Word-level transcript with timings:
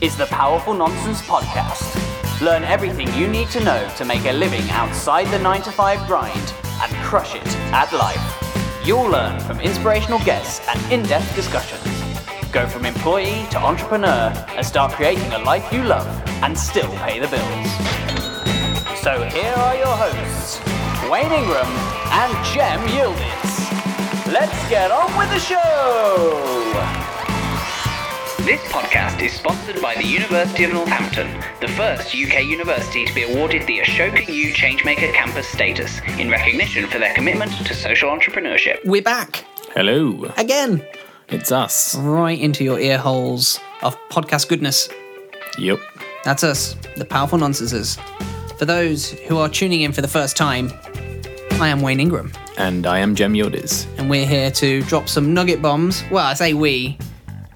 is 0.00 0.16
the 0.16 0.26
Powerful 0.26 0.72
Nonsense 0.72 1.20
Podcast. 1.22 2.40
Learn 2.40 2.64
everything 2.64 3.12
you 3.12 3.28
need 3.28 3.48
to 3.50 3.62
know 3.62 3.86
to 3.98 4.04
make 4.06 4.24
a 4.24 4.32
living 4.32 4.66
outside 4.70 5.26
the 5.26 5.38
9 5.38 5.60
to 5.62 5.70
5 5.70 6.06
grind 6.06 6.54
and 6.80 6.92
crush 7.04 7.34
it 7.34 7.46
at 7.72 7.92
life. 7.92 8.86
You'll 8.86 9.10
learn 9.10 9.38
from 9.40 9.60
inspirational 9.60 10.18
guests 10.20 10.66
and 10.68 10.92
in 10.92 11.02
depth 11.02 11.34
discussions. 11.36 11.84
Go 12.50 12.66
from 12.66 12.86
employee 12.86 13.46
to 13.50 13.58
entrepreneur 13.58 14.32
and 14.56 14.64
start 14.64 14.92
creating 14.92 15.30
a 15.32 15.38
life 15.40 15.70
you 15.70 15.84
love 15.84 16.08
and 16.42 16.58
still 16.58 16.90
pay 16.96 17.18
the 17.18 17.28
bills. 17.28 17.70
So 19.00 19.22
here 19.24 19.52
are 19.52 19.76
your 19.76 19.96
hosts, 19.96 20.60
Wayne 21.10 21.30
Ingram 21.30 21.66
and 21.66 22.32
Jem 22.46 22.80
Yildiz. 22.88 24.32
Let's 24.32 24.68
get 24.70 24.90
on 24.90 25.14
with 25.18 25.28
the 25.28 25.40
show! 25.40 27.09
This 28.44 28.60
podcast 28.72 29.20
is 29.22 29.32
sponsored 29.32 29.80
by 29.82 29.94
the 29.94 30.04
University 30.06 30.64
of 30.64 30.72
Northampton, 30.72 31.28
the 31.60 31.68
first 31.68 32.08
UK 32.14 32.44
university 32.44 33.04
to 33.04 33.14
be 33.14 33.22
awarded 33.22 33.66
the 33.66 33.78
Ashoka 33.80 34.26
U 34.26 34.52
Changemaker 34.52 35.12
campus 35.12 35.46
status 35.46 36.00
in 36.18 36.30
recognition 36.30 36.86
for 36.88 36.98
their 36.98 37.14
commitment 37.14 37.52
to 37.66 37.74
social 37.74 38.10
entrepreneurship. 38.10 38.84
We're 38.84 39.02
back 39.02 39.44
Hello, 39.74 40.32
again, 40.36 40.84
it's 41.28 41.52
us. 41.52 41.94
right 41.96 42.38
into 42.38 42.64
your 42.64 42.78
ear 42.80 42.98
holes 42.98 43.60
of 43.82 43.96
podcast 44.10 44.48
goodness. 44.48 44.88
Yep. 45.58 45.78
That's 46.24 46.42
us, 46.44 46.74
the 46.96 47.04
powerful 47.04 47.38
nonsenses. 47.38 47.98
For 48.58 48.64
those 48.64 49.10
who 49.12 49.38
are 49.38 49.48
tuning 49.48 49.82
in 49.82 49.92
for 49.92 50.02
the 50.02 50.08
first 50.08 50.36
time, 50.36 50.70
I 51.60 51.68
am 51.68 51.82
Wayne 51.82 52.00
Ingram, 52.00 52.32
And 52.58 52.86
I 52.86 52.98
am 52.98 53.14
Jem 53.14 53.34
Yildiz. 53.34 53.86
and 53.98 54.08
we're 54.10 54.26
here 54.26 54.50
to 54.52 54.82
drop 54.82 55.08
some 55.08 55.32
nugget 55.34 55.62
bombs. 55.62 56.02
Well, 56.10 56.26
I 56.26 56.34
say 56.34 56.52
we, 56.54 56.98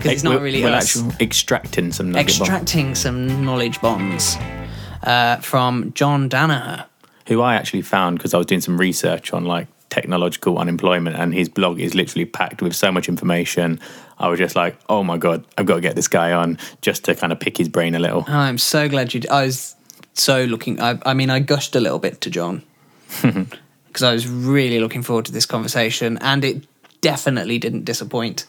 because 0.04 0.16
it's 0.16 0.24
not 0.24 0.40
really 0.40 0.62
we're 0.62 0.70
us. 0.70 0.96
actually 0.96 1.14
extracting 1.24 1.92
some 1.92 2.12
nugget 2.12 2.28
Extracting 2.38 2.94
some 2.94 3.44
knowledge 3.44 3.80
bombs 3.80 4.36
uh, 5.02 5.36
from 5.36 5.92
John 5.94 6.28
Danaher. 6.28 6.84
who 7.26 7.40
I 7.40 7.54
actually 7.54 7.82
found 7.82 8.18
because 8.18 8.34
I 8.34 8.38
was 8.38 8.46
doing 8.46 8.60
some 8.60 8.78
research 8.78 9.32
on 9.32 9.44
like 9.44 9.66
technological 9.90 10.58
unemployment, 10.58 11.16
and 11.16 11.32
his 11.32 11.48
blog 11.48 11.80
is 11.80 11.94
literally 11.94 12.24
packed 12.24 12.60
with 12.62 12.74
so 12.74 12.90
much 12.92 13.08
information. 13.08 13.78
I 14.18 14.28
was 14.28 14.38
just 14.38 14.56
like, 14.56 14.76
oh 14.88 15.02
my 15.04 15.16
god, 15.18 15.44
I've 15.56 15.66
got 15.66 15.76
to 15.76 15.80
get 15.80 15.94
this 15.96 16.08
guy 16.08 16.32
on 16.32 16.58
just 16.82 17.04
to 17.04 17.14
kind 17.14 17.32
of 17.32 17.40
pick 17.40 17.56
his 17.56 17.68
brain 17.68 17.94
a 17.94 17.98
little. 17.98 18.24
I'm 18.28 18.58
so 18.58 18.88
glad 18.88 19.14
you. 19.14 19.20
d- 19.20 19.28
I 19.28 19.44
was 19.44 19.74
so 20.14 20.44
looking. 20.44 20.80
I, 20.80 20.98
I 21.06 21.14
mean, 21.14 21.30
I 21.30 21.38
gushed 21.40 21.74
a 21.76 21.80
little 21.80 21.98
bit 21.98 22.20
to 22.22 22.30
John 22.30 22.62
because 23.22 24.02
I 24.02 24.12
was 24.12 24.28
really 24.28 24.80
looking 24.80 25.02
forward 25.02 25.24
to 25.26 25.32
this 25.32 25.46
conversation, 25.46 26.18
and 26.20 26.44
it 26.44 26.66
definitely 27.00 27.58
didn't 27.58 27.84
disappoint. 27.84 28.46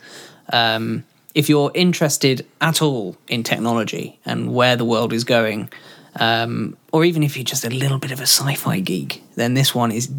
Um, 0.51 1.03
if 1.35 1.49
you're 1.49 1.71
interested 1.75 2.45
at 2.61 2.81
all 2.81 3.17
in 3.27 3.43
technology 3.43 4.19
and 4.25 4.53
where 4.53 4.75
the 4.77 4.85
world 4.85 5.11
is 5.13 5.25
going, 5.25 5.69
um, 6.15 6.77
or 6.93 7.03
even 7.03 7.21
if 7.21 7.35
you're 7.35 7.43
just 7.43 7.65
a 7.65 7.69
little 7.69 7.99
bit 7.99 8.11
of 8.11 8.19
a 8.19 8.23
sci-fi 8.23 8.79
geek, 8.79 9.21
then 9.35 9.53
this 9.53 9.75
one 9.75 9.91
is 9.91 10.09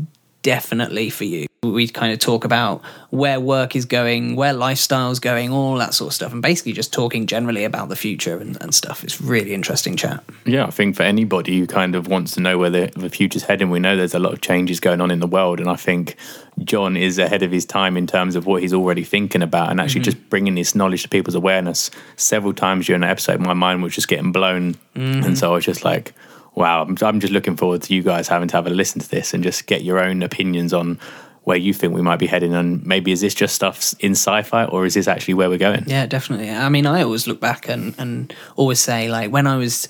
definitely 0.46 1.10
for 1.10 1.24
you. 1.24 1.44
We 1.64 1.88
kind 1.88 2.12
of 2.12 2.20
talk 2.20 2.44
about 2.44 2.80
where 3.10 3.40
work 3.40 3.74
is 3.74 3.84
going, 3.84 4.36
where 4.36 4.52
lifestyle's 4.52 5.18
going, 5.18 5.50
all 5.50 5.74
that 5.78 5.92
sort 5.92 6.10
of 6.10 6.14
stuff, 6.14 6.32
and 6.32 6.40
basically 6.40 6.72
just 6.72 6.92
talking 6.92 7.26
generally 7.26 7.64
about 7.64 7.88
the 7.88 7.96
future 7.96 8.38
and, 8.38 8.56
and 8.62 8.72
stuff. 8.72 9.02
It's 9.02 9.20
really 9.20 9.54
interesting 9.54 9.96
chat. 9.96 10.22
Yeah, 10.44 10.64
I 10.64 10.70
think 10.70 10.94
for 10.94 11.02
anybody 11.02 11.58
who 11.58 11.66
kind 11.66 11.96
of 11.96 12.06
wants 12.06 12.34
to 12.34 12.40
know 12.40 12.58
where 12.58 12.70
the, 12.70 12.92
the 12.94 13.10
future's 13.10 13.42
heading, 13.42 13.70
we 13.70 13.80
know 13.80 13.96
there's 13.96 14.14
a 14.14 14.20
lot 14.20 14.34
of 14.34 14.40
changes 14.40 14.78
going 14.78 15.00
on 15.00 15.10
in 15.10 15.18
the 15.18 15.26
world, 15.26 15.58
and 15.58 15.68
I 15.68 15.74
think 15.74 16.14
John 16.62 16.96
is 16.96 17.18
ahead 17.18 17.42
of 17.42 17.50
his 17.50 17.64
time 17.64 17.96
in 17.96 18.06
terms 18.06 18.36
of 18.36 18.46
what 18.46 18.62
he's 18.62 18.72
already 18.72 19.02
thinking 19.02 19.42
about, 19.42 19.72
and 19.72 19.80
actually 19.80 20.02
mm-hmm. 20.02 20.12
just 20.12 20.30
bringing 20.30 20.54
this 20.54 20.76
knowledge 20.76 21.02
to 21.02 21.08
people's 21.08 21.34
awareness. 21.34 21.90
Several 22.14 22.52
times 22.52 22.86
during 22.86 23.00
the 23.00 23.08
episode, 23.08 23.40
my 23.40 23.54
mind 23.54 23.82
was 23.82 23.96
just 23.96 24.06
getting 24.06 24.30
blown, 24.30 24.74
mm-hmm. 24.94 25.24
and 25.24 25.36
so 25.36 25.50
I 25.50 25.54
was 25.56 25.64
just 25.64 25.84
like, 25.84 26.14
"Wow!" 26.56 26.82
I'm, 26.82 26.96
I'm 27.00 27.20
just 27.20 27.32
looking 27.32 27.56
forward 27.56 27.82
to 27.82 27.94
you 27.94 28.02
guys 28.02 28.26
having 28.26 28.48
to 28.48 28.56
have 28.56 28.66
a 28.66 28.70
listen 28.70 29.00
to 29.00 29.08
this 29.08 29.32
and 29.32 29.44
just 29.44 29.66
get 29.66 29.84
your 29.84 30.00
own 30.00 30.22
opinions 30.22 30.72
on 30.72 30.98
where 31.46 31.56
you 31.56 31.72
think 31.72 31.94
we 31.94 32.02
might 32.02 32.18
be 32.18 32.26
heading, 32.26 32.52
and 32.54 32.84
maybe 32.84 33.12
is 33.12 33.20
this 33.20 33.32
just 33.32 33.54
stuff 33.54 33.94
in 34.00 34.12
sci-fi, 34.12 34.64
or 34.64 34.84
is 34.84 34.94
this 34.94 35.06
actually 35.06 35.34
where 35.34 35.48
we're 35.48 35.56
going? 35.56 35.84
Yeah, 35.86 36.04
definitely. 36.06 36.50
I 36.50 36.68
mean, 36.68 36.86
I 36.86 37.02
always 37.02 37.28
look 37.28 37.38
back 37.38 37.68
and, 37.68 37.94
and 37.98 38.34
always 38.56 38.80
say, 38.80 39.08
like, 39.08 39.30
when 39.30 39.46
I 39.46 39.56
was 39.56 39.88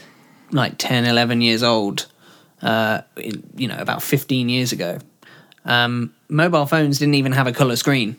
like 0.51 0.77
10, 0.77 1.07
11 1.07 1.41
years 1.41 1.63
old, 1.63 2.09
uh, 2.61 3.01
you 3.57 3.69
know, 3.69 3.79
about 3.79 4.03
15 4.03 4.51
years 4.51 4.73
ago, 4.73 4.99
um, 5.65 6.15
mobile 6.29 6.67
phones 6.67 6.99
didn't 6.99 7.15
even 7.15 7.33
have 7.33 7.47
a 7.47 7.53
color 7.53 7.77
screen. 7.77 8.17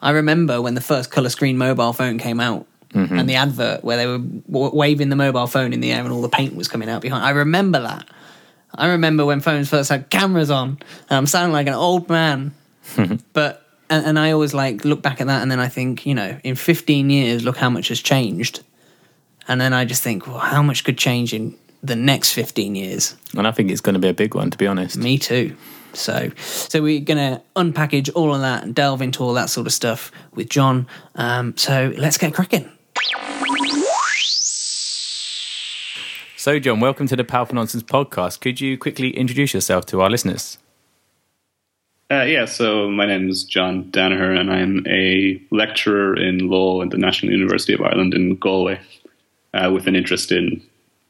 I 0.00 0.10
remember 0.10 0.62
when 0.62 0.74
the 0.74 0.80
first 0.80 1.10
color 1.10 1.28
screen 1.28 1.58
mobile 1.58 1.92
phone 1.92 2.18
came 2.18 2.38
out 2.38 2.68
and 2.94 3.28
the 3.28 3.34
advert 3.34 3.82
where 3.82 3.96
they 3.96 4.06
were 4.06 4.18
w- 4.18 4.74
waving 4.74 5.08
the 5.08 5.16
mobile 5.16 5.46
phone 5.46 5.72
in 5.72 5.80
the 5.80 5.92
air 5.92 6.02
and 6.02 6.12
all 6.12 6.22
the 6.22 6.28
paint 6.28 6.54
was 6.54 6.68
coming 6.68 6.88
out 6.88 7.02
behind. 7.02 7.24
I 7.24 7.30
remember 7.30 7.80
that. 7.80 8.08
I 8.74 8.88
remember 8.88 9.24
when 9.24 9.40
phones 9.40 9.68
first 9.68 9.88
had 9.90 10.10
cameras 10.10 10.50
on. 10.50 10.78
And 11.10 11.18
I'm 11.18 11.26
sounding 11.26 11.52
like 11.52 11.66
an 11.66 11.74
old 11.74 12.08
man. 12.08 12.54
but 13.32 13.68
and, 13.90 14.06
and 14.06 14.18
I 14.18 14.30
always 14.32 14.54
like 14.54 14.84
look 14.84 15.02
back 15.02 15.20
at 15.20 15.26
that 15.26 15.42
and 15.42 15.50
then 15.50 15.60
I 15.60 15.68
think, 15.68 16.06
you 16.06 16.14
know, 16.14 16.38
in 16.44 16.54
15 16.54 17.10
years, 17.10 17.44
look 17.44 17.56
how 17.56 17.70
much 17.70 17.88
has 17.88 18.00
changed. 18.00 18.62
And 19.48 19.60
then 19.60 19.72
I 19.72 19.84
just 19.84 20.02
think, 20.02 20.26
well, 20.26 20.38
how 20.38 20.62
much 20.62 20.84
could 20.84 20.96
change 20.96 21.34
in 21.34 21.56
the 21.82 21.96
next 21.96 22.32
15 22.32 22.74
years? 22.74 23.16
And 23.36 23.46
I 23.46 23.50
think 23.50 23.70
it's 23.70 23.80
going 23.80 23.94
to 23.94 23.98
be 23.98 24.08
a 24.08 24.14
big 24.14 24.34
one, 24.34 24.50
to 24.50 24.58
be 24.58 24.66
honest. 24.66 24.96
Me 24.96 25.18
too. 25.18 25.56
So, 25.96 26.30
so 26.36 26.82
we're 26.82 27.00
gonna 27.00 27.42
unpackage 27.56 28.10
all 28.14 28.34
of 28.34 28.40
that 28.40 28.64
and 28.64 28.74
delve 28.74 29.00
into 29.00 29.22
all 29.22 29.34
that 29.34 29.48
sort 29.48 29.66
of 29.66 29.72
stuff 29.72 30.10
with 30.34 30.48
John. 30.48 30.86
Um, 31.14 31.56
so 31.56 31.92
let's 31.96 32.18
get 32.18 32.34
cracking. 32.34 32.70
So, 36.36 36.58
John, 36.58 36.80
welcome 36.80 37.06
to 37.08 37.16
the 37.16 37.24
Powerful 37.24 37.54
Nonsense 37.54 37.82
podcast. 37.82 38.40
Could 38.40 38.60
you 38.60 38.78
quickly 38.78 39.10
introduce 39.10 39.52
yourself 39.52 39.86
to 39.86 40.00
our 40.00 40.08
listeners? 40.08 40.58
Uh, 42.10 42.22
yeah, 42.22 42.44
so 42.44 42.90
my 42.90 43.06
name 43.06 43.28
is 43.28 43.44
John 43.44 43.84
Danaher, 43.90 44.38
and 44.38 44.50
I'm 44.50 44.86
a 44.86 45.40
lecturer 45.50 46.16
in 46.16 46.48
law 46.48 46.82
at 46.82 46.90
the 46.90 46.98
National 46.98 47.32
University 47.32 47.72
of 47.74 47.80
Ireland 47.80 48.14
in 48.14 48.36
Galway, 48.36 48.80
uh, 49.52 49.70
with 49.72 49.86
an 49.86 49.96
interest 49.96 50.32
in 50.32 50.62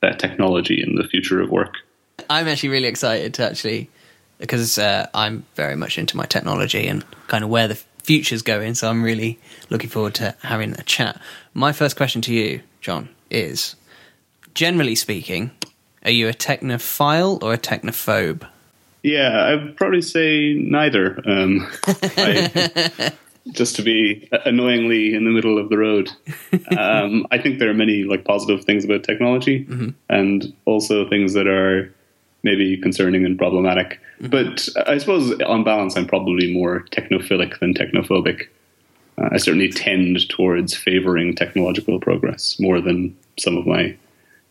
uh, 0.03 0.12
technology 0.12 0.83
and 0.83 0.99
the 0.99 1.09
future 1.09 1.41
of 1.41 1.50
work. 1.50 1.75
I'm 2.31 2.49
actually 2.49 2.71
really 2.71 2.88
excited 2.88 3.34
to 3.34 3.47
actually 3.50 3.91
because 4.38 4.78
uh, 4.78 5.09
I'm 5.15 5.47
very 5.54 5.77
much 5.77 5.99
into 5.99 6.16
my 6.16 6.27
technology 6.27 6.87
and 6.87 7.04
kind 7.28 7.44
of 7.44 7.50
where 7.50 7.69
the 7.69 7.81
future's 8.04 8.43
going. 8.43 8.75
So 8.75 8.88
I'm 8.88 9.03
really 9.03 9.38
looking 9.71 9.91
forward 9.91 10.15
to 10.16 10.34
having 10.43 10.72
a 10.78 10.83
chat. 10.83 11.21
My 11.54 11.72
first 11.72 11.97
question 11.97 12.20
to 12.22 12.34
you, 12.34 12.62
John, 12.81 13.09
is 13.31 13.76
generally 14.54 14.97
speaking, 14.97 15.53
are 16.04 16.10
you 16.10 16.28
a 16.28 16.32
technophile 16.32 17.41
or 17.42 17.54
a 17.54 17.59
technophobe? 17.59 18.44
Yeah, 19.04 19.47
I'd 19.47 19.76
probably 19.76 20.03
say 20.03 20.54
neither. 20.54 21.22
Um, 21.28 21.70
I, 21.87 23.12
just 23.53 23.76
to 23.76 23.82
be 23.82 24.28
annoyingly 24.44 25.15
in 25.15 25.25
the 25.25 25.31
middle 25.31 25.59
of 25.59 25.69
the 25.69 25.78
road. 25.78 26.10
Um, 26.76 27.26
I 27.31 27.38
think 27.38 27.60
there 27.60 27.71
are 27.71 27.75
many 27.75 28.03
like 28.03 28.25
positive 28.25 28.65
things 28.65 28.84
about 28.84 29.04
technology, 29.04 29.65
and 30.09 30.53
also 30.65 31.09
things 31.09 31.34
that 31.34 31.47
are 31.47 31.94
maybe 32.42 32.76
concerning 32.78 33.25
and 33.25 33.38
problematic. 33.38 34.00
But 34.21 34.69
I 34.86 34.98
suppose 34.98 35.41
on 35.42 35.62
balance, 35.62 35.97
I'm 35.97 36.06
probably 36.06 36.53
more 36.53 36.84
technophilic 36.91 37.60
than 37.60 37.75
technophobic. 37.75 38.48
Uh, 39.19 39.29
I 39.33 39.37
certainly 39.37 39.71
tend 39.71 40.29
towards 40.29 40.75
favoring 40.75 41.35
technological 41.35 42.01
progress 42.01 42.59
more 42.59 42.81
than 42.81 43.17
some 43.39 43.57
of 43.57 43.67
my 43.67 43.97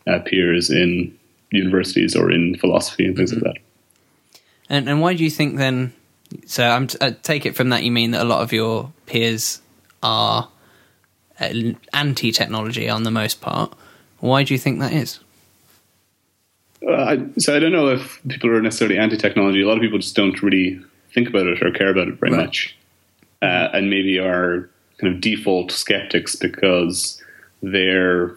uh, 0.06 0.20
peers 0.20 0.70
in 0.70 1.16
universities 1.50 2.16
or 2.16 2.30
in 2.30 2.56
philosophy 2.56 3.06
and 3.06 3.16
things 3.16 3.32
like 3.32 3.42
that. 3.42 3.56
And 4.68 4.88
and 4.88 5.00
why 5.00 5.14
do 5.14 5.22
you 5.22 5.30
think 5.30 5.56
then? 5.56 5.92
So 6.46 6.64
I'm 6.66 6.86
t- 6.86 6.98
I 7.00 7.10
take 7.10 7.46
it 7.46 7.54
from 7.54 7.68
that 7.68 7.84
you 7.84 7.92
mean 7.92 8.12
that 8.12 8.22
a 8.22 8.24
lot 8.24 8.42
of 8.42 8.52
your 8.52 8.92
peers 9.06 9.60
are 10.02 10.48
uh, 11.38 11.52
anti-technology 11.92 12.88
on 12.88 13.02
the 13.02 13.10
most 13.10 13.40
part. 13.40 13.74
Why 14.20 14.42
do 14.42 14.54
you 14.54 14.58
think 14.58 14.80
that 14.80 14.92
is? 14.92 15.20
Uh, 16.86 16.92
I, 16.92 17.18
so 17.38 17.54
I 17.56 17.58
don't 17.60 17.72
know 17.72 17.88
if 17.88 18.20
people 18.28 18.50
are 18.50 18.60
necessarily 18.62 18.98
anti-technology. 18.98 19.62
A 19.62 19.66
lot 19.66 19.76
of 19.76 19.82
people 19.82 19.98
just 19.98 20.16
don't 20.16 20.42
really 20.42 20.80
think 21.14 21.28
about 21.28 21.46
it 21.46 21.62
or 21.62 21.70
care 21.70 21.90
about 21.90 22.08
it 22.08 22.14
very 22.14 22.32
Right. 22.32 22.46
much, 22.46 22.76
uh, 23.44 23.68
and 23.74 23.90
maybe 23.90 24.18
are 24.18 24.68
kind 24.98 25.14
of 25.14 25.20
default 25.20 25.70
skeptics 25.70 26.34
because 26.34 27.22
their 27.62 28.34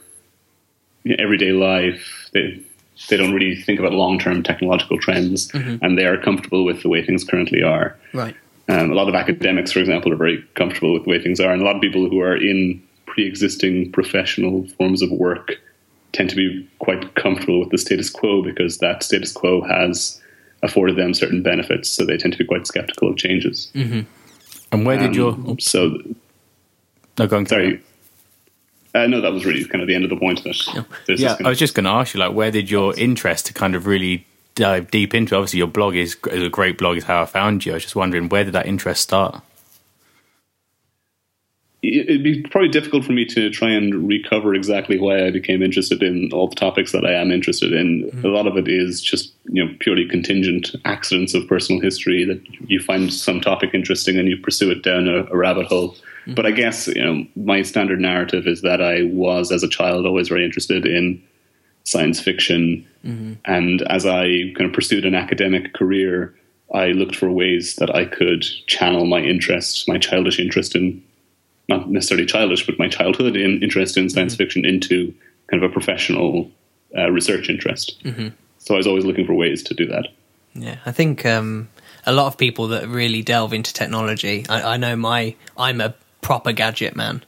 everyday 1.17 1.51
life 1.51 2.29
they 2.33 2.61
they 3.09 3.15
don't 3.15 3.33
really 3.33 3.55
think 3.55 3.79
about 3.79 3.93
long-term 3.93 4.41
technological 4.41 4.97
trends, 4.97 5.51
and 5.83 5.97
they 5.97 6.05
are 6.05 6.17
comfortable 6.17 6.65
with 6.65 6.81
the 6.81 6.89
way 6.89 7.05
things 7.05 7.23
currently 7.23 7.61
are. 7.61 7.95
Right. 8.11 8.35
Um, 8.69 8.91
a 8.91 8.95
lot 8.95 9.07
of 9.07 9.13
academics, 9.13 9.71
for 9.71 9.79
example, 9.79 10.11
are 10.11 10.17
very 10.17 10.43
comfortable 10.55 10.93
with 10.93 11.03
the 11.03 11.11
way 11.11 11.21
things 11.21 11.39
are, 11.39 11.53
and 11.53 11.61
a 11.61 11.65
lot 11.65 11.75
of 11.75 11.81
people 11.81 12.09
who 12.09 12.19
are 12.19 12.35
in 12.35 12.81
pre-existing 13.05 13.91
professional 13.91 14.67
forms 14.77 15.01
of 15.01 15.11
work 15.11 15.53
tend 16.11 16.29
to 16.31 16.35
be 16.35 16.67
quite 16.79 17.13
comfortable 17.15 17.59
with 17.59 17.69
the 17.69 17.77
status 17.77 18.09
quo 18.09 18.41
because 18.41 18.79
that 18.79 19.03
status 19.03 19.31
quo 19.31 19.61
has 19.61 20.19
afforded 20.63 20.97
them 20.97 21.13
certain 21.13 21.43
benefits, 21.43 21.87
so 21.87 22.03
they 22.03 22.17
tend 22.17 22.33
to 22.33 22.39
be 22.39 22.45
quite 22.45 22.65
skeptical 22.65 23.09
of 23.09 23.15
changes. 23.15 23.71
And 24.71 24.85
where 24.85 24.97
did 24.97 25.15
your 25.15 25.33
Um, 25.33 25.59
so, 25.59 25.97
no, 27.17 27.27
go 27.27 27.37
on, 27.37 27.45
sorry. 27.45 27.81
Uh, 28.93 29.05
no, 29.07 29.21
that 29.21 29.31
was 29.31 29.45
really 29.45 29.63
kind 29.65 29.81
of 29.81 29.87
the 29.87 29.95
end 29.95 30.03
of 30.03 30.09
the 30.09 30.17
point. 30.17 30.43
That 30.43 30.55
Yeah, 30.73 30.83
this 31.05 31.21
kind 31.21 31.45
I 31.45 31.49
was 31.49 31.59
just 31.59 31.75
going 31.75 31.83
to 31.85 31.91
ask 31.91 32.13
you, 32.13 32.19
like, 32.19 32.33
where 32.33 32.51
did 32.51 32.69
your 32.71 32.97
interest 32.97 33.45
to 33.47 33.53
kind 33.53 33.75
of 33.75 33.85
really 33.85 34.25
dive 34.55 34.89
deep 34.91 35.13
into? 35.13 35.35
Obviously, 35.35 35.59
your 35.59 35.67
blog 35.67 35.95
is, 35.95 36.15
is 36.31 36.43
a 36.43 36.49
great 36.49 36.77
blog. 36.77 36.97
Is 36.97 37.03
how 37.03 37.21
I 37.21 37.25
found 37.25 37.65
you. 37.65 37.73
I 37.73 37.75
was 37.75 37.83
just 37.83 37.95
wondering, 37.95 38.29
where 38.29 38.43
did 38.43 38.53
that 38.53 38.65
interest 38.65 39.03
start? 39.03 39.41
It- 41.83 42.09
it'd 42.09 42.23
be 42.23 42.41
probably 42.41 42.69
difficult 42.69 43.05
for 43.05 43.11
me 43.11 43.23
to 43.25 43.49
try 43.49 43.69
and 43.69 44.07
recover 44.07 44.55
exactly 44.55 44.97
why 44.97 45.25
I 45.25 45.31
became 45.31 45.61
interested 45.61 46.01
in 46.01 46.29
all 46.33 46.47
the 46.47 46.55
topics 46.55 46.91
that 46.91 47.05
I 47.05 47.13
am 47.13 47.31
interested 47.31 47.71
in. 47.71 48.03
Mm-hmm. 48.03 48.25
A 48.25 48.29
lot 48.29 48.47
of 48.47 48.57
it 48.57 48.67
is 48.67 49.01
just 49.01 49.33
you 49.51 49.63
know 49.63 49.71
purely 49.79 50.07
contingent 50.07 50.75
accidents 50.85 51.33
of 51.33 51.47
personal 51.47 51.81
history 51.81 52.25
that 52.25 52.41
you 52.67 52.79
find 52.79 53.13
some 53.13 53.41
topic 53.41 53.71
interesting 53.73 54.17
and 54.17 54.27
you 54.27 54.37
pursue 54.37 54.71
it 54.71 54.81
down 54.81 55.07
a, 55.07 55.25
a 55.31 55.37
rabbit 55.37 55.67
hole. 55.67 55.91
Mm-hmm. 55.91 56.33
But 56.33 56.45
I 56.45 56.51
guess 56.51 56.87
you 56.87 57.03
know 57.03 57.25
my 57.35 57.61
standard 57.61 58.01
narrative 58.01 58.47
is 58.47 58.61
that 58.61 58.81
I 58.81 59.03
was 59.03 59.51
as 59.51 59.63
a 59.63 59.69
child 59.69 60.05
always 60.05 60.29
very 60.29 60.43
interested 60.43 60.85
in 60.85 61.21
science 61.83 62.19
fiction, 62.19 62.85
mm-hmm. 63.05 63.33
and 63.45 63.81
as 63.83 64.05
I 64.05 64.51
kind 64.55 64.65
of 64.65 64.73
pursued 64.73 65.05
an 65.05 65.15
academic 65.15 65.73
career, 65.73 66.35
I 66.73 66.87
looked 66.87 67.15
for 67.15 67.31
ways 67.31 67.75
that 67.75 67.95
I 67.95 68.03
could 68.05 68.41
channel 68.65 69.05
my 69.05 69.19
interest, 69.21 69.87
my 69.87 69.97
childish 69.97 70.39
interest 70.39 70.75
in 70.75 71.01
not 71.67 71.89
necessarily 71.89 72.25
childish, 72.25 72.65
but 72.65 72.79
my 72.79 72.87
childhood 72.87 73.35
in, 73.35 73.61
interest 73.61 73.97
in 73.97 74.09
science 74.09 74.35
fiction 74.35 74.65
into 74.65 75.13
kind 75.49 75.63
of 75.63 75.69
a 75.69 75.73
professional 75.73 76.49
uh, 76.97 77.09
research 77.11 77.49
interest. 77.49 77.97
So 78.59 78.73
I 78.73 78.77
was 78.77 78.87
always 78.87 79.05
looking 79.05 79.25
for 79.25 79.33
ways 79.33 79.63
to 79.63 79.73
do 79.73 79.85
that. 79.87 80.07
Yeah, 80.53 80.77
I 80.85 80.91
think 80.91 81.25
um, 81.25 81.69
a 82.05 82.11
lot 82.11 82.27
of 82.27 82.37
people 82.37 82.69
that 82.69 82.87
really 82.87 83.21
delve 83.21 83.53
into 83.53 83.73
technology. 83.73 84.45
I, 84.49 84.73
I 84.73 84.77
know 84.77 84.95
my 84.95 85.35
I'm 85.57 85.81
a 85.81 85.93
proper 86.21 86.51
gadget 86.51 86.95
man, 86.95 87.23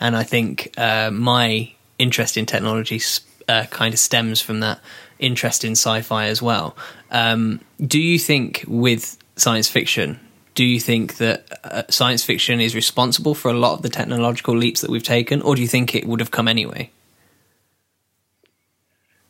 and 0.00 0.16
I 0.16 0.22
think 0.22 0.72
uh, 0.76 1.10
my 1.10 1.72
interest 1.98 2.36
in 2.36 2.46
technology 2.46 3.00
uh, 3.48 3.64
kind 3.70 3.94
of 3.94 4.00
stems 4.00 4.40
from 4.40 4.60
that 4.60 4.80
interest 5.18 5.64
in 5.64 5.72
sci-fi 5.72 6.26
as 6.26 6.42
well. 6.42 6.76
Um, 7.10 7.60
do 7.80 8.00
you 8.00 8.18
think 8.18 8.64
with 8.66 9.16
science 9.36 9.68
fiction? 9.68 10.20
Do 10.54 10.64
you 10.64 10.78
think 10.80 11.16
that 11.16 11.46
uh, 11.64 11.82
science 11.88 12.24
fiction 12.24 12.60
is 12.60 12.74
responsible 12.74 13.34
for 13.34 13.50
a 13.50 13.54
lot 13.54 13.74
of 13.74 13.82
the 13.82 13.88
technological 13.88 14.56
leaps 14.56 14.80
that 14.80 14.90
we've 14.90 15.02
taken, 15.02 15.42
or 15.42 15.56
do 15.56 15.62
you 15.62 15.68
think 15.68 15.94
it 15.94 16.06
would 16.06 16.20
have 16.20 16.30
come 16.30 16.48
anyway? 16.48 16.90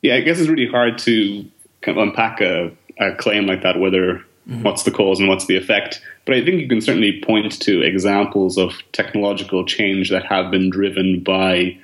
Yeah, 0.03 0.17
I 0.17 0.21
guess 0.21 0.39
it's 0.39 0.51
really 0.51 0.71
hard 0.71 0.99
to 0.99 1.45
kind 1.81 1.99
of 1.99 2.09
unpack 2.09 2.43
a, 2.43 2.71
a 2.99 3.15
claim 3.15 3.47
like 3.47 3.63
that, 3.63 3.81
whether 3.81 4.23
what's 4.47 4.83
the 4.83 4.91
cause 4.91 5.21
and 5.21 5.29
what's 5.29 5.47
the 5.47 5.57
effect. 5.57 6.03
But 6.27 6.35
I 6.35 6.45
think 6.45 6.61
you 6.61 6.69
can 6.69 6.81
certainly 6.81 7.23
point 7.23 7.61
to 7.63 7.83
examples 7.83 8.59
of 8.59 8.75
technological 8.93 9.65
change 9.65 10.11
that 10.11 10.27
have 10.27 10.51
been 10.51 10.69
driven 10.69 11.21
by 11.21 11.79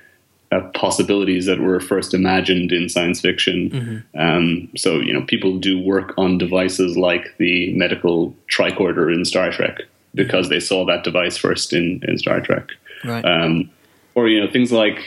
uh, 0.52 0.60
possibilities 0.74 1.46
that 1.46 1.60
were 1.60 1.80
first 1.80 2.12
imagined 2.12 2.72
in 2.72 2.88
science 2.88 3.20
fiction. 3.20 4.04
Um, 4.18 4.68
so, 4.76 4.98
you 4.98 5.12
know, 5.12 5.22
people 5.22 5.58
do 5.58 5.78
work 5.78 6.12
on 6.18 6.38
devices 6.38 6.96
like 6.96 7.36
the 7.38 7.72
medical 7.74 8.34
tricorder 8.48 9.14
in 9.14 9.24
Star 9.24 9.52
Trek 9.52 9.82
because 10.14 10.48
they 10.48 10.60
saw 10.60 10.84
that 10.86 11.04
device 11.04 11.36
first 11.36 11.72
in, 11.72 12.02
in 12.06 12.18
Star 12.18 12.40
Trek. 12.40 12.68
Right. 13.04 13.24
Um, 13.24 13.70
or, 14.14 14.28
you 14.28 14.40
know, 14.40 14.50
things 14.50 14.72
like 14.72 14.98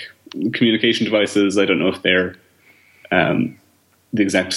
communication 0.54 1.04
devices. 1.04 1.58
I 1.58 1.66
don't 1.66 1.80
know 1.80 1.90
if 1.90 2.02
they're 2.02 2.36
um, 3.12 3.60
the 4.14 4.24
exact, 4.24 4.56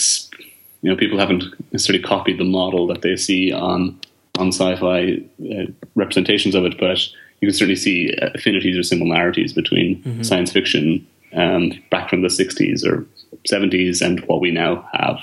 you 0.82 0.90
know, 0.90 0.96
people 0.96 1.18
haven't 1.18 1.44
necessarily 1.72 2.02
copied 2.02 2.38
the 2.38 2.44
model 2.44 2.86
that 2.86 3.02
they 3.02 3.16
see 3.16 3.52
on 3.52 3.98
on 4.38 4.48
sci-fi 4.48 5.22
uh, 5.50 5.64
representations 5.94 6.54
of 6.54 6.64
it, 6.64 6.78
but 6.78 6.98
you 7.40 7.48
can 7.48 7.54
certainly 7.54 7.76
see 7.76 8.14
affinities 8.34 8.76
or 8.78 8.82
similarities 8.82 9.52
between 9.52 10.24
science 10.24 10.52
fiction 10.52 11.06
um, 11.34 11.72
back 11.90 12.08
from 12.10 12.22
the 12.22 12.28
'60s 12.28 12.84
or 12.84 13.06
'70s 13.50 14.00
and 14.04 14.20
what 14.26 14.40
we 14.40 14.50
now 14.50 14.88
have. 14.92 15.18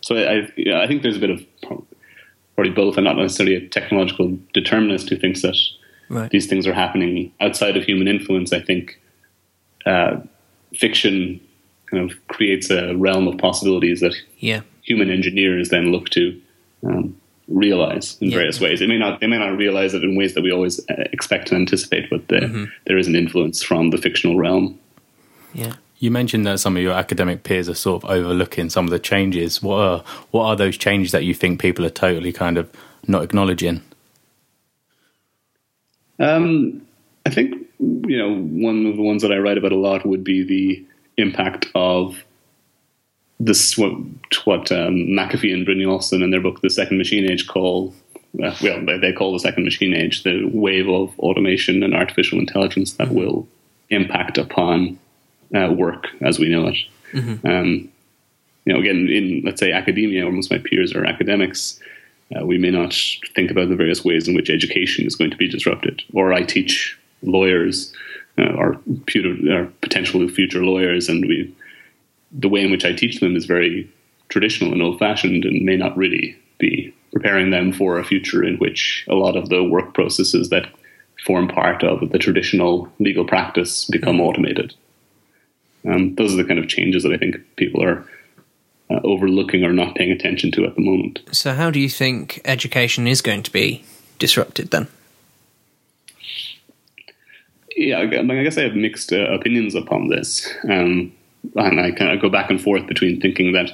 So 0.00 0.16
I, 0.16 0.20
I, 0.38 0.52
you 0.56 0.70
know, 0.72 0.80
I 0.80 0.86
think 0.86 1.02
there's 1.02 1.16
a 1.16 1.20
bit 1.20 1.30
of 1.30 1.42
pro- 1.62 1.86
probably 2.54 2.72
both. 2.72 2.96
I'm 2.98 3.04
not 3.04 3.16
necessarily 3.16 3.54
a 3.56 3.66
technological 3.68 4.36
determinist 4.52 5.08
who 5.08 5.16
thinks 5.16 5.42
that 5.42 5.56
Right. 6.10 6.30
these 6.30 6.46
things 6.46 6.66
are 6.66 6.74
happening 6.74 7.32
outside 7.40 7.78
of 7.78 7.84
human 7.84 8.06
influence. 8.08 8.52
I 8.52 8.60
think 8.60 9.00
uh, 9.86 10.20
fiction 10.74 11.40
kind 11.90 12.10
of 12.10 12.26
creates 12.28 12.68
a 12.70 12.94
realm 12.94 13.26
of 13.26 13.38
possibilities 13.38 14.00
that 14.00 14.14
Yeah. 14.38 14.60
human 14.82 15.10
engineers 15.10 15.70
then 15.70 15.90
look 15.92 16.10
to 16.10 16.38
um, 16.86 17.16
realize 17.48 18.16
in 18.20 18.28
Yeah. 18.30 18.36
various 18.38 18.60
ways. 18.60 18.80
They 18.80 18.86
may 18.86 18.98
not 18.98 19.20
they 19.20 19.26
may 19.26 19.38
not 19.38 19.56
realize 19.56 19.94
it 19.94 20.02
in 20.04 20.16
ways 20.16 20.34
that 20.34 20.42
we 20.42 20.50
always 20.52 20.80
uh, 20.88 21.04
expect 21.12 21.50
and 21.52 21.60
anticipate, 21.60 22.08
but 22.10 22.26
the, 22.28 22.36
Mm-hmm. 22.36 22.64
there 22.86 22.98
is 22.98 23.06
an 23.06 23.14
influence 23.16 23.62
from 23.62 23.90
the 23.90 23.98
fictional 23.98 24.36
realm. 24.38 24.78
Yeah. 25.52 25.74
You 25.98 26.10
mentioned 26.10 26.46
that 26.46 26.58
some 26.60 26.76
of 26.76 26.82
your 26.82 26.92
academic 26.92 27.44
peers 27.44 27.68
are 27.68 27.74
sort 27.74 28.02
of 28.04 28.10
overlooking 28.10 28.68
some 28.70 28.84
of 28.84 28.90
the 28.90 28.98
changes. 28.98 29.62
What 29.62 29.78
are 29.78 30.04
what 30.32 30.44
are 30.44 30.56
those 30.56 30.76
changes 30.76 31.12
that 31.12 31.24
you 31.24 31.34
think 31.34 31.60
people 31.60 31.84
are 31.86 31.90
totally 31.90 32.32
kind 32.32 32.58
of 32.58 32.68
not 33.06 33.22
acknowledging? 33.22 33.82
Um, 36.18 36.82
I 37.26 37.30
think 37.30 37.54
you 37.78 38.18
know 38.18 38.36
one 38.36 38.86
of 38.86 38.96
the 38.96 39.02
ones 39.02 39.22
that 39.22 39.32
I 39.32 39.38
write 39.38 39.58
about 39.58 39.72
a 39.72 39.76
lot 39.78 40.06
would 40.06 40.24
be 40.24 40.42
the 40.44 40.84
impact 41.16 41.66
of 41.74 42.16
this 43.46 43.76
what 43.78 43.92
what 44.44 44.70
um, 44.72 44.94
McAfee 45.18 45.52
and 45.52 45.64
Brittany 45.64 45.84
Brynjolfsson 45.86 46.22
in 46.22 46.30
their 46.30 46.40
book 46.40 46.60
The 46.60 46.70
Second 46.70 46.98
Machine 46.98 47.30
Age 47.30 47.46
call 47.46 47.94
uh, 48.42 48.54
well 48.62 48.84
they- 48.84 48.98
they 48.98 49.12
call 49.12 49.32
the 49.32 49.38
Second 49.48 49.64
Machine 49.64 49.94
Age 49.94 50.22
the 50.22 50.44
wave 50.52 50.88
of 50.88 51.18
automation 51.18 51.82
and 51.82 51.94
artificial 51.94 52.38
intelligence 52.38 52.94
that 52.94 53.10
will 53.12 53.46
impact 53.90 54.38
upon 54.38 54.98
uh, 55.54 55.72
work 55.72 56.08
as 56.22 56.38
we 56.38 56.48
know 56.48 56.66
it. 56.68 56.76
Um, 57.44 57.88
you 58.64 58.72
know, 58.72 58.80
again, 58.80 59.08
in 59.08 59.42
let's 59.44 59.60
say 59.60 59.70
academia, 59.72 60.24
where 60.24 60.32
most 60.32 60.50
of 60.50 60.56
my 60.62 60.68
peers 60.68 60.94
are 60.94 61.04
academics, 61.04 61.78
uh, 62.34 62.44
we 62.46 62.56
may 62.58 62.70
not 62.70 62.92
think 63.36 63.50
about 63.50 63.68
the 63.68 63.76
various 63.76 64.02
ways 64.04 64.26
in 64.26 64.34
which 64.34 64.48
education 64.50 65.06
is 65.06 65.14
going 65.14 65.30
to 65.30 65.36
be 65.36 65.46
disrupted. 65.48 66.02
Or 66.14 66.32
I 66.32 66.42
teach 66.42 66.98
lawyers, 67.22 67.92
uh, 68.38 68.52
or, 68.54 68.80
or 69.54 69.66
potential 69.82 70.26
future 70.28 70.64
lawyers, 70.64 71.08
and 71.10 71.26
we 71.26 71.54
the 72.34 72.48
way 72.48 72.62
in 72.62 72.70
which 72.70 72.84
I 72.84 72.92
teach 72.92 73.20
them 73.20 73.36
is 73.36 73.46
very 73.46 73.90
traditional 74.28 74.72
and 74.72 74.82
old 74.82 74.98
fashioned, 74.98 75.44
and 75.44 75.64
may 75.64 75.76
not 75.76 75.96
really 75.96 76.36
be 76.58 76.94
preparing 77.12 77.50
them 77.50 77.72
for 77.72 77.98
a 77.98 78.04
future 78.04 78.42
in 78.42 78.56
which 78.56 79.06
a 79.08 79.14
lot 79.14 79.36
of 79.36 79.48
the 79.48 79.62
work 79.62 79.94
processes 79.94 80.50
that 80.50 80.66
form 81.24 81.48
part 81.48 81.82
of 81.82 82.10
the 82.10 82.18
traditional 82.18 82.90
legal 82.98 83.24
practice 83.24 83.84
become 83.86 84.20
automated. 84.20 84.74
Um, 85.86 86.14
those 86.16 86.34
are 86.34 86.36
the 86.36 86.44
kind 86.44 86.58
of 86.58 86.68
changes 86.68 87.02
that 87.02 87.12
I 87.12 87.18
think 87.18 87.36
people 87.56 87.82
are 87.82 88.04
uh, 88.90 89.00
overlooking 89.04 89.64
or 89.64 89.72
not 89.72 89.94
paying 89.94 90.10
attention 90.10 90.50
to 90.52 90.64
at 90.64 90.74
the 90.74 90.82
moment. 90.82 91.20
So, 91.30 91.54
how 91.54 91.70
do 91.70 91.78
you 91.78 91.88
think 91.88 92.40
education 92.44 93.06
is 93.06 93.20
going 93.20 93.42
to 93.44 93.52
be 93.52 93.84
disrupted 94.18 94.70
then? 94.70 94.88
Yeah, 97.76 97.98
I 97.98 98.06
guess 98.06 98.56
I 98.56 98.62
have 98.62 98.76
mixed 98.76 99.12
uh, 99.12 99.32
opinions 99.32 99.74
upon 99.74 100.08
this, 100.08 100.48
um, 100.68 101.12
and 101.56 101.80
I 101.80 101.90
kind 101.90 102.10
of 102.10 102.20
go 102.20 102.28
back 102.28 102.50
and 102.50 102.60
forth 102.60 102.86
between 102.86 103.20
thinking 103.20 103.52
that 103.52 103.70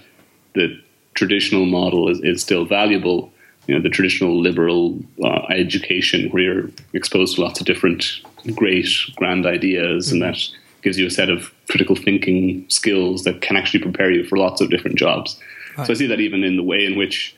the 0.55 0.81
traditional 1.15 1.67
model 1.67 2.09
is, 2.09 2.21
is 2.21 2.43
still 2.43 2.65
valuable. 2.65 3.33
You 3.67 3.75
know, 3.77 3.83
the 3.83 3.91
traditional 3.91 4.41
liberal 4.41 4.99
uh, 5.23 5.47
education 5.51 6.31
where 6.31 6.43
you're 6.43 6.71
exposed 6.93 7.37
to 7.37 7.43
lots 7.43 7.61
of 7.61 7.67
different 7.67 8.21
great, 8.55 8.89
grand 9.17 9.47
ideas, 9.47 10.11
and 10.11 10.23
that 10.23 10.39
gives 10.83 10.99
you 10.99 11.07
a 11.07 11.11
set 11.11 11.29
of 11.29 11.53
critical 11.69 11.95
thinking 11.95 12.69
skills 12.69 13.25
that 13.25 13.43
can 13.43 13.57
actually 13.57 13.81
prepare 13.81 14.11
you 14.11 14.25
for 14.25 14.39
lots 14.39 14.61
of 14.61 14.71
different 14.71 14.97
jobs. 14.97 15.39
So 15.77 15.93
I 15.93 15.95
see 15.95 16.07
that 16.07 16.21
even 16.21 16.43
in 16.43 16.57
the 16.57 16.63
way 16.63 16.85
in 16.85 16.99
which 16.99 17.37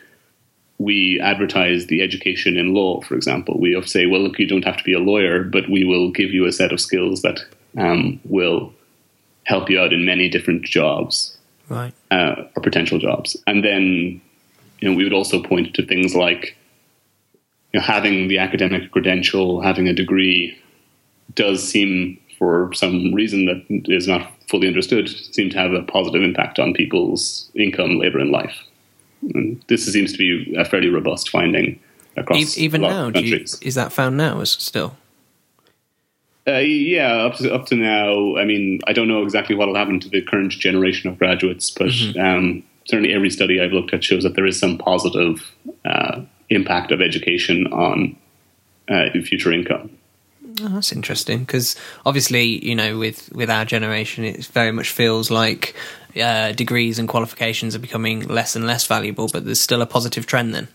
we 0.78 1.20
advertise 1.20 1.86
the 1.86 2.02
education 2.02 2.56
in 2.56 2.74
law, 2.74 3.00
for 3.02 3.14
example. 3.14 3.58
We 3.58 3.80
say, 3.82 4.06
well, 4.06 4.20
look, 4.20 4.38
you 4.38 4.48
don't 4.48 4.64
have 4.64 4.76
to 4.78 4.84
be 4.84 4.94
a 4.94 4.98
lawyer, 4.98 5.44
but 5.44 5.68
we 5.68 5.84
will 5.84 6.10
give 6.10 6.30
you 6.32 6.46
a 6.46 6.52
set 6.52 6.72
of 6.72 6.80
skills 6.80 7.22
that 7.22 7.40
um, 7.78 8.20
will 8.24 8.72
help 9.44 9.68
you 9.70 9.78
out 9.80 9.92
in 9.92 10.04
many 10.04 10.28
different 10.28 10.62
jobs 10.64 11.36
Right. 11.68 11.92
uh, 12.10 12.44
or 12.54 12.62
potential 12.62 12.98
jobs. 12.98 13.36
And 13.46 13.64
then, 13.64 14.20
you 14.80 14.90
know, 14.90 14.96
we 14.96 15.04
would 15.04 15.12
also 15.12 15.42
point 15.42 15.74
to 15.74 15.86
things 15.86 16.14
like 16.14 16.56
you 17.72 17.80
know, 17.80 17.86
having 17.86 18.28
the 18.28 18.38
academic 18.38 18.90
credential, 18.90 19.60
having 19.62 19.88
a 19.88 19.94
degree, 19.94 20.56
does 21.34 21.66
seem, 21.66 22.18
for 22.38 22.70
some 22.74 23.14
reason 23.14 23.46
that 23.46 23.64
is 23.90 24.06
not 24.06 24.30
fully 24.50 24.66
understood, 24.68 25.08
seem 25.08 25.48
to 25.50 25.58
have 25.58 25.72
a 25.72 25.82
positive 25.82 26.22
impact 26.22 26.58
on 26.58 26.74
people's 26.74 27.50
income, 27.54 27.98
labor, 27.98 28.18
and 28.18 28.30
life. 28.30 28.56
And 29.34 29.62
this 29.68 29.90
seems 29.90 30.12
to 30.12 30.18
be 30.18 30.54
a 30.56 30.64
fairly 30.64 30.88
robust 30.88 31.30
finding 31.30 31.80
across 32.16 32.58
even 32.58 32.82
a 32.82 32.88
lot 32.88 32.90
now, 32.90 33.06
you, 33.20 33.30
countries. 33.30 33.58
is 33.62 33.74
that 33.76 33.92
found 33.92 34.16
now 34.16 34.40
as 34.40 34.50
still? 34.50 34.96
Uh, 36.46 36.58
yeah, 36.58 37.12
up 37.24 37.36
to 37.36 37.52
up 37.54 37.66
to 37.66 37.76
now. 37.76 38.36
I 38.36 38.44
mean, 38.44 38.80
I 38.86 38.92
don't 38.92 39.08
know 39.08 39.22
exactly 39.22 39.54
what 39.54 39.68
will 39.68 39.76
happen 39.76 40.00
to 40.00 40.08
the 40.08 40.22
current 40.22 40.52
generation 40.52 41.08
of 41.10 41.18
graduates, 41.18 41.70
but 41.70 41.88
Mm-hmm. 41.88 42.20
um, 42.20 42.62
certainly 42.86 43.14
every 43.14 43.30
study 43.30 43.60
I've 43.60 43.72
looked 43.72 43.94
at 43.94 44.02
shows 44.02 44.24
that 44.24 44.34
there 44.34 44.46
is 44.46 44.58
some 44.58 44.76
positive 44.76 45.40
uh, 45.84 46.22
impact 46.50 46.90
of 46.90 47.00
education 47.00 47.68
on 47.68 48.16
uh, 48.88 49.10
future 49.24 49.52
income. 49.52 49.90
Oh, 50.60 50.68
that's 50.68 50.92
interesting 50.92 51.40
because 51.44 51.76
obviously, 52.04 52.44
you 52.44 52.74
know, 52.74 52.98
with 52.98 53.30
with 53.32 53.48
our 53.48 53.64
generation, 53.64 54.24
it 54.24 54.44
very 54.46 54.72
much 54.72 54.90
feels 54.90 55.30
like 55.30 55.74
uh, 56.20 56.52
degrees 56.52 56.98
and 56.98 57.08
qualifications 57.08 57.76
are 57.76 57.78
becoming 57.78 58.26
less 58.26 58.56
and 58.56 58.66
less 58.66 58.84
valuable. 58.86 59.28
But 59.32 59.44
there's 59.44 59.60
still 59.60 59.80
a 59.80 59.86
positive 59.86 60.26
trend 60.26 60.54
then. 60.54 60.66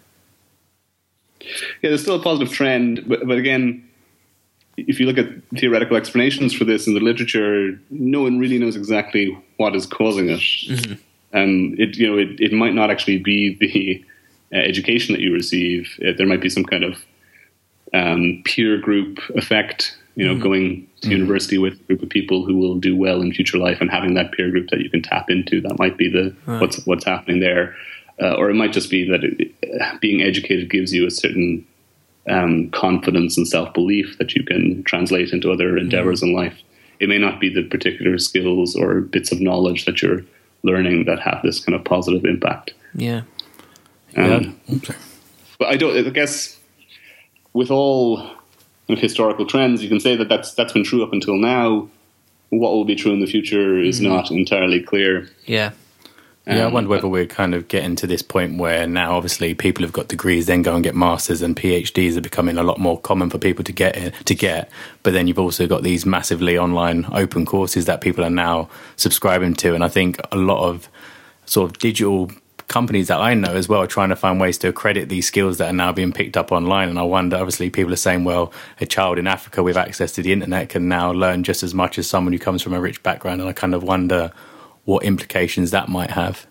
Yeah, 1.82 1.90
there's 1.90 2.02
still 2.02 2.16
a 2.16 2.24
positive 2.24 2.54
trend, 2.54 3.04
but, 3.08 3.28
but 3.28 3.38
again, 3.38 3.88
if 4.78 5.00
you 5.00 5.08
look 5.08 5.18
at 5.18 5.28
theoretical 5.56 5.98
explanations 5.98 6.54
for 6.54 6.64
this 6.64 6.88
in 6.88 6.94
the 6.94 7.00
literature, 7.00 7.80
no 7.90 8.22
one 8.22 8.38
really 8.38 8.60
knows 8.60 8.76
exactly 8.76 9.38
what 9.58 9.76
is 9.76 9.86
causing 9.86 10.30
it. 10.30 10.40
Mm-hmm. 10.40 10.94
And 11.34 11.80
it, 11.80 11.98
you 11.98 12.08
know, 12.08 12.18
it, 12.18 12.40
it 12.40 12.54
might 12.54 12.74
not 12.74 12.92
actually 12.92 13.18
be 13.18 13.58
the 13.60 14.06
uh, 14.56 14.62
education 14.62 15.14
that 15.14 15.22
you 15.22 15.34
receive. 15.34 16.00
Uh, 16.02 16.12
there 16.16 16.28
might 16.28 16.42
be 16.42 16.50
some 16.50 16.64
kind 16.64 16.84
of 16.84 17.04
um, 17.94 18.42
peer 18.46 18.78
group 18.78 19.20
effect. 19.36 19.98
You 20.16 20.26
know, 20.26 20.34
mm-hmm. 20.34 20.44
going 20.44 20.88
to 21.02 21.08
mm-hmm. 21.08 21.12
university 21.12 21.60
with 21.60 21.74
a 21.74 21.84
group 21.84 22.02
of 22.02 22.10
people 22.10 22.44
who 22.44 22.58
will 22.58 22.80
do 22.80 22.96
well 22.98 23.22
in 23.22 23.32
future 23.34 23.60
life, 23.60 23.82
and 23.82 23.92
having 23.92 24.16
that 24.16 24.32
peer 24.32 24.50
group 24.50 24.70
that 24.72 24.80
you 24.80 24.90
can 24.90 25.04
tap 25.04 25.30
into. 25.30 25.62
That 25.62 25.78
might 25.78 25.96
be 25.96 26.10
the 26.10 26.36
right. 26.48 26.60
what's 26.60 26.84
what's 26.88 27.06
happening 27.06 27.40
there, 27.40 27.76
uh, 28.20 28.34
or 28.34 28.50
it 28.50 28.56
might 28.56 28.74
just 28.74 28.90
be 28.90 29.08
that 29.12 29.24
it, 29.24 30.00
being 30.02 30.24
educated 30.24 30.72
gives 30.72 30.92
you 30.92 31.06
a 31.06 31.12
certain 31.12 31.68
um, 32.30 32.70
confidence 32.72 33.38
and 33.38 33.48
self 33.48 33.74
belief 33.74 34.18
that 34.18 34.36
you 34.36 34.44
can 34.44 34.84
translate 34.84 35.32
into 35.32 35.52
other 35.52 35.70
mm-hmm. 35.70 35.80
endeavors 35.80 36.22
mm-hmm. 36.22 36.30
in 36.30 36.36
life. 36.36 36.62
It 37.00 37.10
may 37.10 37.18
not 37.18 37.40
be 37.40 37.54
the 37.54 37.64
particular 37.64 38.18
skills 38.18 38.76
or 38.76 39.02
bits 39.02 39.32
of 39.32 39.40
knowledge 39.40 39.86
that 39.86 40.02
you're 40.02 40.22
learning 40.64 41.06
that 41.06 41.20
have 41.20 41.42
this 41.44 41.64
kind 41.64 41.76
of 41.76 41.86
positive 41.86 42.26
impact. 42.26 42.74
Yeah. 42.96 43.22
Um, 44.16 44.60
yeah. 44.66 44.96
But 45.60 45.68
I 45.70 45.78
don't. 45.78 45.96
I 46.06 46.10
guess 46.10 46.60
with 47.54 47.72
all 47.72 48.18
kind 48.18 48.98
of 48.98 49.00
historical 49.00 49.46
trends, 49.46 49.84
you 49.84 49.90
can 49.90 50.00
say 50.00 50.16
that 50.16 50.30
that's 50.30 50.54
that's 50.54 50.74
been 50.74 50.84
true 50.84 51.04
up 51.04 51.14
until 51.14 51.36
now. 51.36 51.90
What 52.50 52.72
will 52.72 52.86
be 52.86 52.96
true 52.96 53.12
in 53.12 53.20
the 53.20 53.28
future 53.28 53.78
is 53.80 54.00
mm-hmm. 54.00 54.10
not 54.10 54.32
entirely 54.32 54.82
clear. 54.82 55.30
Yeah. 55.46 55.72
Yeah, 56.48 56.64
I 56.64 56.68
um, 56.68 56.74
wonder 56.74 56.90
whether 56.90 57.10
we're 57.10 57.26
kind 57.26 57.54
of 57.54 57.68
getting 57.68 57.98
to 57.98 58.08
this 58.08 58.22
point 58.22 58.58
where 58.58 58.88
now, 58.88 59.18
obviously, 59.18 59.54
people 59.54 59.84
have 59.84 59.92
got 59.92 60.08
degrees, 60.08 60.46
then 60.46 60.62
go 60.62 60.76
and 60.76 60.84
get 60.84 60.96
masters, 60.96 61.42
and 61.42 61.58
PhDs 61.58 62.16
are 62.16 62.22
becoming 62.22 62.58
a 62.58 62.64
lot 62.64 62.80
more 62.80 62.98
common 62.98 63.30
for 63.30 63.38
people 63.38 63.66
to 63.66 63.74
get 63.74 63.98
in, 63.98 64.14
to 64.24 64.34
get. 64.34 64.70
But 65.04 65.12
then 65.12 65.28
you've 65.28 65.40
also 65.40 65.68
got 65.68 65.84
these 65.84 66.06
massively 66.06 66.58
online 66.58 67.06
open 67.12 67.46
courses 67.46 67.86
that 67.86 68.00
people 68.00 68.24
are 68.24 68.30
now 68.30 68.70
subscribing 68.96 69.56
to, 69.56 69.76
and 69.76 69.84
I 69.84 69.90
think 69.90 70.22
a 70.32 70.38
lot 70.38 70.66
of 70.66 70.88
sort 71.46 71.70
of 71.70 71.80
digital 71.80 72.32
companies 72.70 73.10
that 73.10 73.20
I 73.20 73.34
know 73.34 73.54
as 73.54 73.68
well 73.68 73.82
are 73.82 73.88
trying 73.88 74.10
to 74.10 74.16
find 74.16 74.40
ways 74.40 74.58
to 74.60 74.70
accredit 74.70 75.10
these 75.10 75.28
skills 75.28 75.58
that 75.58 75.70
are 75.70 75.74
now 75.74 75.92
being 75.92 76.14
picked 76.14 76.38
up 76.38 76.54
online. 76.54 76.88
And 76.88 77.00
I 77.00 77.04
wonder, 77.04 77.36
obviously, 77.36 77.70
people 77.70 77.92
are 77.92 77.98
saying, 77.98 78.24
well, 78.24 78.54
a 78.80 78.86
child 78.86 79.20
in 79.20 79.28
Africa 79.28 79.64
with 79.64 79.76
access 79.76 80.14
to 80.14 80.22
the 80.22 80.32
internet 80.32 80.70
can 80.70 80.88
now 80.88 81.12
learn 81.12 81.44
just 81.44 81.62
as 81.62 81.74
much 81.74 81.98
as 81.98 82.08
someone 82.08 82.32
who 82.32 82.40
comes 82.40 82.62
from 82.62 82.74
a 82.74 82.80
rich 82.80 83.04
background. 83.04 83.42
And 83.42 83.50
I 83.50 83.54
kind 83.54 83.74
of 83.74 83.84
wonder 83.84 84.32
what 84.88 85.04
implications 85.04 85.72
that 85.72 85.90
might 85.90 86.12
have. 86.12 86.48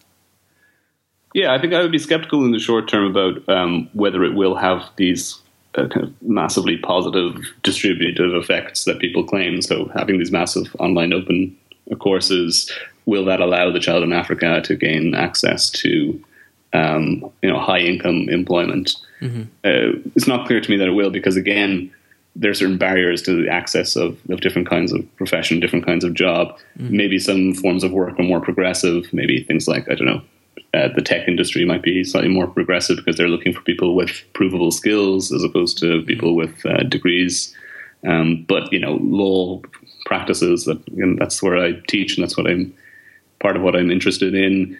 Yeah, 1.32 1.54
I 1.54 1.60
think 1.60 1.72
I 1.72 1.80
would 1.80 1.90
be 1.90 1.98
skeptical 1.98 2.44
in 2.44 2.52
the 2.52 2.58
short 2.58 2.86
term 2.86 3.10
about 3.10 3.48
um, 3.48 3.88
whether 3.94 4.22
it 4.24 4.34
will 4.34 4.54
have 4.54 4.82
these 4.96 5.40
uh, 5.74 5.88
kind 5.88 6.04
of 6.04 6.14
massively 6.22 6.76
positive 6.76 7.34
distributive 7.62 8.34
effects 8.34 8.84
that 8.84 8.98
people 8.98 9.24
claim. 9.24 9.62
So, 9.62 9.90
having 9.94 10.18
these 10.18 10.30
massive 10.30 10.74
online 10.78 11.14
open 11.14 11.56
courses, 11.98 12.70
will 13.06 13.24
that 13.24 13.40
allow 13.40 13.70
the 13.70 13.80
child 13.80 14.02
in 14.02 14.12
Africa 14.12 14.60
to 14.64 14.76
gain 14.76 15.14
access 15.14 15.70
to 15.70 16.22
um, 16.74 17.32
you 17.42 17.50
know 17.50 17.58
high 17.58 17.80
income 17.80 18.28
employment? 18.28 18.96
Mm-hmm. 19.22 19.42
Uh, 19.64 19.98
it's 20.14 20.26
not 20.26 20.46
clear 20.46 20.60
to 20.60 20.70
me 20.70 20.76
that 20.76 20.88
it 20.88 20.92
will 20.92 21.10
because 21.10 21.36
again, 21.36 21.90
there 22.38 22.50
are 22.50 22.54
certain 22.54 22.78
barriers 22.78 23.22
to 23.22 23.42
the 23.42 23.48
access 23.48 23.96
of, 23.96 24.18
of 24.28 24.40
different 24.40 24.68
kinds 24.68 24.92
of 24.92 25.16
profession, 25.16 25.58
different 25.58 25.86
kinds 25.86 26.04
of 26.04 26.14
job. 26.14 26.48
Mm-hmm. 26.78 26.96
Maybe 26.96 27.18
some 27.18 27.54
forms 27.54 27.82
of 27.82 27.92
work 27.92 28.18
are 28.20 28.24
more 28.24 28.40
progressive. 28.40 29.12
Maybe 29.12 29.42
things 29.42 29.66
like 29.66 29.90
I 29.90 29.94
don't 29.94 30.06
know. 30.06 30.22
Uh, 30.74 30.88
the 30.94 31.02
tech 31.02 31.26
industry 31.26 31.64
might 31.64 31.82
be 31.82 32.04
slightly 32.04 32.28
more 32.28 32.46
progressive 32.46 32.98
because 32.98 33.16
they're 33.16 33.28
looking 33.28 33.52
for 33.52 33.62
people 33.62 33.94
with 33.94 34.10
provable 34.34 34.70
skills 34.70 35.32
as 35.32 35.42
opposed 35.42 35.78
to 35.78 36.02
people 36.02 36.36
with 36.36 36.64
uh, 36.66 36.82
degrees. 36.82 37.54
Um, 38.06 38.44
but 38.46 38.70
you 38.70 38.78
know, 38.78 38.98
law 39.00 39.62
practices 40.04 40.66
that 40.66 40.80
that's 41.18 41.42
where 41.42 41.56
I 41.56 41.80
teach 41.88 42.16
and 42.16 42.22
that's 42.22 42.36
what 42.36 42.46
I'm 42.46 42.74
part 43.40 43.56
of 43.56 43.62
what 43.62 43.76
I'm 43.76 43.90
interested 43.90 44.34
in 44.34 44.78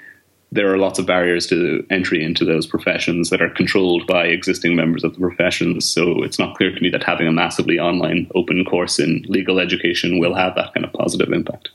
there 0.52 0.72
are 0.72 0.78
lots 0.78 0.98
of 0.98 1.06
barriers 1.06 1.46
to 1.48 1.84
entry 1.90 2.24
into 2.24 2.44
those 2.44 2.66
professions 2.66 3.30
that 3.30 3.42
are 3.42 3.50
controlled 3.50 4.06
by 4.06 4.26
existing 4.26 4.76
members 4.76 5.04
of 5.04 5.14
the 5.14 5.20
professions. 5.20 5.88
So 5.88 6.22
it's 6.22 6.38
not 6.38 6.56
clear 6.56 6.72
to 6.72 6.80
me 6.80 6.88
that 6.90 7.02
having 7.02 7.26
a 7.26 7.32
massively 7.32 7.78
online 7.78 8.30
open 8.34 8.64
course 8.64 8.98
in 8.98 9.24
legal 9.28 9.58
education 9.58 10.18
will 10.18 10.34
have 10.34 10.54
that 10.54 10.72
kind 10.72 10.86
of 10.86 10.92
positive 10.92 11.32
impact. 11.32 11.70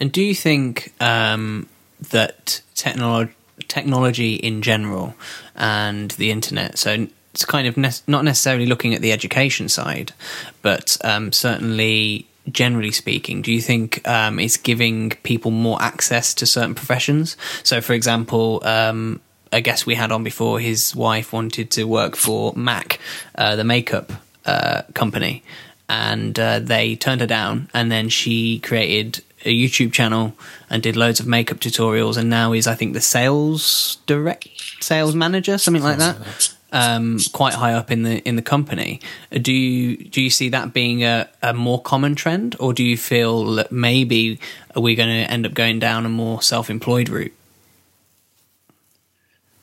And 0.00 0.10
do 0.10 0.22
you 0.22 0.34
think 0.34 0.92
um, 1.00 1.68
that 2.10 2.60
technology, 2.74 3.32
technology 3.68 4.34
in 4.34 4.62
general 4.62 5.14
and 5.54 6.10
the 6.12 6.30
internet, 6.32 6.78
so 6.78 7.06
it's 7.32 7.44
kind 7.44 7.68
of 7.68 7.76
ne- 7.76 7.90
not 8.06 8.24
necessarily 8.24 8.66
looking 8.66 8.94
at 8.94 9.00
the 9.00 9.12
education 9.12 9.68
side, 9.68 10.12
but 10.60 10.96
um, 11.04 11.32
certainly 11.32 12.26
generally 12.50 12.90
speaking, 12.90 13.42
do 13.42 13.52
you 13.52 13.60
think 13.60 14.06
um, 14.06 14.38
it's 14.38 14.56
giving 14.56 15.10
people 15.22 15.50
more 15.50 15.80
access 15.80 16.34
to 16.34 16.46
certain 16.46 16.74
professions? 16.74 17.36
So, 17.62 17.80
for 17.80 17.92
example, 17.92 18.60
um, 18.64 19.20
a 19.52 19.60
guest 19.60 19.86
we 19.86 19.94
had 19.94 20.10
on 20.10 20.24
before, 20.24 20.58
his 20.58 20.96
wife 20.96 21.32
wanted 21.32 21.70
to 21.72 21.84
work 21.84 22.16
for 22.16 22.52
MAC, 22.54 22.98
uh, 23.34 23.56
the 23.56 23.64
makeup 23.64 24.12
uh, 24.46 24.82
company, 24.94 25.42
and 25.88 26.38
uh, 26.38 26.58
they 26.58 26.96
turned 26.96 27.20
her 27.20 27.26
down. 27.26 27.68
And 27.74 27.92
then 27.92 28.08
she 28.08 28.58
created 28.60 29.22
a 29.44 29.54
YouTube 29.54 29.92
channel 29.92 30.34
and 30.70 30.82
did 30.82 30.96
loads 30.96 31.20
of 31.20 31.26
makeup 31.26 31.58
tutorials. 31.58 32.16
And 32.16 32.30
now 32.30 32.52
is, 32.52 32.66
I 32.66 32.74
think, 32.74 32.94
the 32.94 33.00
sales 33.00 33.98
direct 34.06 34.48
sales 34.80 35.14
manager, 35.14 35.58
something 35.58 35.82
like 35.82 35.98
that 35.98 36.51
um, 36.72 37.18
quite 37.32 37.54
high 37.54 37.74
up 37.74 37.90
in 37.90 38.02
the 38.02 38.18
in 38.26 38.36
the 38.36 38.42
company. 38.42 39.00
Do 39.30 39.52
you 39.52 39.96
do 39.96 40.20
you 40.20 40.30
see 40.30 40.48
that 40.48 40.72
being 40.72 41.04
a, 41.04 41.28
a 41.42 41.52
more 41.52 41.80
common 41.80 42.14
trend, 42.14 42.56
or 42.58 42.72
do 42.72 42.82
you 42.82 42.96
feel 42.96 43.54
that 43.54 43.70
maybe 43.70 44.40
are 44.74 44.82
we're 44.82 44.96
going 44.96 45.24
to 45.24 45.30
end 45.30 45.46
up 45.46 45.54
going 45.54 45.78
down 45.78 46.06
a 46.06 46.08
more 46.08 46.42
self 46.42 46.70
employed 46.70 47.08
route? 47.08 47.34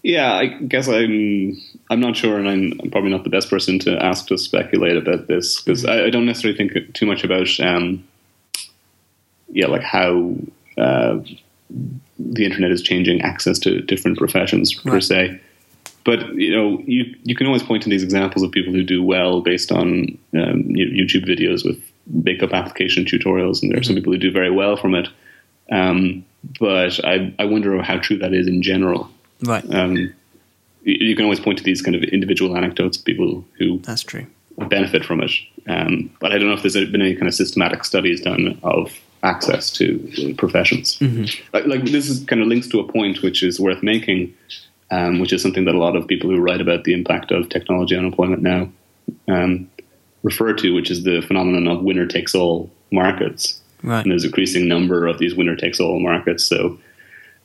Yeah, 0.04 0.34
I 0.34 0.46
guess 0.46 0.88
I'm. 0.88 1.60
I'm 1.92 2.00
not 2.00 2.16
sure, 2.16 2.38
and 2.38 2.48
I'm, 2.48 2.80
I'm, 2.84 2.92
probably 2.92 3.10
not 3.10 3.24
the 3.24 3.32
best 3.32 3.50
person 3.50 3.80
to 3.80 3.98
ask 3.98 4.28
to 4.28 4.38
speculate 4.38 4.96
about 4.96 5.28
this 5.28 5.60
because 5.60 5.84
mm-hmm. 5.84 5.92
I, 5.92 6.06
I, 6.06 6.10
don't 6.12 6.28
necessarily 6.28 6.56
think 6.56 6.94
too 6.94 7.08
much 7.08 7.24
about. 7.24 7.60
Um, 7.60 8.08
yeah, 9.52 9.66
like 9.66 9.82
how 9.82 10.36
uh, 10.78 11.20
the 12.20 12.46
internet 12.46 12.70
is 12.72 12.84
changing 12.84 13.22
access 13.22 13.58
to 13.60 13.82
different 13.82 14.20
professions 14.20 14.86
right. 14.86 14.94
per 14.94 15.00
se 15.00 15.42
but 16.10 16.34
you 16.34 16.52
know, 16.52 16.82
you 16.88 17.16
you 17.24 17.36
can 17.36 17.46
always 17.46 17.62
point 17.62 17.84
to 17.84 17.90
these 17.90 18.02
examples 18.02 18.42
of 18.42 18.52
people 18.52 18.74
who 18.74 18.84
do 18.84 19.04
well 19.04 19.42
based 19.42 19.72
on 19.72 20.18
um, 20.34 20.64
YouTube 20.64 21.28
videos 21.28 21.64
with 21.64 21.80
makeup 22.08 22.52
application 22.52 23.06
tutorials, 23.06 23.62
and 23.62 23.72
there 23.72 23.80
are 23.80 23.84
some 23.84 23.94
mm-hmm. 23.94 24.00
people 24.00 24.14
who 24.14 24.18
do 24.18 24.32
very 24.32 24.50
well 24.50 24.76
from 24.76 24.96
it. 24.96 25.08
Um, 25.72 26.26
but 26.60 27.06
I 27.06 27.32
I 27.38 27.46
wonder 27.46 27.80
how 27.84 28.00
true 28.00 28.18
that 28.18 28.34
is 28.34 28.48
in 28.48 28.64
general. 28.64 29.12
Right. 29.44 29.64
Um, 29.72 30.12
you, 30.82 31.16
can 31.16 31.26
always 31.26 31.40
point 31.40 31.60
to 31.60 31.64
these 31.64 31.84
kind 31.84 31.96
of 31.96 32.02
individual 32.04 32.58
anecdotes, 32.58 32.98
of 32.98 33.06
people 33.06 33.46
who 33.60 33.78
that's 33.80 34.02
true 34.02 34.26
benefit 34.58 35.06
from 35.06 35.22
it. 35.22 35.32
Um, 35.68 36.10
but 36.20 36.32
I 36.32 36.40
don't 36.40 36.48
know 36.48 36.56
if 36.56 36.64
there's 36.64 36.74
been 36.74 37.02
any 37.02 37.16
kind 37.16 37.28
of 37.28 37.36
systematic 37.36 37.86
studies 37.86 38.20
done 38.20 38.60
of 38.64 39.00
access 39.22 39.70
to 39.74 40.34
professions. 40.40 40.98
Mm-hmm. 40.98 41.26
Like, 41.54 41.66
like 41.68 41.84
this 41.84 42.10
is 42.10 42.26
kind 42.26 42.42
of 42.42 42.48
links 42.48 42.68
to 42.70 42.80
a 42.80 42.92
point 42.92 43.22
which 43.22 43.44
is 43.44 43.60
worth 43.60 43.84
making 43.84 44.34
um, 44.92 45.20
which 45.20 45.34
is 45.34 45.42
something 45.42 45.66
that 45.66 45.76
a 45.76 45.80
lot 45.80 45.96
of 45.96 46.08
people 46.08 46.30
who 46.30 46.40
write 46.40 46.62
about 46.62 46.84
the 46.84 46.94
impact 46.94 47.32
of 47.32 47.50
technology 47.50 47.96
on 47.96 48.06
employment 48.06 48.42
now 48.42 48.70
um, 49.28 49.70
refer 50.24 50.54
to, 50.54 50.74
which 50.74 50.92
is 50.92 51.04
the 51.04 51.22
phenomenon 51.22 51.68
of 51.68 51.84
winner 51.84 52.06
takes 52.06 52.36
all 52.36 52.72
markets. 52.92 53.62
Right. 53.84 54.02
And 54.02 54.12
there's 54.12 54.24
a 54.24 54.28
increasing 54.28 54.68
number 54.68 55.08
of 55.08 55.20
these 55.20 55.36
winner 55.36 55.56
takes 55.56 55.80
all 55.80 56.00
markets. 56.00 56.44
So 56.44 56.80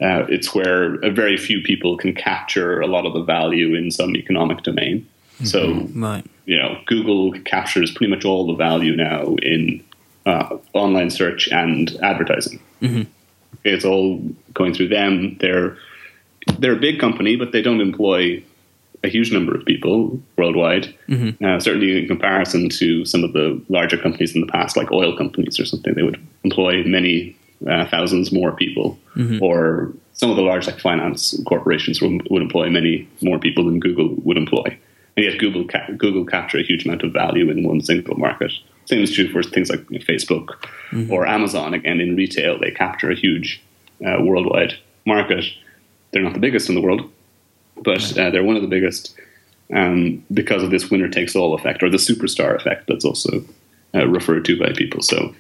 uh, 0.00 0.26
it's 0.28 0.54
where 0.54 0.96
a 0.96 1.10
very 1.10 1.36
few 1.36 1.62
people 1.62 1.96
can 1.96 2.14
capture 2.14 2.80
a 2.80 2.86
lot 2.86 3.06
of 3.06 3.12
the 3.12 3.22
value 3.22 3.74
in 3.74 3.90
some 3.90 4.16
economic 4.16 4.62
domain. 4.62 5.06
Mm-hmm. 5.36 5.44
So, 5.44 5.88
right. 5.98 6.24
you 6.46 6.56
know, 6.56 6.80
Google 6.86 7.32
captures 7.42 7.90
pretty 7.92 8.10
much 8.10 8.24
all 8.24 8.46
the 8.46 8.54
value 8.54 8.96
now 8.96 9.36
in 9.36 9.84
uh, 10.26 10.56
online 10.72 11.10
search 11.10 11.48
and 11.48 11.96
advertising. 12.02 12.60
Mm-hmm. 12.82 13.02
It's 13.62 13.84
all 13.84 14.20
going 14.52 14.74
through 14.74 14.88
them. 14.88 15.36
They're 15.40 15.76
they're 16.58 16.76
a 16.76 16.80
big 16.80 16.98
company, 16.98 17.36
but 17.36 17.52
they 17.52 17.62
don't 17.62 17.80
employ 17.80 18.42
a 19.04 19.08
huge 19.08 19.32
number 19.32 19.54
of 19.54 19.64
people 19.66 20.18
worldwide. 20.36 20.94
Mm-hmm. 21.08 21.44
Uh, 21.44 21.60
certainly, 21.60 21.98
in 21.98 22.08
comparison 22.08 22.68
to 22.70 23.04
some 23.04 23.22
of 23.22 23.32
the 23.34 23.62
larger 23.68 23.98
companies 23.98 24.34
in 24.34 24.40
the 24.40 24.46
past, 24.46 24.76
like 24.76 24.90
oil 24.90 25.16
companies 25.16 25.60
or 25.60 25.66
something, 25.66 25.94
they 25.94 26.02
would 26.02 26.20
employ 26.42 26.82
many 26.84 27.36
uh, 27.68 27.86
thousands 27.86 28.32
more 28.32 28.52
people. 28.52 28.98
Mm-hmm. 29.14 29.42
Or 29.42 29.92
some 30.14 30.30
of 30.30 30.36
the 30.36 30.42
large, 30.42 30.66
like 30.66 30.80
finance 30.80 31.38
corporations, 31.46 32.00
would, 32.00 32.26
would, 32.30 32.42
employ 32.42 32.70
many 32.70 33.06
more 33.20 33.38
people 33.38 33.64
than 33.64 33.78
Google 33.78 34.14
would 34.24 34.38
employ. 34.38 34.78
And 35.16 35.26
yet, 35.26 35.38
Google 35.38 35.66
ca- 35.68 35.92
Google 35.96 36.24
capture 36.24 36.58
a 36.58 36.62
huge 36.64 36.86
amount 36.86 37.02
of 37.02 37.12
value 37.12 37.50
in 37.50 37.62
one 37.62 37.82
single 37.82 38.16
market. 38.16 38.52
Same 38.86 39.02
is 39.02 39.12
true 39.12 39.30
for 39.30 39.42
things 39.42 39.70
like 39.70 39.88
you 39.90 39.98
know, 39.98 40.04
Facebook 40.04 40.56
or 41.10 41.26
Amazon. 41.26 41.74
Again, 41.74 42.00
in 42.00 42.16
retail, 42.16 42.58
they 42.58 42.70
capture 42.70 43.10
a 43.10 43.14
huge 43.14 43.62
uh, 44.04 44.22
worldwide 44.22 44.74
market. 45.06 45.44
They're 46.14 46.22
not 46.22 46.32
the 46.32 46.38
biggest 46.38 46.68
in 46.68 46.76
the 46.76 46.80
world, 46.80 47.10
but 47.82 48.16
uh, 48.16 48.30
they're 48.30 48.44
one 48.44 48.54
of 48.54 48.62
the 48.62 48.68
biggest 48.68 49.16
um, 49.74 50.24
because 50.32 50.62
of 50.62 50.70
this 50.70 50.88
winner 50.88 51.08
takes 51.08 51.34
all 51.34 51.54
effect 51.54 51.82
or 51.82 51.90
the 51.90 51.96
superstar 51.96 52.54
effect 52.54 52.86
that's 52.86 53.04
also 53.04 53.44
uh, 53.96 54.06
referred 54.06 54.44
to 54.44 54.56
by 54.56 54.72
people. 54.74 55.02
So 55.02 55.34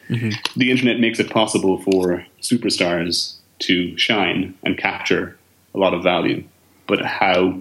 the 0.56 0.72
internet 0.72 0.98
makes 0.98 1.20
it 1.20 1.30
possible 1.30 1.80
for 1.82 2.26
superstars 2.42 3.36
to 3.60 3.96
shine 3.96 4.52
and 4.64 4.76
capture 4.76 5.38
a 5.76 5.78
lot 5.78 5.94
of 5.94 6.02
value. 6.02 6.42
But 6.88 7.04
how 7.04 7.60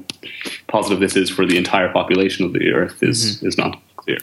positive 0.65 0.99
this 0.99 1.15
is 1.15 1.29
for 1.29 1.45
the 1.45 1.57
entire 1.57 1.91
population 1.93 2.45
of 2.45 2.53
the 2.53 2.71
earth 2.71 3.03
is, 3.03 3.43
is 3.43 3.59
not 3.59 3.79
clear. 3.97 4.17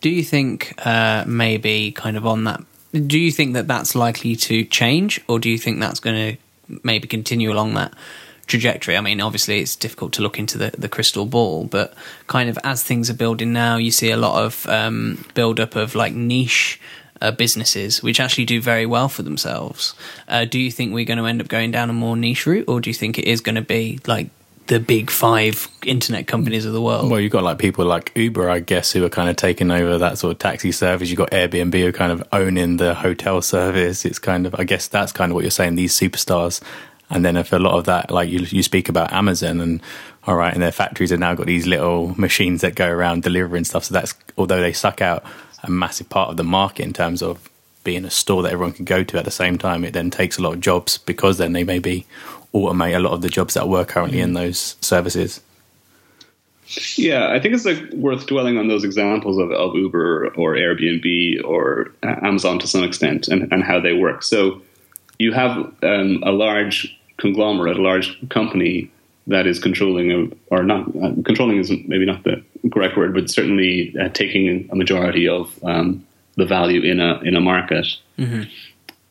Do 0.00 0.08
you 0.08 0.24
think 0.24 0.74
uh, 0.86 1.24
maybe 1.26 1.92
kind 1.92 2.16
of 2.16 2.26
on 2.26 2.44
that? 2.44 2.64
Do 2.92 3.18
you 3.18 3.30
think 3.30 3.52
that 3.54 3.68
that's 3.68 3.94
likely 3.94 4.36
to 4.36 4.64
change, 4.64 5.20
or 5.28 5.38
do 5.38 5.50
you 5.50 5.58
think 5.58 5.80
that's 5.80 6.00
going 6.00 6.16
to 6.16 6.43
maybe 6.82 7.08
continue 7.08 7.52
along 7.52 7.74
that 7.74 7.94
trajectory? 8.46 8.96
I 8.96 9.00
mean, 9.00 9.20
obviously, 9.20 9.60
it's 9.60 9.76
difficult 9.76 10.12
to 10.14 10.22
look 10.22 10.38
into 10.38 10.58
the, 10.58 10.72
the 10.76 10.88
crystal 10.88 11.26
ball, 11.26 11.64
but 11.64 11.94
kind 12.26 12.48
of 12.48 12.58
as 12.64 12.82
things 12.82 13.10
are 13.10 13.14
building 13.14 13.52
now, 13.52 13.76
you 13.76 13.90
see 13.90 14.10
a 14.10 14.16
lot 14.16 14.44
of 14.44 14.66
um, 14.68 15.24
build 15.34 15.60
up 15.60 15.76
of 15.76 15.94
like 15.94 16.14
niche 16.14 16.80
uh, 17.20 17.30
businesses 17.30 18.02
which 18.02 18.20
actually 18.20 18.44
do 18.44 18.60
very 18.60 18.86
well 18.86 19.08
for 19.08 19.22
themselves. 19.22 19.94
Uh, 20.28 20.44
do 20.44 20.58
you 20.58 20.70
think 20.70 20.92
we're 20.92 21.04
going 21.04 21.18
to 21.18 21.26
end 21.26 21.40
up 21.40 21.48
going 21.48 21.70
down 21.70 21.90
a 21.90 21.92
more 21.92 22.16
niche 22.16 22.46
route, 22.46 22.68
or 22.68 22.80
do 22.80 22.90
you 22.90 22.94
think 22.94 23.18
it 23.18 23.24
is 23.24 23.40
going 23.40 23.54
to 23.54 23.62
be 23.62 23.98
like 24.06 24.28
the 24.66 24.80
big 24.80 25.10
five 25.10 25.68
internet 25.84 26.26
companies 26.26 26.64
of 26.64 26.72
the 26.72 26.80
world? 26.80 27.10
Well, 27.10 27.20
you've 27.20 27.32
got 27.32 27.42
like 27.42 27.58
people 27.58 27.84
like 27.84 28.12
Uber, 28.14 28.48
I 28.48 28.60
guess, 28.60 28.92
who 28.92 29.04
are 29.04 29.10
kind 29.10 29.28
of 29.28 29.36
taking 29.36 29.70
over 29.70 29.98
that 29.98 30.18
sort 30.18 30.32
of 30.32 30.38
taxi 30.38 30.72
service. 30.72 31.10
You've 31.10 31.18
got 31.18 31.30
Airbnb 31.30 31.78
who 31.78 31.88
are 31.88 31.92
kind 31.92 32.12
of 32.12 32.26
owning 32.32 32.78
the 32.78 32.94
hotel 32.94 33.42
service. 33.42 34.04
It's 34.04 34.18
kind 34.18 34.46
of, 34.46 34.54
I 34.58 34.64
guess 34.64 34.88
that's 34.88 35.12
kind 35.12 35.30
of 35.30 35.34
what 35.34 35.44
you're 35.44 35.50
saying, 35.50 35.74
these 35.74 35.94
superstars. 35.94 36.62
And 37.10 37.24
then 37.24 37.36
if 37.36 37.52
a 37.52 37.58
lot 37.58 37.74
of 37.74 37.84
that, 37.84 38.10
like 38.10 38.30
you, 38.30 38.40
you 38.40 38.62
speak 38.62 38.88
about 38.88 39.12
Amazon 39.12 39.60
and 39.60 39.82
all 40.26 40.36
right, 40.36 40.54
and 40.54 40.62
their 40.62 40.72
factories 40.72 41.10
have 41.10 41.20
now 41.20 41.34
got 41.34 41.46
these 41.46 41.66
little 41.66 42.18
machines 42.18 42.62
that 42.62 42.74
go 42.74 42.88
around 42.88 43.22
delivering 43.22 43.64
stuff. 43.64 43.84
So 43.84 43.94
that's, 43.94 44.14
although 44.38 44.60
they 44.60 44.72
suck 44.72 45.02
out 45.02 45.24
a 45.62 45.70
massive 45.70 46.08
part 46.08 46.30
of 46.30 46.38
the 46.38 46.44
market 46.44 46.84
in 46.84 46.94
terms 46.94 47.22
of 47.22 47.50
being 47.84 48.06
a 48.06 48.10
store 48.10 48.42
that 48.42 48.52
everyone 48.52 48.72
can 48.72 48.86
go 48.86 49.04
to 49.04 49.18
at 49.18 49.26
the 49.26 49.30
same 49.30 49.58
time, 49.58 49.84
it 49.84 49.92
then 49.92 50.10
takes 50.10 50.38
a 50.38 50.42
lot 50.42 50.54
of 50.54 50.60
jobs 50.60 50.96
because 50.96 51.36
then 51.36 51.52
they 51.52 51.64
maybe 51.64 52.06
automate 52.54 52.94
a 52.94 53.00
lot 53.00 53.12
of 53.12 53.20
the 53.20 53.28
jobs 53.28 53.54
that 53.54 53.68
work 53.68 53.88
currently 53.88 54.20
in 54.20 54.34
those 54.34 54.76
services. 54.80 55.40
Yeah, 56.96 57.28
I 57.30 57.40
think 57.40 57.54
it's 57.54 57.64
like 57.64 57.92
worth 57.92 58.26
dwelling 58.26 58.56
on 58.56 58.68
those 58.68 58.84
examples 58.84 59.38
of, 59.38 59.50
of 59.50 59.74
Uber 59.74 60.34
or 60.34 60.54
Airbnb 60.54 61.44
or 61.44 61.92
uh, 62.02 62.16
Amazon 62.22 62.58
to 62.60 62.66
some 62.66 62.82
extent 62.82 63.28
and, 63.28 63.52
and 63.52 63.62
how 63.62 63.80
they 63.80 63.92
work. 63.92 64.22
So 64.22 64.62
you 65.18 65.32
have 65.32 65.56
um, 65.82 66.22
a 66.24 66.32
large 66.32 66.98
conglomerate, 67.18 67.76
a 67.76 67.82
large 67.82 68.16
company 68.30 68.90
that 69.26 69.46
is 69.46 69.58
controlling, 69.58 70.10
a, 70.10 70.54
or 70.54 70.62
not 70.62 70.88
uh, 70.96 71.12
controlling 71.24 71.58
isn't 71.58 71.88
maybe 71.88 72.06
not 72.06 72.24
the 72.24 72.42
correct 72.72 72.96
word, 72.96 73.14
but 73.14 73.30
certainly 73.30 73.94
uh, 74.00 74.08
taking 74.08 74.68
a 74.70 74.76
majority 74.76 75.28
of 75.28 75.62
um, 75.64 76.04
the 76.36 76.46
value 76.46 76.82
in 76.82 77.00
a 77.00 77.20
in 77.20 77.36
a 77.36 77.40
market, 77.40 77.86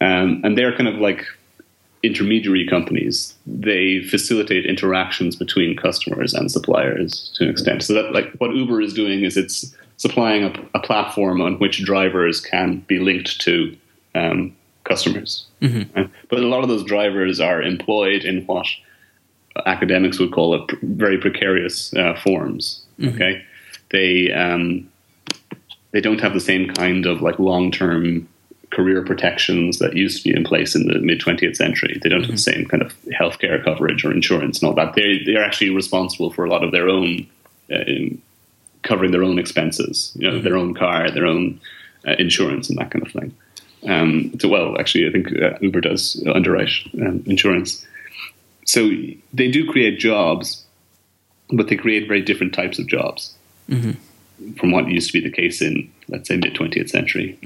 um, 0.02 0.42
and 0.44 0.58
they're 0.58 0.76
kind 0.76 0.88
of 0.88 0.96
like 0.96 1.26
intermediary 2.04 2.68
companies. 2.68 3.34
They 3.48 4.02
facilitate 4.02 4.66
interactions 4.66 5.36
between 5.36 5.76
customers 5.78 6.34
and 6.34 6.52
suppliers 6.52 7.32
to 7.36 7.46
an 7.46 7.50
extent. 7.50 7.84
So 7.84 7.94
that 7.94 8.12
like 8.14 8.32
what 8.34 8.54
Uber 8.54 8.82
is 8.82 8.94
doing 8.94 9.24
is 9.24 9.38
it's 9.38 9.74
supplying 9.98 10.44
a, 10.44 10.54
a 10.76 10.80
platform 10.82 11.42
on 11.42 11.60
which 11.60 11.84
drivers 11.84 12.42
can 12.42 12.80
be 12.88 13.00
linked 13.00 13.40
to 13.42 13.76
um, 14.16 14.56
customers. 14.84 15.46
Right? 15.96 16.10
But 16.30 16.40
a 16.40 16.48
lot 16.48 16.62
of 16.62 16.70
those 16.70 16.84
drivers 16.84 17.40
are 17.40 17.62
employed 17.62 18.26
in 18.26 18.46
what 18.46 18.68
academics 19.66 20.20
would 20.20 20.32
call 20.34 20.56
it 20.56 20.68
pr- 20.68 20.76
very 20.84 21.18
precarious 21.18 21.94
uh, 21.94 22.20
forms. 22.22 22.84
Okay, 23.16 23.44
they 23.92 24.32
um, 24.34 24.92
they 25.92 26.02
don't 26.02 26.20
have 26.20 26.34
the 26.34 26.42
same 26.42 26.70
kind 26.74 27.06
of 27.06 27.22
like 27.22 27.40
long 27.40 27.72
term 27.72 28.28
career 28.74 29.04
protections 29.04 29.80
that 29.80 29.96
used 29.96 30.24
to 30.24 30.30
be 30.30 30.36
in 30.36 30.44
place 30.44 30.76
in 30.76 30.88
the 30.88 31.00
mid 31.00 31.22
20th 31.22 31.56
century. 31.56 32.00
They 32.02 32.10
don't 32.10 32.24
have 32.24 32.32
the 32.32 32.38
same 32.38 32.66
kind 32.66 32.82
of 32.82 32.94
healthcare 33.20 33.64
coverage 33.64 34.04
or 34.04 34.12
insurance 34.12 34.62
and 34.62 34.68
all 34.68 34.76
that. 34.76 34.96
They 34.96 35.22
they're 35.26 35.44
actually 35.44 35.70
responsible 35.70 36.32
for 36.32 36.44
a 36.44 36.50
lot 36.50 36.64
of 36.64 36.72
their 36.72 36.90
own 36.90 37.28
uh, 37.72 38.16
covering 38.82 39.12
their 39.12 39.24
own 39.24 39.40
expenses, 39.40 40.12
you 40.16 40.30
know, 40.30 40.42
their 40.42 40.58
own 40.58 40.74
car, 40.74 41.10
their 41.10 41.26
own 41.26 41.60
uh, 42.08 42.16
insurance, 42.20 42.70
and 42.70 42.78
that 42.78 42.92
kind 42.92 43.06
of 43.06 43.12
thing. 43.14 43.36
Um, 43.88 44.34
so, 44.40 44.50
well, 44.50 44.80
actually, 44.80 45.08
I 45.08 45.12
think 45.12 45.28
uh, 45.42 45.58
Uber 45.62 45.82
does 45.82 46.22
underwrite 46.34 46.72
um, 47.02 47.24
insurance. 47.26 47.86
So 48.66 48.90
they 49.34 49.52
do 49.52 49.70
create 49.70 50.00
jobs, 50.00 50.64
but 51.50 51.68
they 51.68 51.76
create 51.76 52.08
very 52.08 52.22
different 52.22 52.54
types 52.54 52.80
of 52.80 52.88
jobs 52.88 53.36
from 54.58 54.72
what 54.72 54.88
used 54.88 55.12
to 55.12 55.14
be 55.14 55.28
the 55.28 55.36
case 55.36 55.62
in, 55.62 55.92
let's 56.08 56.28
say, 56.28 56.38
mid 56.38 56.54
20th 56.54 56.90
century. 56.90 57.38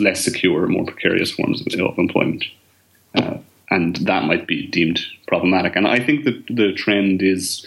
Less 0.00 0.24
secure, 0.24 0.66
more 0.66 0.84
precarious 0.84 1.32
forms 1.32 1.60
of, 1.66 1.80
of 1.80 1.98
employment. 1.98 2.44
Uh, 3.14 3.38
and 3.70 3.96
that 3.96 4.24
might 4.24 4.46
be 4.46 4.66
deemed 4.68 5.00
problematic. 5.26 5.76
And 5.76 5.88
I 5.88 5.98
think 5.98 6.24
that 6.24 6.44
the 6.48 6.72
trend 6.72 7.22
is 7.22 7.66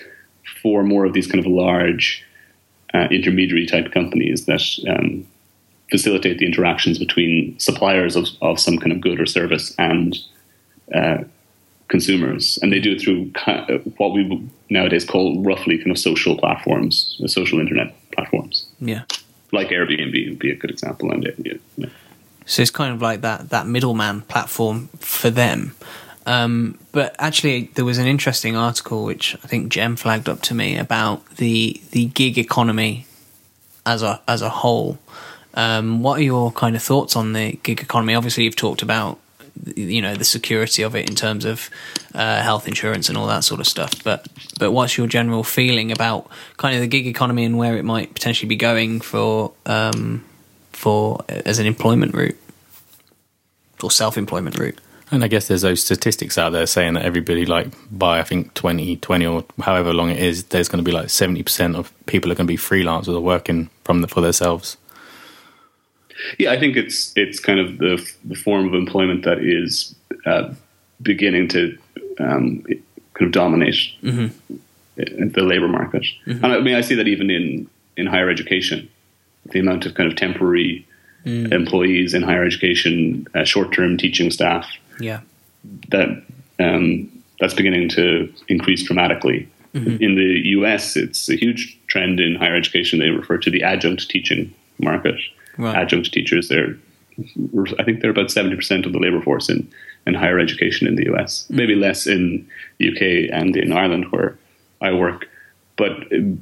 for 0.62 0.84
more 0.84 1.06
of 1.06 1.14
these 1.14 1.28
kind 1.28 1.40
of 1.40 1.52
large 1.52 2.24
uh, 2.94 3.08
intermediary 3.12 3.66
type 3.66 3.92
companies 3.92 4.46
that 4.46 4.62
um, 4.88 5.28
facilitate 5.92 6.38
the 6.38 6.46
interactions 6.46 6.98
between 6.98 7.58
suppliers 7.60 8.16
of, 8.16 8.28
of 8.42 8.60
some 8.60 8.78
kind 8.78 8.92
of 8.92 9.02
good 9.02 9.20
or 9.20 9.26
service 9.26 9.74
and 9.78 10.18
uh, 10.94 11.20
consumers. 11.90 12.58
And 12.62 12.72
they 12.72 12.80
do 12.80 12.94
it 12.94 13.02
through 13.02 13.32
ki- 13.32 13.52
uh, 13.52 13.78
what 13.98 14.14
we 14.14 14.48
nowadays 14.70 15.04
call 15.06 15.44
roughly 15.44 15.78
kind 15.78 15.92
of 15.92 15.98
social 16.00 16.38
platforms, 16.38 17.20
uh, 17.24 17.28
social 17.28 17.60
internet 17.60 17.94
platforms, 18.12 18.66
Yeah. 18.80 19.04
like 19.52 19.70
Airbnb 19.70 20.30
would 20.30 20.40
be 20.40 20.52
a 20.52 20.56
good 20.56 20.72
example. 20.72 21.12
And 21.12 21.24
yeah, 21.46 21.54
yeah. 21.78 21.88
So 22.46 22.62
it's 22.64 22.72
kind 22.72 22.94
of 22.94 23.02
like 23.02 23.22
that 23.22 23.50
that 23.50 23.68
middleman 23.68 24.22
platform 24.22 24.90
for 25.00 25.30
them. 25.30 25.76
Um, 26.26 26.78
but 26.92 27.16
actually, 27.20 27.70
there 27.76 27.86
was 27.86 27.98
an 27.98 28.08
interesting 28.08 28.56
article 28.56 29.04
which 29.06 29.36
I 29.44 29.48
think 29.48 29.70
Jem 29.72 29.96
flagged 29.96 30.28
up 30.30 30.42
to 30.44 30.54
me 30.56 30.78
about 30.78 31.26
the 31.38 31.80
the 31.92 32.06
gig 32.06 32.38
economy 32.38 33.06
as 33.86 34.02
a 34.04 34.22
as 34.28 34.42
a 34.42 34.50
whole. 34.50 34.98
Um, 35.56 36.04
what 36.04 36.20
are 36.20 36.24
your 36.24 36.52
kind 36.52 36.76
of 36.76 36.82
thoughts 36.84 37.16
on 37.16 37.34
the 37.34 37.54
gig 37.64 37.82
economy? 37.82 38.14
Obviously, 38.16 38.44
you've 38.44 38.56
talked 38.56 38.82
about 38.84 39.20
you 39.76 40.02
know 40.02 40.16
the 40.16 40.26
security 40.26 40.84
of 40.84 40.96
it 40.96 41.10
in 41.10 41.16
terms 41.16 41.46
of 41.46 41.70
uh, 42.14 42.42
health 42.42 42.68
insurance 42.68 43.10
and 43.10 43.18
all 43.18 43.28
that 43.28 43.44
sort 43.44 43.60
of 43.60 43.68
stuff. 43.68 44.04
But 44.04 44.28
but 44.60 44.72
what's 44.72 44.98
your 44.98 45.08
general 45.08 45.44
feeling 45.44 45.92
about 45.92 46.30
kind 46.58 46.76
of 46.76 46.82
the 46.82 46.88
gig 46.88 47.08
economy 47.08 47.46
and 47.46 47.58
where 47.58 47.78
it 47.78 47.84
might 47.84 48.14
potentially 48.14 48.48
be 48.48 48.56
going 48.56 49.02
for 49.02 49.52
um, 49.66 50.26
for 50.72 51.24
as 51.28 51.60
an 51.60 51.66
employment 51.66 52.14
route 52.14 52.38
or 53.84 53.92
self 53.92 54.18
employment 54.18 54.58
route? 54.58 54.80
And 55.12 55.24
I 55.24 55.28
guess 55.28 55.48
there's 55.48 55.64
those 55.64 55.84
statistics 55.84 56.38
out 56.38 56.52
there 56.52 56.68
saying 56.68 56.94
that 56.94 57.04
everybody, 57.04 57.46
like, 57.46 57.68
by 57.90 58.20
I 58.20 58.24
think 58.24 58.54
2020 58.54 59.26
or 59.26 59.44
however 59.60 59.92
long 59.92 60.12
it 60.12 60.20
is, 60.20 60.44
there's 60.46 60.70
going 60.70 60.84
to 60.84 60.88
be 60.88 60.92
like 60.92 61.08
70% 61.08 61.76
of 61.76 61.92
people 62.06 62.32
are 62.32 62.36
going 62.36 62.46
to 62.46 62.52
be 62.52 62.58
freelancers 62.58 63.16
or 63.16 63.20
working 63.20 63.72
from 63.84 64.02
the, 64.02 64.08
for 64.08 64.22
themselves. 64.22 64.78
Yeah, 66.38 66.52
I 66.52 66.60
think 66.60 66.76
it's 66.76 67.14
it's 67.16 67.40
kind 67.40 67.60
of 67.60 67.78
the, 67.78 68.06
the 68.26 68.36
form 68.36 68.68
of 68.68 68.74
employment 68.74 69.24
that 69.26 69.40
is 69.40 69.96
uh, 70.26 70.54
beginning 71.02 71.48
to 71.50 71.78
um, 72.20 72.62
kind 73.14 73.28
of 73.28 73.32
dominate 73.32 73.78
the 74.96 75.42
labor 75.44 75.68
market. 75.68 76.06
And 76.26 76.46
I 76.46 76.60
mean, 76.60 76.76
I 76.76 76.82
see 76.82 76.96
that 76.96 77.08
even 77.08 77.30
in, 77.30 77.70
in 77.96 78.06
higher 78.06 78.30
education, 78.30 78.90
the 79.52 79.60
amount 79.60 79.86
of 79.86 79.94
kind 79.96 80.12
of 80.12 80.18
temporary 80.18 80.86
employees 81.26 82.14
in 82.14 82.22
higher 82.24 82.44
education, 82.46 83.28
uh, 83.36 83.44
short 83.44 83.72
term 83.74 83.98
teaching 83.98 84.32
staff, 84.32 84.66
Yeah. 85.00 85.22
that 85.90 86.24
um, 86.60 87.10
that's 87.40 87.54
beginning 87.54 87.90
to 87.90 88.34
increase 88.48 88.84
dramatically. 88.84 89.48
In 89.76 90.16
the 90.16 90.42
U.S., 90.58 90.96
it's 90.98 91.30
a 91.30 91.36
huge 91.36 91.78
trend 91.88 92.20
in 92.20 92.36
higher 92.36 92.56
education. 92.56 92.98
They 93.00 93.10
refer 93.10 93.38
to 93.38 93.52
the 93.52 93.62
adjunct 93.64 94.10
teaching 94.10 94.52
market. 94.80 95.20
Right. 95.60 95.76
Adjunct 95.76 96.12
teachers, 96.14 96.48
they're 96.48 96.76
I 97.78 97.84
think 97.84 98.00
they're 98.00 98.12
about 98.12 98.32
seventy 98.32 98.56
percent 98.56 98.86
of 98.86 98.94
the 98.94 99.00
labor 99.00 99.22
force 99.22 99.50
in, 99.50 99.70
in 100.08 100.14
higher 100.14 100.40
education 100.40 100.88
in 100.88 100.96
the 100.96 101.04
U.S. 101.08 101.46
Maybe 101.50 101.76
less 101.76 102.08
in 102.08 102.48
the 102.78 102.90
UK 102.90 103.30
and 103.34 103.56
in 103.58 103.74
Ireland 103.74 104.06
where 104.12 104.38
I 104.82 104.94
work, 104.94 105.28
but 105.76 105.92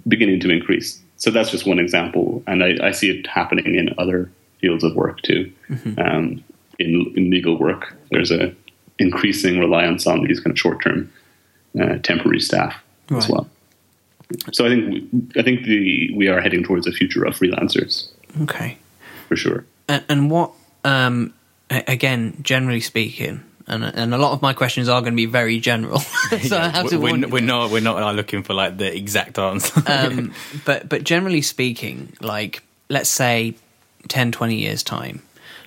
beginning 0.07 0.39
to 0.41 0.51
increase. 0.51 1.01
So 1.15 1.31
that's 1.31 1.49
just 1.49 1.65
one 1.65 1.79
example, 1.79 2.43
and 2.45 2.63
I, 2.63 2.77
I 2.81 2.91
see 2.91 3.09
it 3.09 3.25
happening 3.25 3.73
in 3.73 3.93
other 3.97 4.31
fields 4.61 4.83
of 4.83 4.95
work 4.95 5.21
too. 5.23 5.51
Um, 5.97 6.43
in, 6.77 7.11
in 7.15 7.31
legal 7.31 7.57
work, 7.57 7.95
there's 8.11 8.29
a 8.29 8.53
increasing 8.99 9.59
reliance 9.59 10.05
on 10.05 10.23
these 10.23 10.39
kind 10.39 10.51
of 10.51 10.59
short 10.59 10.83
term, 10.83 11.11
uh, 11.81 11.97
temporary 12.03 12.39
staff 12.39 12.75
as 13.09 13.27
well. 13.27 13.49
So 14.51 14.65
I 14.65 14.69
think 14.69 14.93
we, 14.93 15.39
I 15.39 15.43
think 15.43 15.63
the 15.63 16.13
we 16.13 16.27
are 16.27 16.39
heading 16.39 16.63
towards 16.63 16.85
a 16.85 16.91
future 16.91 17.23
of 17.23 17.33
freelancers. 17.33 18.09
Okay. 18.43 18.77
For 19.27 19.35
sure. 19.35 19.65
And, 19.87 20.03
and 20.09 20.31
what, 20.31 20.51
um, 20.83 21.33
again, 21.69 22.37
generally 22.41 22.81
speaking, 22.81 23.43
and 23.67 23.83
and 23.83 24.13
a 24.13 24.17
lot 24.17 24.31
of 24.31 24.41
my 24.41 24.53
questions 24.53 24.87
are 24.87 25.01
going 25.01 25.13
to 25.13 25.17
be 25.17 25.25
very 25.25 25.59
general, 25.59 25.99
so 26.47 26.57
I 26.57 26.69
have 26.69 26.89
to 26.89 26.97
we're, 26.97 27.09
warn 27.09 27.29
we're 27.29 27.41
not 27.41 27.69
we're 27.69 27.81
not 27.81 28.15
looking 28.15 28.43
for 28.43 28.53
like 28.53 28.77
the 28.77 28.95
exact 28.95 29.37
answer. 29.37 29.83
um, 29.87 30.33
but 30.65 30.87
but 30.87 31.03
generally 31.03 31.41
speaking, 31.41 32.13
like 32.21 32.63
let's 32.89 33.09
say 33.09 33.55
10, 34.07 34.31
20 34.31 34.55
years 34.55 34.83
time, 34.83 35.21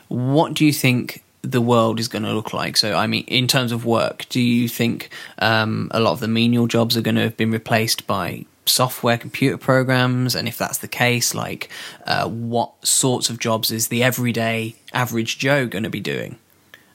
what 0.08 0.54
do 0.54 0.64
you 0.64 0.72
think 0.72 1.22
the 1.42 1.60
world 1.60 2.00
is 2.00 2.08
going 2.08 2.22
to 2.22 2.32
look 2.32 2.54
like? 2.54 2.76
So 2.76 2.94
I 2.94 3.06
mean, 3.06 3.24
in 3.26 3.46
terms 3.46 3.70
of 3.70 3.84
work, 3.84 4.26
do 4.30 4.40
you 4.40 4.68
think 4.68 5.10
um, 5.38 5.90
a 5.92 6.00
lot 6.00 6.12
of 6.12 6.20
the 6.20 6.28
menial 6.28 6.66
jobs 6.66 6.96
are 6.96 7.02
going 7.02 7.16
to 7.16 7.22
have 7.22 7.36
been 7.36 7.50
replaced 7.50 8.06
by 8.06 8.46
software 8.66 9.18
computer 9.18 9.56
programs 9.58 10.34
and 10.34 10.46
if 10.46 10.56
that's 10.56 10.78
the 10.78 10.88
case 10.88 11.34
like 11.34 11.68
uh, 12.06 12.28
what 12.28 12.72
sorts 12.86 13.28
of 13.28 13.38
jobs 13.38 13.70
is 13.70 13.88
the 13.88 14.02
everyday 14.02 14.76
average 14.92 15.38
joe 15.38 15.66
going 15.66 15.84
to 15.84 15.90
be 15.90 16.00
doing? 16.00 16.38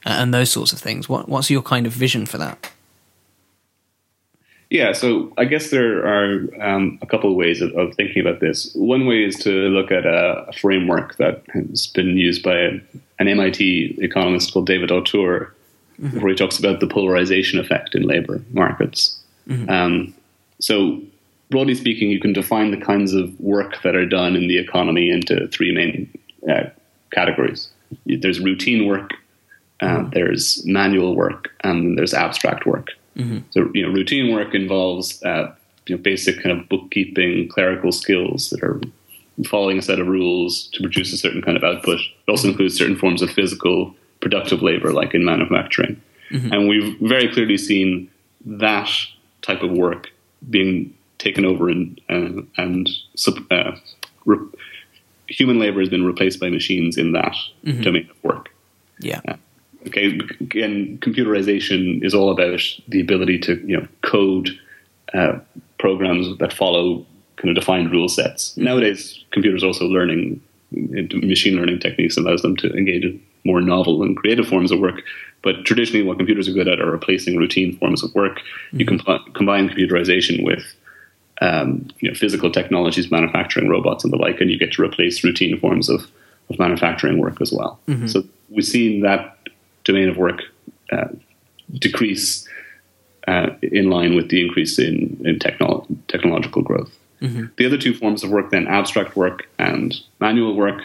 Uh, 0.05 0.17
and 0.19 0.33
those 0.33 0.51
sorts 0.51 0.71
of 0.71 0.79
things. 0.79 1.09
What, 1.09 1.27
what's 1.27 1.49
your 1.49 1.63
kind 1.63 1.87
of 1.87 1.93
vision 1.93 2.25
for 2.25 2.37
that? 2.37 2.71
Yeah, 4.69 4.93
so 4.93 5.31
I 5.37 5.45
guess 5.45 5.69
there 5.69 6.05
are 6.05 6.47
um, 6.61 6.99
a 7.01 7.05
couple 7.05 7.29
of 7.29 7.35
ways 7.35 7.61
of, 7.61 7.71
of 7.75 7.93
thinking 7.95 8.21
about 8.21 8.39
this. 8.39 8.73
One 8.75 9.05
way 9.05 9.23
is 9.23 9.35
to 9.37 9.49
look 9.49 9.91
at 9.91 10.05
a, 10.05 10.45
a 10.47 10.53
framework 10.53 11.17
that 11.17 11.43
has 11.53 11.87
been 11.87 12.17
used 12.17 12.43
by 12.43 12.55
a, 12.55 12.71
an 13.19 13.27
MIT 13.27 13.97
economist 13.99 14.53
called 14.53 14.67
David 14.67 14.91
Autor, 14.91 15.55
where 15.97 16.29
he 16.29 16.35
talks 16.35 16.59
about 16.59 16.81
the 16.81 16.87
polarization 16.87 17.59
effect 17.59 17.95
in 17.95 18.03
labor 18.03 18.43
markets. 18.51 19.19
Um, 19.69 20.13
so, 20.59 21.01
broadly 21.49 21.75
speaking, 21.75 22.09
you 22.09 22.19
can 22.19 22.33
define 22.33 22.71
the 22.71 22.77
kinds 22.77 23.13
of 23.13 23.39
work 23.39 23.81
that 23.83 23.95
are 23.95 24.05
done 24.05 24.35
in 24.35 24.47
the 24.47 24.57
economy 24.57 25.09
into 25.09 25.47
three 25.49 25.73
main 25.73 26.11
uh, 26.49 26.69
categories. 27.11 27.69
There's 28.05 28.39
routine 28.39 28.87
work, 28.87 29.11
uh, 29.79 30.03
there's 30.11 30.65
manual 30.65 31.15
work, 31.15 31.49
and 31.63 31.97
there's 31.97 32.13
abstract 32.13 32.65
work. 32.65 32.89
So, 33.51 33.69
you 33.73 33.83
know, 33.83 33.93
routine 33.93 34.33
work 34.33 34.53
involves 34.53 35.23
uh, 35.23 35.53
you 35.87 35.95
know, 35.95 36.01
basic 36.01 36.41
kind 36.41 36.59
of 36.59 36.67
bookkeeping, 36.67 37.47
clerical 37.47 37.91
skills 37.91 38.49
that 38.49 38.63
are 38.63 38.81
following 39.47 39.77
a 39.77 39.81
set 39.81 39.99
of 39.99 40.07
rules 40.07 40.69
to 40.73 40.81
produce 40.81 41.13
a 41.13 41.17
certain 41.17 41.41
kind 41.41 41.57
of 41.57 41.63
output. 41.63 41.99
It 41.99 42.29
also 42.31 42.49
includes 42.49 42.75
certain 42.75 42.97
forms 42.97 43.21
of 43.21 43.29
physical, 43.29 43.95
productive 44.19 44.61
labor, 44.61 44.91
like 44.91 45.13
in 45.13 45.23
manufacturing. 45.23 46.01
And 46.53 46.67
we've 46.67 46.97
very 47.01 47.31
clearly 47.31 47.57
seen 47.57 48.09
that 48.45 48.89
type 49.41 49.61
of 49.61 49.71
work 49.71 50.07
being 50.49 50.93
taken 51.17 51.45
over 51.45 51.69
and 51.69 51.99
uh, 52.09 52.41
and 52.57 52.89
uh, 53.51 53.71
re- 54.25 54.47
human 55.27 55.59
labor 55.59 55.79
has 55.79 55.89
been 55.89 56.05
replaced 56.05 56.39
by 56.39 56.49
machines 56.49 56.97
in 56.97 57.13
that 57.13 57.35
domain 57.81 58.09
of 58.09 58.23
work. 58.23 58.49
yeah 58.99 59.21
Okay, 59.87 60.19
again, 60.39 60.97
computerization 60.99 62.03
is 62.03 62.15
all 62.15 62.31
about 62.31 62.59
the 62.87 62.99
ability 62.99 63.37
to 63.39 63.55
you 63.67 63.77
know 63.77 63.87
code 64.01 64.49
uh, 65.13 65.39
programs 65.77 66.37
that 66.39 66.51
follow 66.51 67.05
kind 67.35 67.49
of 67.49 67.55
defined 67.55 67.91
rule 67.91 68.09
sets. 68.09 68.57
Nowadays, 68.57 69.23
computers 69.31 69.63
are 69.63 69.67
also 69.67 69.85
learning 69.85 70.41
machine 70.71 71.55
learning 71.55 71.79
techniques 71.79 72.17
allows 72.17 72.41
them 72.41 72.55
to 72.57 72.73
engage 72.73 73.03
in 73.03 73.21
more 73.45 73.61
novel 73.61 74.01
and 74.01 74.17
creative 74.17 74.47
forms 74.47 74.71
of 74.71 74.79
work. 74.79 75.01
But 75.43 75.63
traditionally, 75.63 76.03
what 76.03 76.17
computers 76.17 76.47
are 76.47 76.53
good 76.53 76.67
at 76.67 76.81
are 76.81 76.91
replacing 76.91 77.37
routine 77.37 77.77
forms 77.77 78.03
of 78.03 78.13
work. 78.15 78.39
You 78.71 78.85
can 78.85 78.99
combine 79.33 79.69
computerization 79.69 80.43
with 80.43 80.63
um, 81.41 81.87
you 81.99 82.09
know, 82.09 82.15
physical 82.15 82.51
technologies, 82.51 83.11
manufacturing 83.11 83.69
robots, 83.69 84.03
and 84.03 84.13
the 84.13 84.17
like, 84.17 84.39
and 84.41 84.49
you 84.49 84.57
get 84.57 84.71
to 84.73 84.83
replace 84.83 85.23
routine 85.23 85.59
forms 85.59 85.89
of, 85.89 86.07
of 86.49 86.57
manufacturing 86.59 87.17
work 87.19 87.41
as 87.41 87.51
well. 87.51 87.79
So 88.07 88.23
we've 88.49 88.65
seen 88.65 89.01
that 89.01 89.37
domain 89.83 90.09
of 90.09 90.17
work 90.17 90.41
uh, 90.91 91.07
decrease 91.73 92.47
uh, 93.27 93.49
in 93.61 93.89
line 93.89 94.15
with 94.15 94.29
the 94.29 94.45
increase 94.45 94.77
in, 94.79 95.19
in 95.25 95.39
technolo- 95.39 95.85
technological 96.07 96.61
growth. 96.61 96.95
The 97.57 97.65
other 97.65 97.77
two 97.77 97.93
forms 97.93 98.23
of 98.23 98.29
work, 98.29 98.51
then 98.51 98.67
abstract 98.67 99.15
work 99.15 99.47
and 99.57 99.95
manual 100.19 100.55
work, 100.55 100.83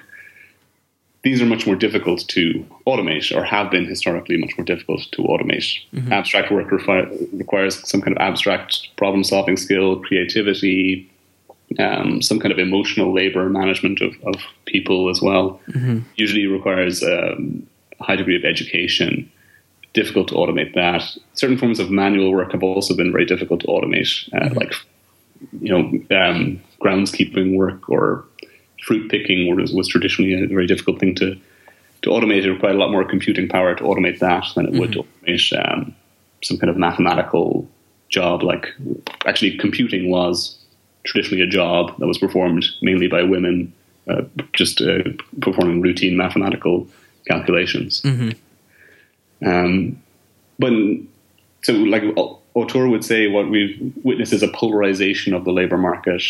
these 1.23 1.43
are 1.43 1.47
much 1.47 1.67
more 1.67 1.77
difficult 1.77 2.21
to 2.29 2.65
automate 2.87 3.35
or 3.37 3.45
have 3.45 3.71
been 3.71 3.85
historically 3.85 4.39
much 4.39 4.57
more 4.57 4.65
difficult 4.65 5.07
to 5.13 5.23
automate. 5.23 5.79
Abstract 6.13 6.51
work 6.51 6.69
refi- 6.69 7.29
requires 7.39 7.87
some 7.89 8.01
kind 8.01 8.17
of 8.17 8.21
abstract 8.23 8.89
problem 8.97 9.23
solving 9.23 9.57
skill, 9.57 10.01
creativity, 10.01 11.11
um, 11.79 12.23
some 12.23 12.41
kind 12.41 12.53
of 12.53 12.59
emotional 12.59 13.13
labor 13.13 13.49
management 13.49 14.01
of, 14.01 14.15
of 14.25 14.37
people 14.67 15.11
as 15.11 15.21
well. 15.21 15.61
Usually 16.17 16.47
requires 16.47 17.03
um, 17.03 17.67
a 18.01 18.05
high 18.05 18.17
degree 18.17 18.37
of 18.37 18.45
education. 18.45 19.31
Difficult 19.93 20.29
to 20.29 20.35
automate 20.35 20.75
that. 20.75 21.03
Certain 21.35 21.59
forms 21.59 21.81
of 21.81 21.91
manual 21.91 22.33
work 22.33 22.53
have 22.53 22.63
also 22.63 22.95
been 22.97 23.11
very 23.13 23.27
difficult 23.27 23.61
to 23.61 23.67
automate, 23.67 24.29
uh, 24.33 24.55
like 24.55 24.73
you 25.61 25.71
know 25.73 25.81
um, 26.17 26.63
groundskeeping 26.81 27.57
work 27.57 27.91
or 27.91 28.25
fruit 28.91 29.09
picking 29.09 29.55
was, 29.55 29.73
was 29.73 29.87
traditionally 29.87 30.35
a 30.35 30.49
very 30.49 30.67
difficult 30.67 30.99
thing 30.99 31.15
to 31.15 31.37
to 32.03 32.11
automate. 32.11 32.43
It 32.43 32.51
required 32.51 32.75
a 32.75 32.79
lot 32.79 32.91
more 32.91 33.05
computing 33.05 33.49
power 33.49 33.73
to 33.77 33.85
automate 33.85 34.19
that 34.19 34.47
than 34.57 34.67
it 34.67 34.73
would 34.81 34.93
to 34.95 35.05
automate 35.05 35.73
um, 35.73 35.95
some 36.43 36.59
kind 36.59 36.71
of 36.71 36.77
mathematical 36.77 37.69
job. 38.09 38.43
Like 38.43 38.67
actually, 39.27 39.57
computing 39.59 40.11
was 40.11 40.59
traditionally 41.05 41.41
a 41.45 41.47
job 41.47 41.97
that 41.99 42.09
was 42.09 42.19
performed 42.19 42.65
mainly 42.83 43.07
by 43.07 43.23
women, 43.23 43.73
uh, 44.09 44.23
just 44.55 44.81
uh, 44.81 45.05
performing 45.41 45.83
routine 45.83 46.17
mathematical 46.17 46.89
calculations. 47.29 48.03
Um, 49.47 50.03
but 50.59 50.73
so, 51.63 51.75
like 51.75 52.03
Autor 52.55 52.89
would 52.89 53.05
say, 53.05 53.29
what 53.29 53.49
we've 53.51 53.93
witnessed 54.03 54.33
is 54.33 54.43
a 54.43 54.49
polarization 54.49 55.33
of 55.33 55.45
the 55.45 55.53
labor 55.53 55.79
market. 55.79 56.25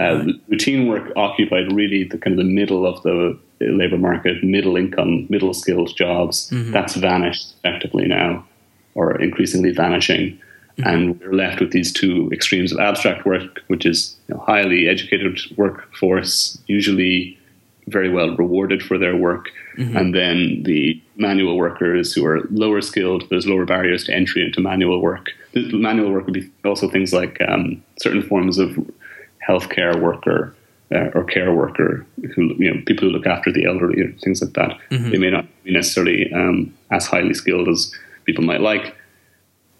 Uh, 0.00 0.32
Routine 0.48 0.88
work 0.88 1.12
occupied 1.16 1.72
really 1.72 2.04
the 2.04 2.18
kind 2.18 2.38
of 2.38 2.44
the 2.44 2.50
middle 2.52 2.86
of 2.86 3.02
the 3.02 3.38
labor 3.60 3.98
market, 3.98 4.42
middle 4.42 4.76
income, 4.76 5.26
middle 5.28 5.52
skilled 5.52 5.94
jobs. 5.96 6.48
That's 6.72 6.94
vanished 6.96 7.54
effectively 7.58 8.06
now, 8.06 8.46
or 8.94 9.20
increasingly 9.20 9.72
vanishing. 9.72 10.40
And 10.84 11.20
we're 11.20 11.34
left 11.34 11.60
with 11.60 11.72
these 11.72 11.92
two 11.92 12.30
extremes 12.32 12.72
of 12.72 12.78
abstract 12.80 13.26
work, 13.26 13.60
which 13.66 13.84
is 13.84 14.16
you 14.28 14.34
know, 14.34 14.40
highly 14.40 14.88
educated 14.88 15.38
workforce, 15.58 16.56
usually 16.68 17.36
very 17.88 18.08
well 18.08 18.34
rewarded 18.36 18.82
for 18.82 18.96
their 18.96 19.16
work, 19.16 19.50
and 19.98 20.14
then 20.14 20.62
the 20.62 21.00
manual 21.16 21.56
workers 21.56 22.14
who 22.14 22.24
are 22.24 22.40
lower 22.50 22.80
skilled. 22.80 23.24
There's 23.28 23.46
lower 23.46 23.66
barriers 23.66 24.04
to 24.04 24.14
entry 24.14 24.42
into 24.44 24.60
manual 24.60 25.00
work. 25.02 25.30
The 25.52 25.76
manual 25.76 26.12
work 26.12 26.24
would 26.26 26.34
be 26.34 26.50
also 26.64 26.88
things 26.88 27.12
like 27.12 27.38
um, 27.46 27.82
certain 28.00 28.22
forms 28.22 28.58
of 28.58 28.78
healthcare 29.50 30.00
worker 30.00 30.54
uh, 30.94 31.08
or 31.14 31.24
care 31.24 31.52
worker, 31.54 32.06
who 32.34 32.42
you 32.58 32.72
know 32.72 32.80
people 32.86 33.08
who 33.08 33.14
look 33.16 33.26
after 33.26 33.52
the 33.52 33.64
elderly, 33.64 34.02
or 34.02 34.12
things 34.24 34.42
like 34.42 34.54
that. 34.54 34.78
They 35.10 35.18
may 35.18 35.30
not 35.30 35.46
be 35.64 35.72
necessarily 35.72 36.32
um, 36.32 36.74
as 36.90 37.06
highly 37.06 37.34
skilled 37.34 37.68
as 37.68 37.92
people 38.24 38.44
might 38.44 38.60
like. 38.60 38.96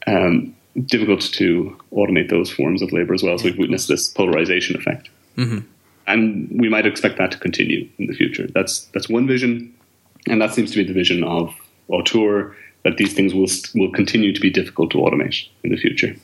Um, 0.06 0.54
difficult 0.86 1.20
to 1.20 1.76
automate 1.92 2.30
those 2.30 2.50
forms 2.50 2.80
of 2.80 2.92
labor 2.92 3.12
as 3.12 3.22
well. 3.22 3.36
So 3.36 3.46
we've 3.46 3.58
witnessed 3.58 3.88
this 3.88 4.08
polarization 4.08 4.76
effect 4.76 5.10
and 6.10 6.48
we 6.60 6.68
might 6.68 6.86
expect 6.86 7.18
that 7.18 7.30
to 7.32 7.38
continue 7.38 7.88
in 7.98 8.06
the 8.06 8.14
future. 8.14 8.46
That's 8.54 8.80
that's 8.94 9.08
one 9.08 9.26
vision, 9.26 9.72
and 10.26 10.40
that 10.40 10.52
seems 10.54 10.70
to 10.72 10.76
be 10.76 10.84
the 10.84 10.92
vision 10.92 11.24
of 11.24 11.54
Autor 11.88 12.54
that 12.84 12.96
these 12.96 13.14
things 13.14 13.34
will 13.34 13.48
will 13.74 13.92
continue 13.92 14.32
to 14.32 14.40
be 14.40 14.50
difficult 14.50 14.90
to 14.92 14.98
automate 14.98 15.48
in 15.64 15.70
the 15.70 15.76
future. 15.76 16.14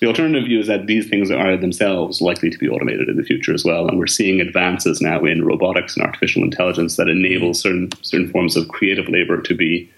The 0.00 0.06
alternative 0.06 0.44
view 0.44 0.60
is 0.60 0.68
that 0.68 0.86
these 0.86 1.08
things 1.08 1.30
are 1.30 1.56
themselves 1.56 2.20
likely 2.20 2.50
to 2.50 2.58
be 2.58 2.68
automated 2.68 3.08
in 3.08 3.16
the 3.16 3.24
future 3.24 3.52
as 3.52 3.64
well, 3.64 3.88
and 3.88 3.98
we're 3.98 4.06
seeing 4.06 4.40
advances 4.40 5.00
now 5.00 5.24
in 5.24 5.44
robotics 5.44 5.96
and 5.96 6.06
artificial 6.06 6.44
intelligence 6.44 6.96
that 6.96 7.08
enable 7.08 7.52
certain 7.52 7.90
certain 8.02 8.30
forms 8.30 8.56
of 8.56 8.68
creative 8.68 9.08
labor 9.08 9.40
to 9.42 9.54
be 9.54 9.90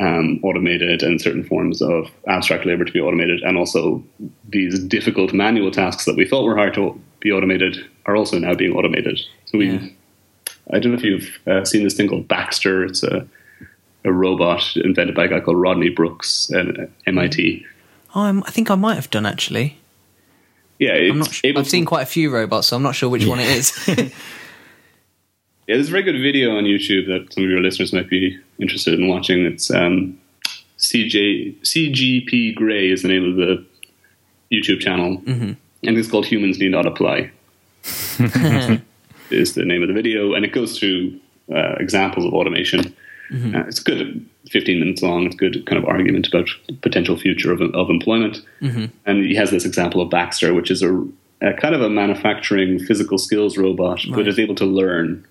um, 0.00 0.38
automated 0.44 1.02
and 1.02 1.20
certain 1.20 1.42
forms 1.42 1.82
of 1.82 2.08
abstract 2.28 2.66
labor 2.66 2.84
to 2.84 2.92
be 2.92 3.00
automated, 3.00 3.42
and 3.42 3.58
also 3.58 4.02
these 4.48 4.78
difficult 4.78 5.32
manual 5.32 5.72
tasks 5.72 6.04
that 6.04 6.16
we 6.16 6.24
thought 6.24 6.44
were 6.44 6.56
hard 6.56 6.74
to 6.74 7.00
be 7.18 7.32
automated 7.32 7.78
are 8.06 8.14
also 8.14 8.38
now 8.38 8.54
being 8.54 8.72
automated. 8.72 9.20
So 9.46 9.58
we, 9.58 9.70
Yeah. 9.70 9.88
I 10.72 10.78
don't 10.78 10.92
know 10.92 10.98
if 10.98 11.04
you've 11.04 11.40
uh, 11.48 11.64
seen 11.64 11.82
this 11.82 11.94
thing 11.94 12.08
called 12.08 12.28
Baxter. 12.28 12.84
It's 12.84 13.02
a 13.02 13.26
a 14.04 14.12
robot 14.12 14.76
invented 14.76 15.14
by 15.14 15.24
a 15.24 15.28
guy 15.28 15.40
called 15.40 15.60
Rodney 15.60 15.90
Brooks 15.90 16.50
at 16.52 16.66
MIT. 17.06 17.66
Oh, 18.14 18.22
I'm, 18.22 18.42
i 18.46 18.50
think 18.50 18.70
i 18.70 18.74
might 18.74 18.94
have 18.94 19.10
done 19.10 19.26
actually. 19.26 19.78
Yeah, 20.78 20.94
i'm 20.94 21.18
not 21.18 21.40
able 21.44 21.60
i've 21.60 21.68
seen 21.68 21.84
quite 21.84 22.02
a 22.02 22.06
few 22.06 22.30
robots 22.30 22.68
so 22.68 22.76
i'm 22.76 22.82
not 22.82 22.94
sure 22.94 23.08
which 23.08 23.26
one 23.26 23.40
it 23.40 23.48
is. 23.48 23.72
Yeah, 25.70 25.76
there's 25.76 25.86
a 25.86 25.92
very 25.92 26.02
good 26.02 26.20
video 26.20 26.56
on 26.56 26.64
YouTube 26.64 27.06
that 27.06 27.32
some 27.32 27.44
of 27.44 27.48
your 27.48 27.60
listeners 27.60 27.92
might 27.92 28.10
be 28.10 28.36
interested 28.58 28.98
in 28.98 29.06
watching. 29.06 29.46
It's 29.46 29.70
um, 29.70 30.18
CJ 30.78 31.60
CGP 31.60 32.56
Grey 32.56 32.90
is 32.90 33.02
the 33.02 33.08
name 33.08 33.24
of 33.24 33.36
the 33.36 33.64
YouTube 34.50 34.80
channel, 34.80 35.22
and 35.26 35.56
it's 35.96 36.10
called 36.10 36.26
"Humans 36.26 36.58
Need 36.58 36.72
Not 36.72 36.86
Apply." 36.86 37.30
is 39.30 39.54
the 39.54 39.64
name 39.64 39.82
of 39.82 39.86
the 39.86 39.94
video, 39.94 40.34
and 40.34 40.44
it 40.44 40.52
goes 40.52 40.76
through 40.76 41.16
uh, 41.54 41.76
examples 41.78 42.26
of 42.26 42.34
automation. 42.34 42.92
Mm-hmm. 43.32 43.54
Uh, 43.54 43.60
it's 43.60 43.78
good, 43.78 44.28
15 44.50 44.80
minutes 44.80 45.02
long. 45.02 45.26
It's 45.26 45.36
good 45.36 45.64
kind 45.66 45.82
of 45.82 45.88
argument 45.88 46.28
about 46.28 46.48
potential 46.82 47.16
future 47.16 47.52
of, 47.52 47.60
of 47.60 47.90
employment. 47.90 48.42
Mm-hmm. 48.60 48.86
And 49.06 49.24
he 49.24 49.34
has 49.34 49.50
this 49.50 49.64
example 49.64 50.00
of 50.00 50.10
Baxter, 50.10 50.52
which 50.54 50.70
is 50.70 50.82
a, 50.82 50.92
a 51.40 51.54
kind 51.54 51.74
of 51.74 51.80
a 51.80 51.88
manufacturing 51.88 52.78
physical 52.78 53.18
skills 53.18 53.56
robot, 53.56 54.00
but 54.12 54.26
is 54.26 54.38
able 54.38 54.54
to 54.56 54.66
learn 54.66 55.24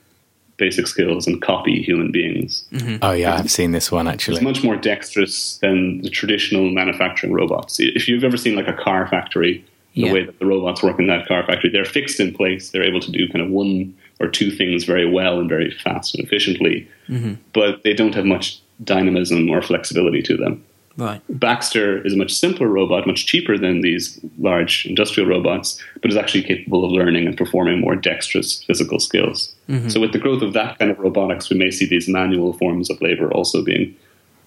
basic 0.59 0.85
skills 0.85 1.25
and 1.25 1.41
copy 1.41 1.81
human 1.81 2.11
beings. 2.11 2.65
Mm-hmm. 2.71 2.97
Oh 3.01 3.11
yeah, 3.11 3.35
I've 3.35 3.49
seen 3.49 3.71
this 3.71 3.91
one 3.91 4.07
actually. 4.07 4.35
It's 4.35 4.43
much 4.43 4.63
more 4.63 4.75
dexterous 4.75 5.57
than 5.57 6.01
the 6.01 6.09
traditional 6.09 6.69
manufacturing 6.69 7.33
robots. 7.33 7.79
If 7.79 8.07
you've 8.07 8.23
ever 8.23 8.37
seen 8.37 8.55
like 8.55 8.67
a 8.67 8.73
car 8.73 9.07
factory, 9.07 9.65
the 9.95 10.01
Yeah. 10.01 10.13
way 10.13 10.23
that 10.23 10.39
the 10.39 10.45
robots 10.45 10.83
work 10.83 10.99
in 10.99 11.07
that 11.07 11.27
car 11.27 11.45
factory, 11.45 11.69
they're 11.69 11.85
fixed 11.85 12.19
in 12.19 12.33
place. 12.33 12.69
They're 12.69 12.83
able 12.83 12.99
to 13.01 13.11
do 13.11 13.27
kind 13.27 13.43
of 13.43 13.49
one 13.49 13.93
or 14.19 14.27
two 14.27 14.51
things 14.51 14.83
very 14.83 15.09
well 15.09 15.39
and 15.39 15.49
very 15.49 15.71
fast 15.71 16.15
and 16.15 16.23
efficiently, 16.23 16.87
mm-hmm. 17.07 17.33
but 17.53 17.83
they 17.83 17.93
don't 17.93 18.15
have 18.15 18.25
much 18.25 18.59
dynamism 18.83 19.49
or 19.49 19.61
flexibility 19.61 20.21
to 20.23 20.37
them. 20.37 20.63
Right. 20.97 21.21
Baxter 21.29 22.05
is 22.05 22.13
a 22.13 22.17
much 22.17 22.33
simpler 22.33 22.67
robot, 22.67 23.07
much 23.07 23.25
cheaper 23.25 23.57
than 23.57 23.79
these 23.79 24.19
large 24.37 24.85
industrial 24.85 25.29
robots, 25.29 25.81
but 26.01 26.11
is 26.11 26.17
actually 26.17 26.43
capable 26.43 26.83
of 26.83 26.91
learning 26.91 27.25
and 27.25 27.37
performing 27.37 27.79
more 27.79 27.95
dexterous 27.95 28.63
physical 28.63 28.99
skills. 28.99 29.53
Mm-hmm. 29.69 29.87
So, 29.87 30.01
with 30.01 30.11
the 30.11 30.19
growth 30.19 30.41
of 30.41 30.51
that 30.53 30.77
kind 30.77 30.91
of 30.91 30.99
robotics, 30.99 31.49
we 31.49 31.57
may 31.57 31.71
see 31.71 31.85
these 31.85 32.09
manual 32.09 32.51
forms 32.53 32.89
of 32.89 33.01
labor 33.01 33.31
also 33.31 33.63
being 33.63 33.95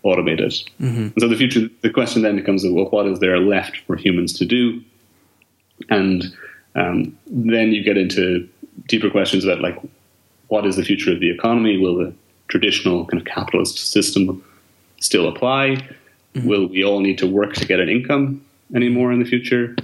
automated. 0.03 0.53
Mm-hmm. 0.79 0.85
And 0.85 1.21
so, 1.21 1.29
the 1.29 1.37
future, 1.37 1.71
the 1.81 1.91
question 1.91 2.21
then 2.21 2.37
becomes, 2.37 2.65
well, 2.65 2.85
what 2.87 3.07
is 3.07 3.21
there 3.21 3.39
left 3.39 3.79
for 3.87 3.97
humans 3.97 4.35
to 4.35 4.45
do? 4.45 4.83
And 5.89 6.35
um, 6.75 7.17
then 7.27 7.73
you 7.73 7.83
get 7.83 7.97
into 7.97 8.49
deeper 8.89 9.11
questions 9.11 9.45
about 9.45 9.61
like, 9.61 9.79
what 10.49 10.67
is 10.67 10.77
the 10.77 10.85
future 10.85 11.13
of 11.13 11.21
the 11.21 11.31
economy? 11.31 11.79
Will 11.79 11.97
the 11.97 12.15
traditional 12.49 13.07
kind 13.07 13.21
of 13.21 13.27
capitalist 13.27 13.79
system 13.93 14.45
still 15.01 15.29
apply? 15.29 15.89
Will 16.47 16.67
we 16.67 16.85
all 16.85 17.01
need 17.01 17.19
to 17.19 17.27
work 17.27 17.55
to 17.55 17.67
get 17.67 17.81
an 17.81 17.89
income 17.89 18.45
anymore 18.75 19.13
in 19.13 19.19
the 19.19 19.25
future? 19.25 19.77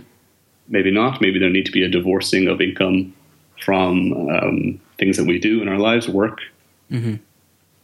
Maybe 0.69 0.91
not. 0.91 1.21
Maybe 1.21 1.39
there 1.39 1.51
need 1.51 1.67
to 1.67 1.73
be 1.73 1.83
a 1.83 1.89
divorcing 1.89 2.49
of 2.49 2.61
income 2.61 3.15
from 3.63 4.13
um, 4.31 4.81
things 4.99 5.17
that 5.17 5.27
we 5.27 5.39
do 5.39 5.63
in 5.63 5.69
our 5.69 5.79
lives, 5.79 6.09
work. 6.09 6.41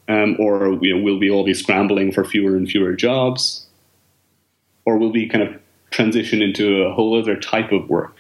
Um, 0.08 0.36
or 0.38 0.78
you 0.82 0.94
know, 0.96 1.02
will 1.02 1.18
we 1.18 1.30
all 1.30 1.44
be 1.44 1.54
scrambling 1.54 2.12
for 2.12 2.24
fewer 2.24 2.56
and 2.56 2.68
fewer 2.68 2.92
jobs? 2.92 3.66
Or 4.84 4.98
will 4.98 5.12
we 5.12 5.28
kind 5.28 5.42
of 5.42 5.60
transition 5.94 6.42
into 6.42 6.82
a 6.82 6.92
whole 6.92 7.18
other 7.18 7.36
type 7.36 7.70
of 7.72 7.88
work 7.88 8.16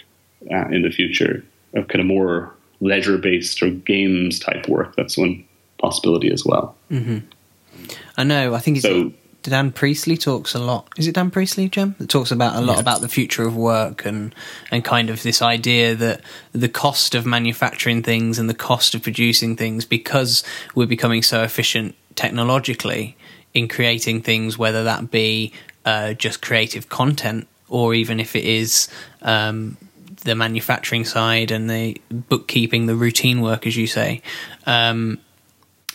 uh, 0.50 0.68
in 0.68 0.82
the 0.82 0.90
future, 0.90 1.44
of 1.74 1.88
kind 1.88 2.00
of 2.00 2.06
more 2.06 2.54
leisure 2.80 3.18
based 3.18 3.62
or 3.62 3.70
games 3.70 4.38
type 4.38 4.68
work? 4.68 4.94
That's 4.96 5.16
one 5.18 5.44
possibility 5.78 6.30
as 6.32 6.44
well. 6.44 6.76
I 8.16 8.24
know. 8.24 8.54
I 8.54 8.60
think 8.60 8.76
it's 8.78 8.86
So- 8.86 9.12
Dan 9.42 9.72
Priestley 9.72 10.16
talks 10.16 10.54
a 10.54 10.58
lot. 10.58 10.88
Is 10.96 11.06
it 11.06 11.14
Dan 11.16 11.30
Priestley, 11.30 11.68
Jem? 11.68 11.94
That 11.98 12.08
talks 12.08 12.30
about 12.30 12.56
a 12.56 12.62
lot 12.62 12.80
about 12.80 13.02
the 13.02 13.10
future 13.10 13.42
of 13.46 13.54
work 13.54 14.06
and 14.06 14.34
and 14.70 14.82
kind 14.82 15.10
of 15.10 15.22
this 15.22 15.42
idea 15.42 15.94
that 15.94 16.22
the 16.52 16.68
cost 16.70 17.14
of 17.14 17.26
manufacturing 17.26 18.02
things 18.02 18.38
and 18.38 18.48
the 18.48 18.54
cost 18.54 18.94
of 18.94 19.02
producing 19.02 19.54
things 19.54 19.84
because 19.84 20.44
we're 20.74 20.86
becoming 20.86 21.22
so 21.22 21.42
efficient 21.42 21.94
technologically 22.14 23.16
in 23.52 23.68
creating 23.68 24.22
things, 24.22 24.56
whether 24.56 24.82
that 24.84 25.10
be 25.10 25.52
uh, 25.84 26.14
just 26.14 26.40
creative 26.40 26.88
content 26.88 27.46
or 27.68 27.94
even 27.94 28.20
if 28.20 28.36
it 28.36 28.44
is 28.44 28.88
um, 29.22 29.76
the 30.24 30.34
manufacturing 30.34 31.04
side 31.04 31.50
and 31.50 31.68
the 31.70 32.00
bookkeeping, 32.10 32.86
the 32.86 32.96
routine 32.96 33.40
work, 33.40 33.66
as 33.66 33.76
you 33.76 33.86
say. 33.86 34.22
Um, 34.66 35.18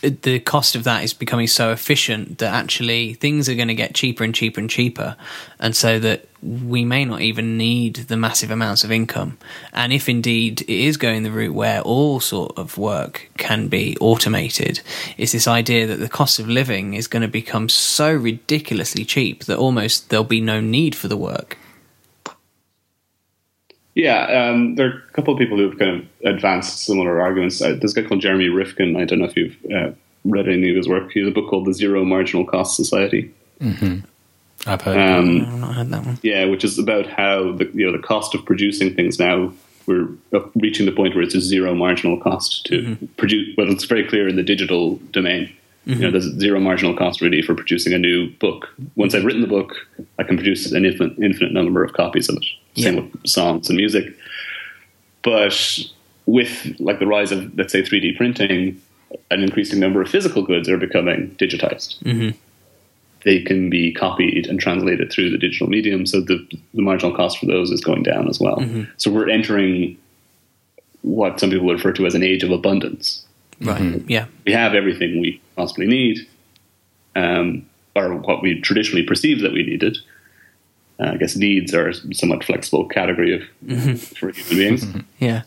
the 0.00 0.40
cost 0.40 0.74
of 0.74 0.84
that 0.84 1.04
is 1.04 1.12
becoming 1.12 1.46
so 1.46 1.72
efficient 1.72 2.38
that 2.38 2.52
actually 2.52 3.14
things 3.14 3.48
are 3.48 3.54
going 3.54 3.68
to 3.68 3.74
get 3.74 3.94
cheaper 3.94 4.24
and 4.24 4.34
cheaper 4.34 4.60
and 4.60 4.70
cheaper, 4.70 5.16
and 5.58 5.76
so 5.76 5.98
that 5.98 6.26
we 6.42 6.84
may 6.84 7.04
not 7.04 7.20
even 7.20 7.58
need 7.58 7.96
the 7.96 8.16
massive 8.16 8.50
amounts 8.50 8.82
of 8.82 8.90
income. 8.90 9.36
And 9.72 9.92
if 9.92 10.08
indeed 10.08 10.62
it 10.62 10.70
is 10.70 10.96
going 10.96 11.22
the 11.22 11.30
route 11.30 11.54
where 11.54 11.82
all 11.82 12.18
sort 12.18 12.56
of 12.56 12.78
work 12.78 13.30
can 13.36 13.68
be 13.68 13.96
automated, 14.00 14.80
it's 15.18 15.32
this 15.32 15.46
idea 15.46 15.86
that 15.86 15.98
the 15.98 16.08
cost 16.08 16.38
of 16.38 16.48
living 16.48 16.94
is 16.94 17.06
going 17.06 17.22
to 17.22 17.28
become 17.28 17.68
so 17.68 18.12
ridiculously 18.12 19.04
cheap 19.04 19.44
that 19.44 19.58
almost 19.58 20.08
there'll 20.08 20.24
be 20.24 20.40
no 20.40 20.60
need 20.60 20.94
for 20.94 21.08
the 21.08 21.16
work. 21.16 21.58
Yeah, 23.94 24.50
um, 24.50 24.76
there 24.76 24.86
are 24.86 25.02
a 25.08 25.12
couple 25.12 25.34
of 25.34 25.38
people 25.38 25.56
who've 25.58 25.78
kind 25.78 26.00
of 26.00 26.06
advanced 26.24 26.84
similar 26.84 27.20
arguments. 27.20 27.60
Uh, 27.60 27.76
there's 27.78 27.96
a 27.96 28.02
guy 28.02 28.08
called 28.08 28.20
Jeremy 28.20 28.48
Rifkin. 28.48 28.96
I 28.96 29.04
don't 29.04 29.18
know 29.18 29.24
if 29.24 29.36
you've 29.36 29.56
uh, 29.72 29.90
read 30.24 30.48
any 30.48 30.70
of 30.70 30.76
his 30.76 30.88
work. 30.88 31.10
He 31.12 31.20
has 31.20 31.28
a 31.28 31.32
book 31.32 31.50
called 31.50 31.66
The 31.66 31.74
Zero 31.74 32.04
Marginal 32.04 32.44
Cost 32.44 32.76
Society. 32.76 33.32
I've 34.66 34.82
heard. 34.82 34.96
Um, 34.96 35.40
I've 35.40 35.60
not 35.60 35.74
heard 35.74 35.88
that 35.90 36.06
one. 36.06 36.18
yeah, 36.22 36.44
which 36.44 36.64
is 36.64 36.78
about 36.78 37.06
how 37.06 37.52
the 37.52 37.70
you 37.74 37.86
know 37.86 37.92
the 37.92 38.02
cost 38.02 38.34
of 38.34 38.44
producing 38.44 38.94
things 38.94 39.18
now 39.18 39.52
we're 39.86 40.08
reaching 40.54 40.86
the 40.86 40.92
point 40.92 41.14
where 41.14 41.24
it's 41.24 41.34
a 41.34 41.40
zero 41.40 41.74
marginal 41.74 42.16
cost 42.18 42.64
to 42.66 42.96
produce. 43.16 43.56
Well, 43.56 43.70
it's 43.70 43.84
very 43.84 44.06
clear 44.06 44.28
in 44.28 44.36
the 44.36 44.42
digital 44.42 44.96
domain. 45.10 45.52
You 45.86 45.96
know, 45.96 46.10
there's 46.12 46.30
zero 46.38 46.60
marginal 46.60 46.94
cost 46.94 47.20
really 47.20 47.42
for 47.42 47.54
producing 47.54 47.92
a 47.92 47.98
new 47.98 48.30
book. 48.36 48.68
Once 48.94 49.14
I've 49.14 49.24
written 49.24 49.40
the 49.40 49.48
book, 49.48 49.74
I 50.18 50.22
can 50.22 50.36
produce 50.36 50.70
an 50.70 50.84
infinite, 50.84 51.18
infinite 51.18 51.52
number 51.52 51.82
of 51.82 51.94
copies 51.94 52.28
of 52.28 52.36
it. 52.36 52.44
Same 52.76 52.96
with 52.96 53.26
songs 53.26 53.68
and 53.68 53.76
music. 53.76 54.14
But 55.22 55.80
with 56.26 56.76
like 56.78 56.98
the 56.98 57.06
rise 57.06 57.32
of 57.32 57.56
let's 57.56 57.72
say 57.72 57.82
3D 57.82 58.16
printing, 58.16 58.80
an 59.30 59.42
increasing 59.42 59.80
number 59.80 60.00
of 60.00 60.08
physical 60.08 60.42
goods 60.42 60.68
are 60.68 60.76
becoming 60.76 61.34
digitized 61.36 62.00
mm-hmm. 62.02 62.36
they 63.24 63.42
can 63.42 63.68
be 63.68 63.92
copied 63.92 64.46
and 64.46 64.60
translated 64.60 65.10
through 65.10 65.30
the 65.30 65.38
digital 65.38 65.66
medium. 65.66 66.06
So 66.06 66.20
the, 66.20 66.46
the 66.74 66.82
marginal 66.82 67.14
cost 67.14 67.38
for 67.38 67.46
those 67.46 67.70
is 67.70 67.80
going 67.80 68.02
down 68.02 68.28
as 68.28 68.38
well. 68.40 68.56
Mm-hmm. 68.56 68.84
So 68.96 69.10
we're 69.10 69.28
entering 69.28 69.98
what 71.02 71.40
some 71.40 71.50
people 71.50 71.72
refer 71.72 71.92
to 71.92 72.06
as 72.06 72.14
an 72.14 72.22
age 72.22 72.42
of 72.42 72.50
abundance. 72.50 73.24
Right. 73.60 73.80
Mm-hmm. 73.80 74.10
Yeah. 74.10 74.26
We 74.46 74.52
have 74.52 74.74
everything 74.74 75.20
we 75.20 75.40
possibly 75.56 75.86
need, 75.86 76.26
um, 77.16 77.66
or 77.94 78.14
what 78.14 78.42
we 78.42 78.60
traditionally 78.60 79.04
perceived 79.04 79.42
that 79.42 79.52
we 79.52 79.64
needed. 79.64 79.98
Uh, 81.00 81.12
I 81.12 81.16
guess 81.16 81.36
needs 81.36 81.72
are 81.74 81.88
a 81.88 82.14
somewhat 82.14 82.44
flexible 82.44 82.86
category 82.86 83.34
of 83.34 84.02
for 84.02 84.30
human 84.32 84.56
beings. 84.56 84.84
Yeah. 85.18 85.42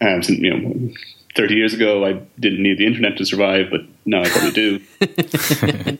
Um, 0.00 0.22
so, 0.22 0.32
you 0.32 0.56
know, 0.56 0.94
30 1.36 1.54
years 1.54 1.74
ago, 1.74 2.04
I 2.04 2.14
didn't 2.38 2.62
need 2.62 2.78
the 2.78 2.86
internet 2.86 3.16
to 3.18 3.26
survive, 3.26 3.66
but 3.70 3.82
now 4.04 4.22
I 4.22 4.28
probably 4.28 4.50
do. 4.52 4.78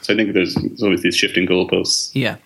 so 0.00 0.12
I 0.12 0.16
think 0.16 0.32
there's, 0.32 0.54
there's 0.54 0.82
always 0.82 1.02
these 1.02 1.16
shifting 1.16 1.46
goalposts. 1.46 2.10
Yeah. 2.14 2.36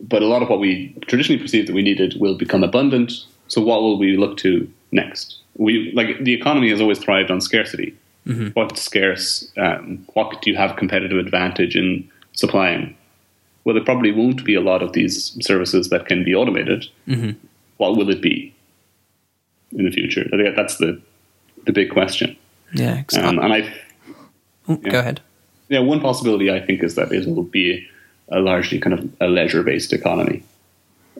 But 0.00 0.22
a 0.22 0.26
lot 0.26 0.42
of 0.42 0.48
what 0.48 0.60
we 0.60 0.94
traditionally 1.06 1.40
perceived 1.40 1.68
that 1.68 1.74
we 1.74 1.82
needed 1.82 2.16
will 2.18 2.36
become 2.36 2.64
abundant. 2.64 3.12
So 3.48 3.60
what 3.60 3.82
will 3.82 3.98
we 3.98 4.16
look 4.16 4.36
to 4.38 4.70
next? 4.92 5.38
We 5.56 5.92
like 5.94 6.24
the 6.24 6.32
economy 6.32 6.70
has 6.70 6.80
always 6.80 6.98
thrived 6.98 7.30
on 7.30 7.40
scarcity. 7.40 7.94
What's 8.54 8.80
scarce? 8.80 9.50
Um, 9.56 10.06
what 10.14 10.40
do 10.40 10.50
you 10.50 10.56
have 10.56 10.76
competitive 10.76 11.18
advantage 11.18 11.76
in 11.76 12.08
supplying? 12.32 12.96
Well, 13.64 13.74
there 13.74 13.84
probably 13.84 14.10
won't 14.12 14.44
be 14.44 14.54
a 14.54 14.60
lot 14.60 14.82
of 14.82 14.92
these 14.92 15.36
services 15.44 15.90
that 15.90 16.06
can 16.06 16.24
be 16.24 16.34
automated. 16.34 16.86
What 17.76 17.96
will 17.96 18.08
it 18.10 18.20
be 18.22 18.54
in 19.72 19.84
the 19.84 19.90
future? 19.90 20.26
I 20.32 20.36
think 20.36 20.56
that's 20.56 20.78
the 20.78 21.00
the 21.66 21.72
big 21.72 21.90
question. 21.90 22.36
Yeah. 22.74 22.92
Um, 22.92 22.98
Exactly. 22.98 23.38
and 23.38 23.52
I 23.52 23.74
Oh, 24.68 24.76
Go 24.76 24.98
ahead. 25.00 25.20
yeah, 25.68 25.80
one 25.80 26.00
possibility 26.00 26.50
I 26.50 26.60
think 26.60 26.82
is 26.84 26.94
that 26.94 27.10
it 27.12 27.26
will 27.26 27.42
be 27.42 27.86
a 28.28 28.38
largely 28.38 28.78
kind 28.78 28.94
of 28.98 29.08
a 29.20 29.26
leisure-based 29.26 29.92
economy, 29.92 30.42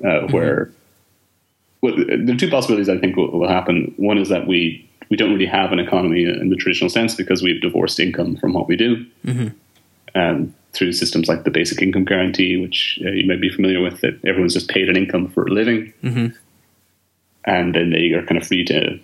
uh, 0.04 0.20
where 0.28 0.70
well, 1.82 1.96
the 1.96 2.36
two 2.38 2.48
possibilities 2.48 2.88
I 2.88 2.98
think 2.98 3.16
will, 3.16 3.30
will 3.32 3.48
happen. 3.48 3.92
One 3.96 4.18
is 4.18 4.28
that 4.28 4.46
we 4.46 4.88
we 5.10 5.16
don't 5.16 5.32
really 5.32 5.46
have 5.46 5.72
an 5.72 5.80
economy 5.80 6.22
in 6.24 6.50
the 6.50 6.56
traditional 6.56 6.88
sense 6.88 7.14
because 7.16 7.42
we've 7.42 7.60
divorced 7.60 7.98
income 7.98 8.36
from 8.36 8.52
what 8.52 8.68
we 8.68 8.76
do, 8.76 9.04
um, 10.14 10.54
through 10.72 10.92
systems 10.92 11.28
like 11.28 11.44
the 11.44 11.50
basic 11.50 11.82
income 11.82 12.04
guarantee, 12.04 12.56
which 12.56 13.00
uh, 13.04 13.10
you 13.10 13.26
may 13.26 13.36
be 13.36 13.50
familiar 13.50 13.80
with. 13.80 14.00
That 14.00 14.20
everyone's 14.24 14.54
just 14.54 14.68
paid 14.68 14.88
an 14.88 14.96
income 14.96 15.28
for 15.28 15.46
a 15.46 15.50
living, 15.50 15.92
and 17.44 17.74
then 17.74 17.90
they 17.90 18.10
are 18.12 18.24
kind 18.26 18.40
of 18.40 18.46
free 18.46 18.64
to 18.66 18.98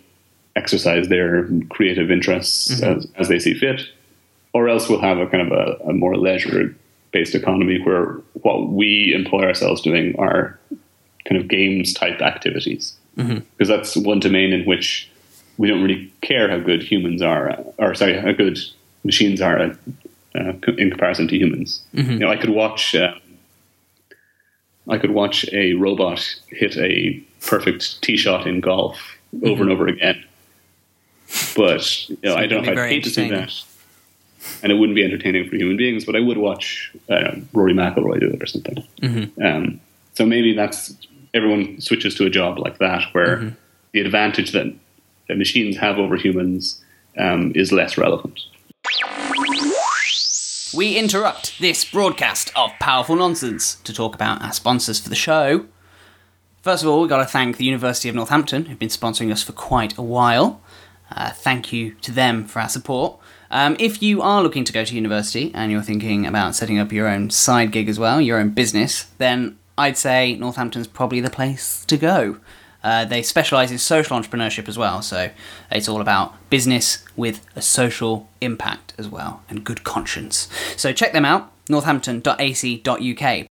exercise 0.54 1.08
their 1.08 1.48
creative 1.68 2.10
interests 2.10 2.82
as, 2.82 3.06
as 3.16 3.28
they 3.28 3.38
see 3.38 3.54
fit. 3.54 3.82
Or 4.54 4.68
else 4.68 4.88
we'll 4.88 5.02
have 5.02 5.18
a 5.18 5.26
kind 5.26 5.50
of 5.50 5.52
a, 5.52 5.90
a 5.90 5.92
more 5.92 6.16
leisure 6.16 6.74
based 7.12 7.34
economy 7.34 7.78
where 7.82 8.14
what 8.42 8.68
we 8.70 9.12
employ 9.14 9.44
ourselves 9.44 9.82
doing 9.82 10.14
are 10.18 10.58
kind 11.28 11.40
of 11.40 11.48
games 11.48 11.92
type 11.92 12.20
activities. 12.22 12.96
Because 13.16 13.68
that's 13.68 13.96
one 13.96 14.20
domain 14.20 14.52
in 14.52 14.64
which 14.64 15.10
we 15.58 15.68
don't 15.68 15.82
really 15.82 16.12
care 16.22 16.48
how 16.50 16.58
good 16.58 16.82
humans 16.82 17.22
are 17.22 17.58
or 17.78 17.94
sorry 17.94 18.18
how 18.18 18.32
good 18.32 18.58
machines 19.04 19.40
are 19.40 19.58
uh, 19.58 19.74
uh, 20.36 20.72
in 20.78 20.90
comparison 20.90 21.26
to 21.28 21.36
humans 21.36 21.82
you 21.92 22.18
know 22.18 22.30
i 22.30 22.36
could 22.36 22.50
watch 22.50 22.94
um, 22.94 23.20
i 24.88 24.98
could 24.98 25.10
watch 25.12 25.46
a 25.52 25.72
robot 25.74 26.20
hit 26.48 26.76
a 26.76 27.18
perfect 27.46 28.02
tee 28.02 28.16
shot 28.16 28.46
in 28.46 28.60
golf 28.60 28.98
over 29.44 29.62
and 29.62 29.70
over 29.72 29.86
again. 29.86 30.24
But 31.56 32.08
you 32.08 32.16
know, 32.22 32.30
So 32.34 32.36
I 32.36 32.46
don't 32.46 32.64
know 32.64 32.72
if 32.72 32.78
I'd 32.78 32.88
hate 32.88 33.04
to 33.04 33.10
see 33.10 33.28
that, 33.28 33.52
and 34.62 34.70
it 34.72 34.76
wouldn't 34.76 34.94
be 34.96 35.04
entertaining 35.04 35.48
for 35.48 35.56
human 35.56 35.76
beings. 35.76 36.04
But 36.04 36.16
I 36.16 36.20
would 36.20 36.38
watch 36.38 36.92
uh, 37.10 37.32
Rory 37.52 37.74
McIlroy 37.74 38.20
do 38.20 38.30
it 38.30 38.42
or 38.42 38.46
something. 38.46 38.84
Mm-hmm. 39.02 39.42
Um, 39.44 39.80
so 40.14 40.24
maybe 40.24 40.54
that's 40.54 40.94
everyone 41.34 41.80
switches 41.80 42.14
to 42.16 42.26
a 42.26 42.30
job 42.30 42.58
like 42.58 42.78
that, 42.78 43.02
where 43.12 43.36
Mm-hmm. 43.36 43.48
the 43.92 44.00
advantage 44.00 44.52
that, 44.52 44.72
that 45.28 45.36
machines 45.36 45.76
have 45.76 45.98
over 45.98 46.16
humans 46.16 46.82
um, 47.18 47.52
is 47.54 47.72
less 47.72 47.98
relevant. 47.98 48.40
We 50.76 50.98
interrupt 50.98 51.58
this 51.58 51.86
broadcast 51.86 52.52
of 52.54 52.70
Powerful 52.78 53.16
Nonsense 53.16 53.76
to 53.76 53.94
talk 53.94 54.14
about 54.14 54.42
our 54.42 54.52
sponsors 54.52 55.00
for 55.00 55.08
the 55.08 55.14
show. 55.14 55.64
First 56.60 56.82
of 56.82 56.90
all, 56.90 57.00
we've 57.00 57.08
got 57.08 57.16
to 57.16 57.24
thank 57.24 57.56
the 57.56 57.64
University 57.64 58.10
of 58.10 58.14
Northampton, 58.14 58.66
who've 58.66 58.78
been 58.78 58.90
sponsoring 58.90 59.32
us 59.32 59.42
for 59.42 59.52
quite 59.52 59.96
a 59.96 60.02
while. 60.02 60.60
Uh, 61.10 61.30
thank 61.30 61.72
you 61.72 61.92
to 62.02 62.12
them 62.12 62.44
for 62.44 62.60
our 62.60 62.68
support. 62.68 63.18
Um, 63.50 63.76
if 63.78 64.02
you 64.02 64.20
are 64.20 64.42
looking 64.42 64.64
to 64.64 64.72
go 64.72 64.84
to 64.84 64.94
university 64.94 65.50
and 65.54 65.72
you're 65.72 65.80
thinking 65.80 66.26
about 66.26 66.54
setting 66.54 66.78
up 66.78 66.92
your 66.92 67.08
own 67.08 67.30
side 67.30 67.72
gig 67.72 67.88
as 67.88 67.98
well, 67.98 68.20
your 68.20 68.38
own 68.38 68.50
business, 68.50 69.04
then 69.16 69.56
I'd 69.78 69.96
say 69.96 70.36
Northampton's 70.36 70.88
probably 70.88 71.22
the 71.22 71.30
place 71.30 71.86
to 71.86 71.96
go. 71.96 72.36
Uh, 72.86 73.04
they 73.04 73.20
specialise 73.20 73.72
in 73.72 73.78
social 73.78 74.16
entrepreneurship 74.16 74.68
as 74.68 74.78
well, 74.78 75.02
so 75.02 75.28
it's 75.72 75.88
all 75.88 76.00
about 76.00 76.36
business 76.50 77.02
with 77.16 77.44
a 77.56 77.60
social 77.60 78.28
impact 78.40 78.94
as 78.96 79.08
well 79.08 79.42
and 79.48 79.64
good 79.64 79.82
conscience. 79.82 80.48
So 80.76 80.92
check 80.92 81.12
them 81.12 81.24
out, 81.24 81.50
northampton.ac.uk. 81.68 83.46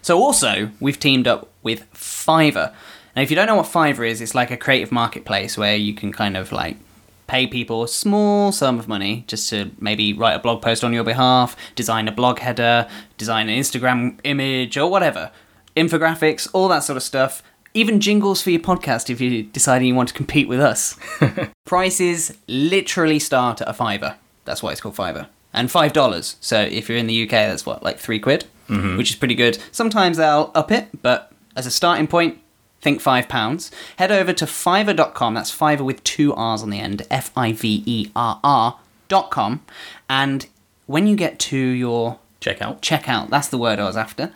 So 0.00 0.18
also, 0.18 0.70
we've 0.80 0.98
teamed 0.98 1.28
up 1.28 1.50
with 1.62 1.92
Fiverr. 1.92 2.72
Now, 3.14 3.20
if 3.20 3.28
you 3.28 3.36
don't 3.36 3.46
know 3.46 3.56
what 3.56 3.66
Fiverr 3.66 4.08
is, 4.08 4.22
it's 4.22 4.34
like 4.34 4.50
a 4.50 4.56
creative 4.56 4.90
marketplace 4.90 5.58
where 5.58 5.76
you 5.76 5.92
can 5.92 6.10
kind 6.10 6.34
of 6.34 6.50
like 6.50 6.78
pay 7.26 7.46
people 7.46 7.82
a 7.82 7.88
small 7.88 8.50
sum 8.50 8.78
of 8.78 8.88
money 8.88 9.24
just 9.26 9.50
to 9.50 9.72
maybe 9.78 10.14
write 10.14 10.36
a 10.36 10.38
blog 10.38 10.62
post 10.62 10.82
on 10.82 10.94
your 10.94 11.04
behalf, 11.04 11.54
design 11.74 12.08
a 12.08 12.12
blog 12.12 12.38
header, 12.38 12.88
design 13.18 13.50
an 13.50 13.60
Instagram 13.60 14.18
image 14.24 14.78
or 14.78 14.90
whatever, 14.90 15.32
infographics, 15.76 16.48
all 16.54 16.66
that 16.68 16.82
sort 16.82 16.96
of 16.96 17.02
stuff. 17.02 17.42
Even 17.72 18.00
jingles 18.00 18.42
for 18.42 18.50
your 18.50 18.60
podcast 18.60 19.10
if 19.10 19.20
you're 19.20 19.42
deciding 19.42 19.88
you 19.88 19.94
want 19.94 20.08
to 20.08 20.14
compete 20.14 20.48
with 20.48 20.60
us. 20.60 20.98
Prices 21.64 22.36
literally 22.48 23.18
start 23.18 23.60
at 23.60 23.68
a 23.68 23.72
fiver. 23.72 24.16
That's 24.44 24.62
why 24.62 24.72
it's 24.72 24.80
called 24.80 24.96
fiver. 24.96 25.28
And 25.52 25.70
five 25.70 25.92
dollars. 25.92 26.36
So 26.40 26.60
if 26.60 26.88
you're 26.88 26.98
in 26.98 27.06
the 27.06 27.22
UK, 27.24 27.30
that's 27.30 27.66
what, 27.66 27.82
like 27.82 27.98
three 27.98 28.18
quid? 28.18 28.46
Mm-hmm. 28.68 28.96
Which 28.96 29.10
is 29.10 29.16
pretty 29.16 29.34
good. 29.34 29.58
Sometimes 29.72 30.16
they'll 30.16 30.50
up 30.54 30.70
it, 30.70 30.88
but 31.02 31.32
as 31.56 31.66
a 31.66 31.70
starting 31.70 32.06
point, 32.06 32.40
think 32.80 33.00
five 33.00 33.28
pounds. 33.28 33.70
Head 33.96 34.12
over 34.12 34.32
to 34.32 34.44
fiverr.com, 34.44 35.34
that's 35.34 35.56
Fiverr 35.56 35.84
with 35.84 36.02
two 36.04 36.32
R's 36.34 36.62
on 36.62 36.70
the 36.70 36.78
end, 36.78 37.06
F 37.10 37.30
I 37.36 37.52
V 37.52 37.82
E 37.86 38.10
R 38.16 38.40
R 38.42 38.78
dot 39.08 39.30
com. 39.30 39.62
And 40.08 40.46
when 40.86 41.06
you 41.06 41.16
get 41.16 41.38
to 41.40 41.56
your 41.56 42.18
checkout, 42.40 42.80
checkout, 42.80 43.28
that's 43.30 43.48
the 43.48 43.58
word 43.58 43.78
I 43.78 43.84
was 43.84 43.96
after, 43.96 44.32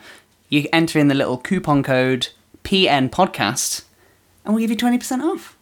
you 0.49 0.67
enter 0.71 0.99
in 0.99 1.07
the 1.07 1.15
little 1.15 1.37
coupon 1.37 1.83
code 1.83 2.29
PN 2.65 3.09
podcast 3.09 3.83
and 4.43 4.53
we'll 4.53 4.61
give 4.61 4.71
you 4.71 4.77
20% 4.77 5.21
off. 5.21 5.57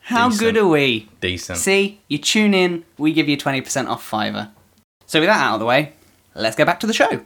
How 0.00 0.30
Decent. 0.30 0.40
good 0.40 0.56
are 0.56 0.68
we? 0.68 1.08
Decent. 1.20 1.58
See, 1.58 2.00
you 2.08 2.18
tune 2.18 2.54
in, 2.54 2.84
we 2.96 3.12
give 3.12 3.28
you 3.28 3.36
20% 3.36 3.88
off 3.88 4.10
Fiverr. 4.10 4.50
So, 5.06 5.20
with 5.20 5.28
that 5.28 5.40
out 5.40 5.54
of 5.54 5.60
the 5.60 5.66
way, 5.66 5.92
let's 6.34 6.56
go 6.56 6.64
back 6.64 6.80
to 6.80 6.86
the 6.86 6.92
show. 6.92 7.20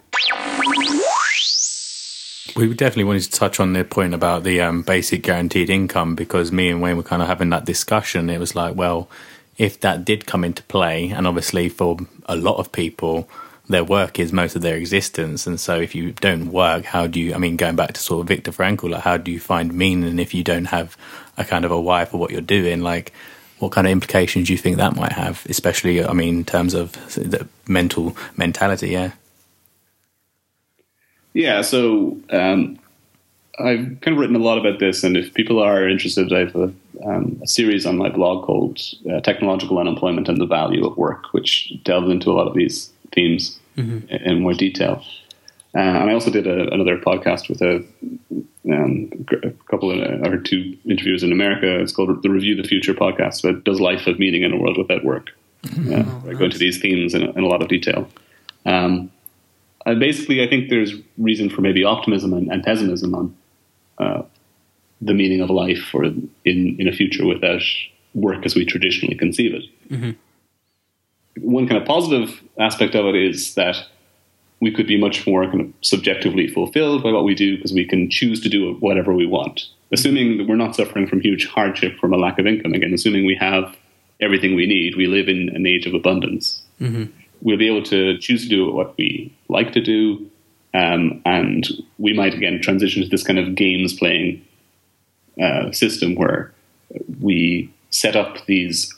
We 2.56 2.74
definitely 2.74 3.04
wanted 3.04 3.22
to 3.22 3.30
touch 3.30 3.60
on 3.60 3.72
the 3.72 3.84
point 3.84 4.14
about 4.14 4.42
the 4.42 4.60
um, 4.60 4.82
basic 4.82 5.22
guaranteed 5.22 5.70
income 5.70 6.14
because 6.14 6.52
me 6.52 6.68
and 6.68 6.82
Wayne 6.82 6.96
were 6.96 7.02
kind 7.02 7.22
of 7.22 7.28
having 7.28 7.50
that 7.50 7.64
discussion. 7.64 8.28
It 8.28 8.38
was 8.38 8.54
like, 8.54 8.74
well, 8.74 9.08
if 9.56 9.78
that 9.80 10.04
did 10.04 10.26
come 10.26 10.44
into 10.44 10.62
play, 10.64 11.10
and 11.10 11.26
obviously 11.26 11.68
for 11.68 11.98
a 12.26 12.36
lot 12.36 12.56
of 12.56 12.72
people, 12.72 13.28
their 13.68 13.84
work 13.84 14.18
is 14.18 14.32
most 14.32 14.56
of 14.56 14.62
their 14.62 14.76
existence. 14.76 15.46
And 15.46 15.58
so 15.58 15.80
if 15.80 15.94
you 15.94 16.12
don't 16.12 16.52
work, 16.52 16.84
how 16.84 17.06
do 17.06 17.20
you, 17.20 17.34
I 17.34 17.38
mean, 17.38 17.56
going 17.56 17.76
back 17.76 17.92
to 17.92 18.00
sort 18.00 18.20
of 18.20 18.28
Viktor 18.28 18.52
Frankl, 18.52 18.90
like 18.90 19.02
how 19.02 19.16
do 19.16 19.30
you 19.30 19.40
find 19.40 19.72
meaning 19.72 20.18
if 20.18 20.34
you 20.34 20.44
don't 20.44 20.66
have 20.66 20.96
a 21.36 21.44
kind 21.44 21.64
of 21.64 21.70
a 21.70 21.80
why 21.80 22.04
for 22.04 22.18
what 22.18 22.30
you're 22.30 22.40
doing? 22.40 22.82
Like, 22.82 23.12
what 23.58 23.72
kind 23.72 23.86
of 23.86 23.92
implications 23.92 24.48
do 24.48 24.52
you 24.52 24.58
think 24.58 24.76
that 24.76 24.96
might 24.96 25.12
have, 25.12 25.46
especially, 25.48 26.04
I 26.04 26.12
mean, 26.12 26.38
in 26.38 26.44
terms 26.44 26.74
of 26.74 26.92
the 27.14 27.46
mental 27.68 28.16
mentality? 28.36 28.90
Yeah. 28.90 29.12
Yeah, 31.32 31.62
so 31.62 32.18
um, 32.30 32.78
I've 33.58 34.00
kind 34.00 34.08
of 34.08 34.18
written 34.18 34.36
a 34.36 34.40
lot 34.40 34.58
about 34.58 34.80
this, 34.80 35.04
and 35.04 35.16
if 35.16 35.32
people 35.32 35.62
are 35.62 35.88
interested, 35.88 36.32
I 36.32 36.40
have 36.40 36.56
a, 36.56 36.72
um, 37.04 37.40
a 37.42 37.46
series 37.46 37.86
on 37.86 37.96
my 37.96 38.10
blog 38.10 38.44
called 38.44 38.80
uh, 39.10 39.20
"Technological 39.20 39.78
Unemployment 39.78 40.28
and 40.28 40.38
the 40.38 40.46
Value 40.46 40.86
of 40.86 40.98
Work," 40.98 41.32
which 41.32 41.72
delves 41.84 42.10
into 42.10 42.30
a 42.30 42.34
lot 42.34 42.48
of 42.48 42.54
these 42.54 42.91
themes 43.12 43.58
in, 44.10 44.20
in 44.24 44.40
more 44.40 44.54
detail. 44.54 45.02
Uh, 45.74 45.78
and 45.80 46.10
I 46.10 46.12
also 46.12 46.30
did 46.30 46.46
a, 46.46 46.72
another 46.72 46.98
podcast 46.98 47.48
with 47.48 47.62
a, 47.62 47.82
um, 48.70 49.10
a 49.42 49.50
couple 49.70 49.90
of, 49.90 49.98
uh, 49.98 50.28
or 50.28 50.36
two 50.36 50.76
interviews 50.84 51.22
in 51.22 51.32
America. 51.32 51.80
It's 51.80 51.92
called 51.92 52.22
the 52.22 52.28
Review 52.30 52.54
the 52.60 52.68
Future 52.68 52.92
podcast. 52.92 53.42
But 53.42 53.64
does 53.64 53.80
life 53.80 54.02
have 54.02 54.18
meaning 54.18 54.42
in 54.42 54.52
a 54.52 54.58
world 54.58 54.76
without 54.76 55.04
work? 55.04 55.30
Uh, 55.64 56.04
I 56.28 56.34
go 56.34 56.44
into 56.44 56.58
these 56.58 56.78
themes 56.78 57.14
in, 57.14 57.22
in 57.22 57.42
a 57.42 57.46
lot 57.46 57.62
of 57.62 57.68
detail. 57.68 58.08
Um, 58.66 59.10
and 59.86 59.98
basically, 59.98 60.42
I 60.42 60.48
think 60.48 60.68
there's 60.68 60.94
reason 61.16 61.48
for 61.48 61.62
maybe 61.62 61.84
optimism 61.84 62.32
and, 62.32 62.52
and 62.52 62.62
pessimism 62.62 63.14
on 63.14 63.36
uh, 63.98 64.22
the 65.00 65.14
meaning 65.14 65.40
of 65.40 65.50
life 65.50 65.90
or 65.94 66.04
in, 66.04 66.30
in 66.44 66.86
a 66.86 66.92
future 66.92 67.26
without 67.26 67.62
work 68.14 68.44
as 68.44 68.54
we 68.54 68.64
traditionally 68.64 69.16
conceive 69.16 69.54
it. 69.54 69.64
One 71.38 71.66
kind 71.66 71.80
of 71.80 71.86
positive 71.86 72.42
aspect 72.58 72.94
of 72.94 73.06
it 73.06 73.14
is 73.14 73.54
that 73.54 73.76
we 74.60 74.70
could 74.70 74.86
be 74.86 75.00
much 75.00 75.26
more 75.26 75.44
kind 75.44 75.60
of 75.60 75.72
subjectively 75.80 76.46
fulfilled 76.46 77.02
by 77.02 77.10
what 77.10 77.24
we 77.24 77.34
do 77.34 77.56
because 77.56 77.72
we 77.72 77.84
can 77.84 78.10
choose 78.10 78.40
to 78.42 78.48
do 78.48 78.74
whatever 78.74 79.12
we 79.12 79.26
want. 79.26 79.66
Assuming 79.90 80.38
that 80.38 80.46
we're 80.46 80.56
not 80.56 80.76
suffering 80.76 81.06
from 81.06 81.20
huge 81.20 81.46
hardship 81.46 81.98
from 81.98 82.12
a 82.12 82.16
lack 82.16 82.38
of 82.38 82.46
income, 82.46 82.72
again, 82.72 82.94
assuming 82.94 83.26
we 83.26 83.34
have 83.34 83.76
everything 84.20 84.54
we 84.54 84.66
need, 84.66 84.96
we 84.96 85.06
live 85.06 85.28
in 85.28 85.48
an 85.54 85.66
age 85.66 85.86
of 85.86 85.94
abundance 85.94 86.62
we'll 87.42 87.58
be 87.58 87.66
able 87.66 87.82
to 87.82 88.16
choose 88.18 88.44
to 88.44 88.48
do 88.48 88.72
what 88.72 88.96
we 88.96 89.36
like 89.48 89.72
to 89.72 89.80
do, 89.80 90.30
um, 90.74 91.20
and 91.26 91.68
we 91.98 92.14
might 92.14 92.34
again 92.34 92.60
transition 92.62 93.02
to 93.02 93.08
this 93.08 93.24
kind 93.24 93.38
of 93.38 93.54
games 93.54 93.92
playing 93.92 94.44
uh, 95.42 95.70
system 95.72 96.14
where 96.14 96.52
we 97.20 97.72
set 97.90 98.16
up 98.16 98.46
these 98.46 98.94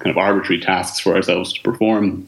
kind 0.00 0.10
of 0.10 0.18
arbitrary 0.18 0.60
tasks 0.60 1.00
for 1.00 1.14
ourselves 1.14 1.52
to 1.52 1.62
perform 1.62 2.24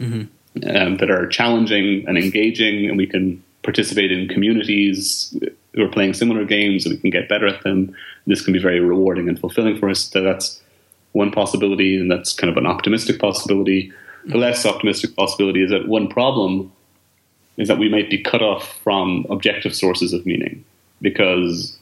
um, 0.67 0.97
that 0.97 1.11
are 1.11 1.27
challenging 1.27 2.05
and 2.09 2.19
engaging, 2.19 2.89
and 2.89 2.97
we 2.97 3.07
can 3.07 3.43
participate 3.63 4.11
in 4.11 4.29
communities 4.29 5.37
who 5.75 5.85
are 5.85 5.89
playing 5.89 6.15
similar 6.15 6.45
games, 6.45 6.85
and 6.85 6.95
we 6.95 7.01
can 7.01 7.11
get 7.11 7.29
better 7.29 7.47
at 7.47 7.63
them. 7.63 7.95
This 8.27 8.43
can 8.43 8.53
be 8.53 8.59
very 8.59 8.81
rewarding 8.81 9.29
and 9.29 9.39
fulfilling 9.39 9.79
for 9.79 9.89
us. 9.89 10.11
So 10.11 10.23
that's 10.23 10.61
one 11.13 11.31
possibility, 11.31 11.99
and 11.99 12.11
that's 12.11 12.33
kind 12.33 12.51
of 12.51 12.57
an 12.57 12.67
optimistic 12.67 13.19
possibility. 13.19 13.93
The 14.27 14.39
less 14.39 14.67
optimistic 14.67 15.17
possibility 15.17 15.63
is 15.63 15.71
that 15.71 15.89
one 15.89 16.09
problem 16.09 16.73
is 17.57 17.69
that 17.69 17.79
we 17.79 17.89
might 17.89 18.11
be 18.11 18.19
cut 18.19 18.43
off 18.43 18.79
from 18.83 19.27
objective 19.31 19.75
sources 19.75 20.13
of 20.13 20.25
meaning 20.25 20.65
because 21.03 21.79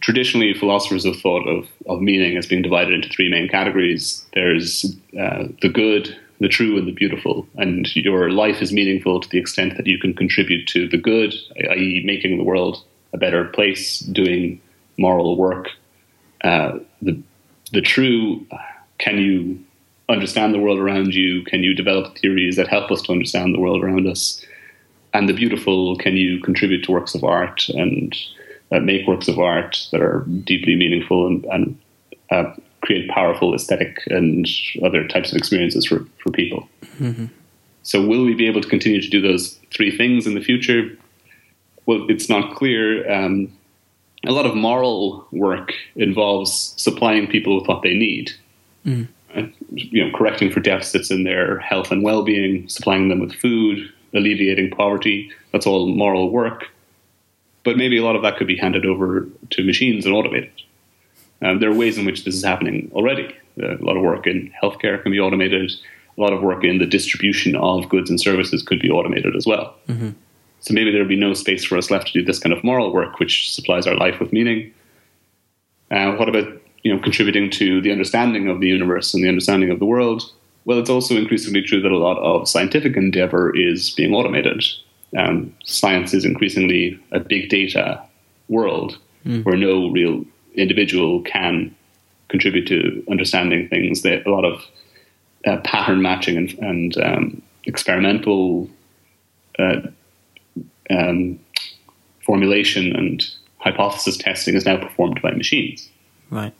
traditionally 0.00 0.54
philosophers 0.54 1.04
have 1.04 1.16
thought 1.16 1.46
of, 1.46 1.68
of 1.86 2.00
meaning 2.00 2.36
as 2.36 2.46
being 2.46 2.62
divided 2.62 2.94
into 2.94 3.08
three 3.08 3.30
main 3.30 3.48
categories. 3.48 4.24
There's 4.34 4.96
uh, 5.18 5.44
the 5.62 5.68
good 5.68 6.16
the 6.40 6.48
true 6.48 6.76
and 6.76 6.86
the 6.86 6.92
beautiful. 6.92 7.46
And 7.56 7.94
your 7.94 8.30
life 8.30 8.60
is 8.60 8.72
meaningful 8.72 9.20
to 9.20 9.28
the 9.28 9.38
extent 9.38 9.76
that 9.76 9.86
you 9.86 9.98
can 9.98 10.14
contribute 10.14 10.66
to 10.68 10.88
the 10.88 10.98
good 10.98 11.32
i.e 11.70 12.02
making 12.04 12.36
the 12.38 12.44
world 12.44 12.82
a 13.12 13.18
better 13.18 13.44
place 13.46 14.00
doing 14.00 14.60
moral 14.98 15.36
work. 15.36 15.70
Uh, 16.42 16.78
the, 17.00 17.20
the 17.72 17.80
true 17.80 18.46
can 18.98 19.18
you 19.18 19.58
understand 20.08 20.52
the 20.52 20.58
world 20.58 20.78
around 20.78 21.14
you? 21.14 21.42
Can 21.44 21.62
you 21.62 21.74
develop 21.74 22.18
theories 22.18 22.56
that 22.56 22.68
help 22.68 22.90
us 22.90 23.02
to 23.02 23.12
understand 23.12 23.54
the 23.54 23.60
world 23.60 23.82
around 23.82 24.06
us? 24.06 24.44
And 25.14 25.28
the 25.28 25.32
beautiful 25.32 25.96
can 25.96 26.16
you 26.16 26.40
contribute 26.40 26.84
to 26.84 26.92
works 26.92 27.14
of 27.14 27.24
art? 27.24 27.68
And 27.70 28.14
uh, 28.72 28.80
make 28.80 29.06
works 29.06 29.28
of 29.28 29.38
art 29.38 29.86
that 29.92 30.00
are 30.00 30.24
deeply 30.44 30.76
meaningful 30.76 31.26
and, 31.26 31.44
and 31.46 31.78
uh, 32.30 32.52
create 32.82 33.08
powerful 33.10 33.54
aesthetic 33.54 33.98
and 34.06 34.46
other 34.82 35.06
types 35.06 35.32
of 35.32 35.38
experiences 35.38 35.86
for, 35.86 36.04
for 36.22 36.30
people. 36.30 36.68
So, 37.82 38.04
will 38.04 38.24
we 38.24 38.34
be 38.34 38.46
able 38.46 38.62
to 38.62 38.68
continue 38.68 39.00
to 39.00 39.08
do 39.08 39.20
those 39.20 39.58
three 39.72 39.94
things 39.96 40.26
in 40.26 40.34
the 40.34 40.40
future? 40.40 40.96
Well, 41.86 42.06
it's 42.08 42.28
not 42.28 42.56
clear. 42.56 43.10
Um, 43.10 43.52
a 44.26 44.32
lot 44.32 44.46
of 44.46 44.54
moral 44.54 45.26
work 45.32 45.72
involves 45.96 46.74
supplying 46.78 47.26
people 47.26 47.58
with 47.58 47.68
what 47.68 47.82
they 47.82 47.92
need. 47.94 48.32
Uh, 49.34 49.42
you 49.72 50.04
know, 50.04 50.16
correcting 50.16 50.50
for 50.50 50.60
deficits 50.60 51.10
in 51.10 51.24
their 51.24 51.58
health 51.58 51.90
and 51.90 52.02
well-being, 52.02 52.68
supplying 52.68 53.08
them 53.08 53.20
with 53.20 53.34
food, 53.34 53.92
alleviating 54.14 54.70
poverty. 54.70 55.30
That's 55.52 55.66
all 55.66 55.88
moral 55.88 56.30
work. 56.30 56.68
But 57.64 57.76
maybe 57.76 57.98
a 57.98 58.04
lot 58.04 58.16
of 58.16 58.22
that 58.22 58.36
could 58.36 58.46
be 58.46 58.56
handed 58.56 58.86
over 58.86 59.26
to 59.50 59.64
machines 59.64 60.04
and 60.06 60.14
automated. 60.14 60.52
Um, 61.42 61.60
there 61.60 61.70
are 61.70 61.74
ways 61.74 61.98
in 61.98 62.04
which 62.04 62.24
this 62.24 62.34
is 62.34 62.44
happening 62.44 62.90
already. 62.94 63.34
Uh, 63.60 63.76
a 63.76 63.84
lot 63.84 63.96
of 63.96 64.02
work 64.02 64.26
in 64.26 64.52
healthcare 64.62 65.02
can 65.02 65.12
be 65.12 65.20
automated. 65.20 65.72
A 66.16 66.20
lot 66.20 66.32
of 66.32 66.42
work 66.42 66.64
in 66.64 66.78
the 66.78 66.86
distribution 66.86 67.56
of 67.56 67.88
goods 67.88 68.08
and 68.08 68.20
services 68.20 68.62
could 68.62 68.80
be 68.80 68.90
automated 68.90 69.34
as 69.34 69.46
well. 69.46 69.74
So 70.60 70.72
maybe 70.72 70.90
there 70.90 71.00
would 71.00 71.08
be 71.08 71.16
no 71.16 71.34
space 71.34 71.64
for 71.64 71.76
us 71.76 71.90
left 71.90 72.06
to 72.08 72.12
do 72.12 72.24
this 72.24 72.38
kind 72.38 72.52
of 72.52 72.64
moral 72.64 72.92
work, 72.92 73.18
which 73.18 73.52
supplies 73.52 73.86
our 73.86 73.96
life 73.96 74.18
with 74.18 74.32
meaning. 74.32 74.72
Uh, 75.90 76.12
what 76.12 76.28
about 76.28 76.48
you 76.82 76.94
know 76.94 77.02
contributing 77.02 77.50
to 77.50 77.82
the 77.82 77.92
understanding 77.92 78.48
of 78.48 78.60
the 78.60 78.68
universe 78.68 79.12
and 79.12 79.22
the 79.22 79.28
understanding 79.28 79.70
of 79.70 79.78
the 79.78 79.84
world? 79.84 80.22
Well, 80.64 80.78
it's 80.78 80.88
also 80.88 81.16
increasingly 81.16 81.60
true 81.60 81.82
that 81.82 81.92
a 81.92 81.98
lot 81.98 82.18
of 82.18 82.48
scientific 82.48 82.96
endeavor 82.96 83.54
is 83.54 83.90
being 83.90 84.14
automated. 84.14 84.64
Um, 85.16 85.54
science 85.64 86.12
is 86.12 86.24
increasingly 86.24 86.98
a 87.12 87.20
big 87.20 87.48
data 87.48 88.02
world 88.48 88.98
where 89.44 89.56
no 89.56 89.90
real 89.90 90.24
individual 90.54 91.22
can 91.22 91.74
contribute 92.28 92.66
to 92.66 93.04
understanding 93.10 93.68
things. 93.68 94.02
That 94.02 94.26
a 94.26 94.30
lot 94.30 94.44
of 94.44 94.64
uh, 95.46 95.58
pattern 95.64 96.02
matching 96.02 96.36
and, 96.36 96.52
and 96.58 96.98
um, 96.98 97.42
experimental 97.64 98.68
uh, 99.58 99.80
um, 100.90 101.38
formulation 102.24 102.94
and 102.94 103.24
hypothesis 103.58 104.16
testing 104.16 104.54
is 104.54 104.66
now 104.66 104.76
performed 104.76 105.20
by 105.22 105.30
machines. 105.30 105.88
Right. 106.30 106.52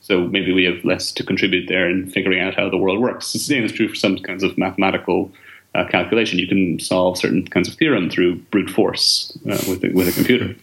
So 0.00 0.26
maybe 0.28 0.52
we 0.52 0.64
have 0.64 0.82
less 0.84 1.12
to 1.12 1.24
contribute 1.24 1.68
there 1.68 1.90
in 1.90 2.08
figuring 2.10 2.40
out 2.40 2.54
how 2.54 2.70
the 2.70 2.78
world 2.78 3.00
works. 3.00 3.32
The 3.32 3.38
same 3.38 3.64
is 3.64 3.72
true 3.72 3.88
for 3.88 3.94
some 3.94 4.16
kinds 4.18 4.42
of 4.42 4.56
mathematical 4.56 5.30
uh, 5.78 5.88
calculation. 5.88 6.38
You 6.38 6.48
can 6.48 6.80
solve 6.80 7.18
certain 7.18 7.46
kinds 7.46 7.68
of 7.68 7.74
theorem 7.74 8.10
through 8.10 8.36
brute 8.50 8.70
force 8.70 9.36
uh, 9.46 9.62
with 9.68 9.84
a, 9.84 9.90
with 9.92 10.08
a 10.08 10.12
computer. 10.12 10.56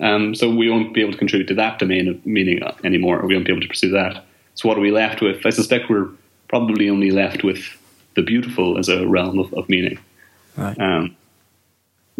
Um, 0.00 0.34
so 0.34 0.50
we 0.50 0.68
won't 0.68 0.94
be 0.94 1.00
able 1.00 1.12
to 1.12 1.18
contribute 1.18 1.46
to 1.48 1.54
that 1.54 1.78
domain 1.78 2.08
of 2.08 2.26
meaning 2.26 2.60
anymore. 2.82 3.24
We 3.24 3.34
won't 3.34 3.46
be 3.46 3.52
able 3.52 3.62
to 3.62 3.68
pursue 3.68 3.90
that. 3.90 4.24
So 4.54 4.68
what 4.68 4.76
are 4.76 4.80
we 4.80 4.90
left 4.90 5.20
with? 5.22 5.46
I 5.46 5.50
suspect 5.50 5.88
we're 5.88 6.08
probably 6.48 6.90
only 6.90 7.10
left 7.10 7.44
with 7.44 7.64
the 8.14 8.22
beautiful 8.22 8.78
as 8.78 8.88
a 8.88 9.06
realm 9.06 9.38
of, 9.38 9.52
of 9.54 9.68
meaning. 9.68 9.98
Right. 10.56 10.78
Um, 10.78 11.16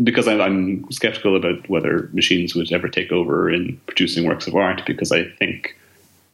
because 0.02 0.26
I'm, 0.26 0.40
I'm 0.40 0.90
skeptical 0.90 1.36
about 1.36 1.68
whether 1.68 2.08
machines 2.12 2.54
would 2.54 2.72
ever 2.72 2.88
take 2.88 3.12
over 3.12 3.50
in 3.50 3.78
producing 3.86 4.26
works 4.26 4.46
of 4.46 4.54
art. 4.54 4.82
Because 4.86 5.12
I 5.12 5.24
think, 5.24 5.76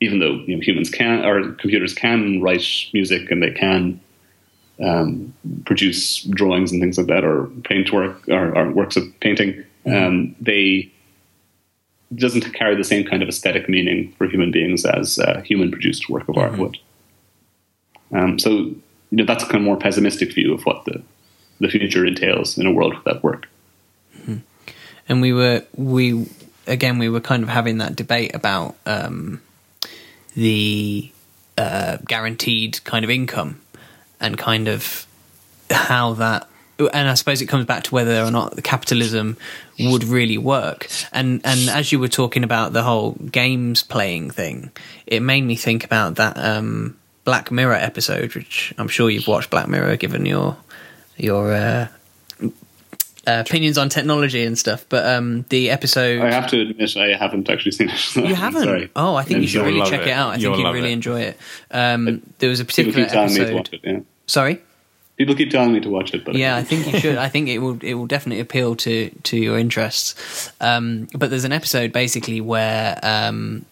even 0.00 0.20
though 0.20 0.34
you 0.46 0.56
know, 0.56 0.62
humans 0.62 0.90
can 0.90 1.24
or 1.24 1.52
computers 1.52 1.94
can 1.94 2.40
write 2.40 2.64
music 2.92 3.30
and 3.30 3.42
they 3.42 3.50
can 3.50 4.00
um, 4.80 5.34
produce 5.64 6.22
drawings 6.24 6.72
and 6.72 6.80
things 6.80 6.98
like 6.98 7.08
that, 7.08 7.24
or 7.24 7.46
paint 7.64 7.92
work 7.92 8.28
or, 8.28 8.56
or 8.56 8.70
works 8.70 8.96
of 8.96 9.04
painting, 9.20 9.64
um, 9.86 10.34
they 10.40 10.90
doesn't 12.14 12.52
carry 12.54 12.74
the 12.74 12.84
same 12.84 13.04
kind 13.04 13.22
of 13.22 13.28
aesthetic 13.28 13.68
meaning 13.68 14.12
for 14.16 14.26
human 14.26 14.50
beings 14.50 14.84
as 14.84 15.18
a 15.18 15.42
human 15.42 15.70
produced 15.70 16.08
work 16.08 16.28
of 16.28 16.38
art 16.38 16.56
would. 16.58 16.78
Um, 18.12 18.38
so 18.38 18.50
you 18.50 18.78
know 19.12 19.24
that's 19.24 19.44
a 19.44 19.46
kind 19.46 19.56
of 19.56 19.62
more 19.62 19.76
pessimistic 19.76 20.34
view 20.34 20.54
of 20.54 20.62
what 20.62 20.84
the 20.84 21.02
the 21.60 21.68
future 21.68 22.06
entails 22.06 22.56
in 22.56 22.66
a 22.66 22.72
world 22.72 22.94
without 22.96 23.22
work. 23.22 23.48
and 25.08 25.20
we 25.20 25.32
were 25.32 25.64
we 25.74 26.28
again 26.66 26.98
we 26.98 27.08
were 27.08 27.20
kind 27.20 27.42
of 27.42 27.48
having 27.48 27.78
that 27.78 27.96
debate 27.96 28.34
about 28.34 28.76
um, 28.86 29.40
the 30.34 31.10
uh, 31.56 31.98
guaranteed 32.06 32.82
kind 32.84 33.04
of 33.04 33.10
income 33.10 33.60
and 34.20 34.36
kind 34.36 34.68
of 34.68 35.06
how 35.70 36.14
that 36.14 36.48
and 36.78 37.08
I 37.08 37.14
suppose 37.14 37.42
it 37.42 37.46
comes 37.46 37.66
back 37.66 37.84
to 37.84 37.94
whether 37.94 38.22
or 38.22 38.30
not 38.30 38.54
the 38.54 38.62
capitalism 38.62 39.36
would 39.80 40.04
really 40.04 40.38
work. 40.38 40.88
And 41.12 41.40
and 41.44 41.68
as 41.68 41.90
you 41.90 41.98
were 41.98 42.08
talking 42.08 42.44
about 42.44 42.72
the 42.72 42.82
whole 42.82 43.12
games 43.12 43.82
playing 43.82 44.30
thing, 44.30 44.70
it 45.06 45.20
made 45.20 45.42
me 45.42 45.56
think 45.56 45.84
about 45.84 46.16
that 46.16 46.38
um, 46.38 46.96
Black 47.24 47.50
Mirror 47.50 47.74
episode, 47.74 48.34
which 48.34 48.72
I'm 48.78 48.88
sure 48.88 49.10
you've 49.10 49.26
watched 49.26 49.50
Black 49.50 49.68
Mirror, 49.68 49.96
given 49.96 50.24
your 50.24 50.56
your 51.16 51.52
uh, 51.52 51.88
opinions 53.28 53.78
on 53.78 53.88
technology 53.88 54.44
and 54.44 54.58
stuff. 54.58 54.84
But 54.88 55.06
um, 55.06 55.44
the 55.48 55.70
episode 55.70 56.20
I 56.22 56.32
have 56.32 56.48
to 56.50 56.60
admit, 56.60 56.96
I 56.96 57.16
haven't 57.16 57.48
actually 57.48 57.72
seen 57.72 57.90
it. 57.90 58.16
you 58.16 58.34
haven't. 58.34 58.64
Sorry. 58.64 58.90
Oh, 58.96 59.14
I 59.14 59.22
think 59.22 59.40
you 59.42 59.46
should 59.48 59.56
You'll 59.66 59.66
really 59.66 59.90
check 59.90 60.02
it, 60.02 60.08
it. 60.08 60.12
out. 60.12 60.30
I 60.30 60.36
You'll 60.36 60.54
think 60.54 60.66
you'd 60.66 60.72
really 60.72 60.90
it. 60.90 60.94
enjoy 60.94 61.20
it. 61.20 61.38
Um, 61.70 62.22
there 62.38 62.48
was 62.50 62.60
a 62.60 62.64
People 62.64 62.92
particular 62.92 63.04
keep 63.06 63.12
telling 63.12 63.28
me 63.32 63.36
to 63.36 63.42
episode. 63.42 63.54
watch 63.56 63.72
it. 63.72 63.80
Yeah. 63.84 64.00
Sorry. 64.26 64.62
People 65.16 65.34
keep 65.34 65.50
telling 65.50 65.72
me 65.72 65.80
to 65.80 65.88
watch 65.90 66.14
it, 66.14 66.24
but 66.24 66.36
Yeah, 66.36 66.54
I 66.56 66.62
think 66.62 66.92
you 66.92 67.00
should. 67.00 67.16
I 67.26 67.28
think 67.28 67.48
it 67.48 67.58
will. 67.58 67.76
It 67.82 67.94
will 67.94 68.06
definitely 68.06 68.40
appeal 68.40 68.76
to 68.76 69.10
to 69.10 69.36
your 69.36 69.58
interests. 69.58 70.52
Um, 70.60 71.08
but 71.12 71.30
there's 71.30 71.44
an 71.44 71.50
episode 71.52 71.92
basically 71.92 72.40
where, 72.40 72.98
um, 73.02 73.64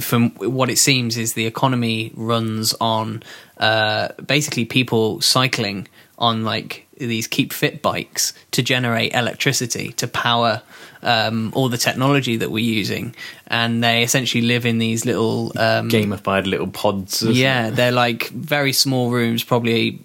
from 0.00 0.30
what 0.32 0.70
it 0.70 0.78
seems, 0.78 1.16
is 1.16 1.34
the 1.34 1.46
economy 1.46 2.10
runs 2.16 2.74
on 2.80 3.22
uh, 3.58 4.08
basically 4.26 4.64
people 4.64 5.20
cycling 5.20 5.86
on 6.18 6.42
like 6.42 6.87
these 6.98 7.26
keep 7.26 7.52
fit 7.52 7.82
bikes 7.82 8.32
to 8.52 8.62
generate 8.62 9.14
electricity 9.14 9.92
to 9.92 10.08
power 10.08 10.62
um, 11.02 11.52
all 11.54 11.68
the 11.68 11.78
technology 11.78 12.36
that 12.36 12.50
we're 12.50 12.64
using, 12.64 13.14
and 13.46 13.82
they 13.82 14.02
essentially 14.02 14.42
live 14.42 14.66
in 14.66 14.78
these 14.78 15.04
little 15.04 15.52
um, 15.56 15.88
Gamified 15.88 16.46
little 16.46 16.66
pods. 16.66 17.22
yeah, 17.22 17.70
they're 17.70 17.92
like 17.92 18.28
very 18.28 18.72
small 18.72 19.10
rooms, 19.10 19.44
probably 19.44 20.00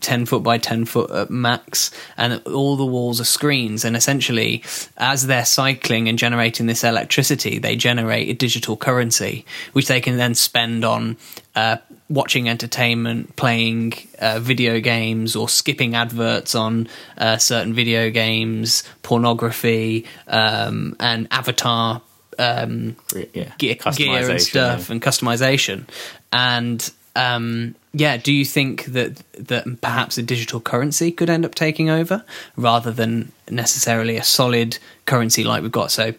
10 0.00 0.26
foot 0.26 0.42
by 0.42 0.58
10 0.58 0.84
foot 0.84 1.10
at 1.10 1.30
max, 1.30 1.90
and 2.16 2.42
all 2.46 2.76
the 2.76 2.86
walls 2.86 3.20
are 3.20 3.24
screens. 3.24 3.84
And 3.84 3.96
essentially, 3.96 4.62
as 4.96 5.26
they're 5.26 5.44
cycling 5.44 6.08
and 6.08 6.18
generating 6.18 6.66
this 6.66 6.84
electricity, 6.84 7.58
they 7.58 7.76
generate 7.76 8.28
a 8.28 8.34
digital 8.34 8.76
currency, 8.76 9.44
which 9.72 9.88
they 9.88 10.00
can 10.00 10.16
then 10.16 10.34
spend 10.34 10.84
on 10.84 11.16
uh, 11.54 11.78
watching 12.08 12.48
entertainment, 12.48 13.36
playing 13.36 13.94
uh, 14.18 14.38
video 14.40 14.80
games, 14.80 15.36
or 15.36 15.48
skipping 15.48 15.94
adverts 15.94 16.54
on 16.54 16.88
uh, 17.16 17.36
certain 17.36 17.74
video 17.74 18.10
games, 18.10 18.82
pornography, 19.02 20.06
um, 20.26 20.96
and 21.00 21.28
avatar 21.30 22.02
um. 22.38 22.96
Yeah. 23.14 23.24
gear, 23.32 23.52
gear 23.58 23.74
Customization, 23.74 24.30
and 24.30 24.42
stuff 24.42 24.88
yeah. 24.88 24.92
and 24.92 25.02
customization. 25.02 25.88
And 26.32 26.90
um, 27.16 27.74
yeah, 27.92 28.16
do 28.16 28.32
you 28.32 28.44
think 28.44 28.84
that 28.86 29.22
that 29.34 29.80
perhaps 29.80 30.18
a 30.18 30.22
digital 30.22 30.60
currency 30.60 31.10
could 31.10 31.28
end 31.28 31.44
up 31.44 31.54
taking 31.54 31.90
over 31.90 32.24
rather 32.56 32.92
than 32.92 33.32
necessarily 33.50 34.16
a 34.16 34.22
solid 34.22 34.78
currency 35.04 35.42
like 35.44 35.62
we've 35.62 35.72
got? 35.72 35.90
So 35.90 36.14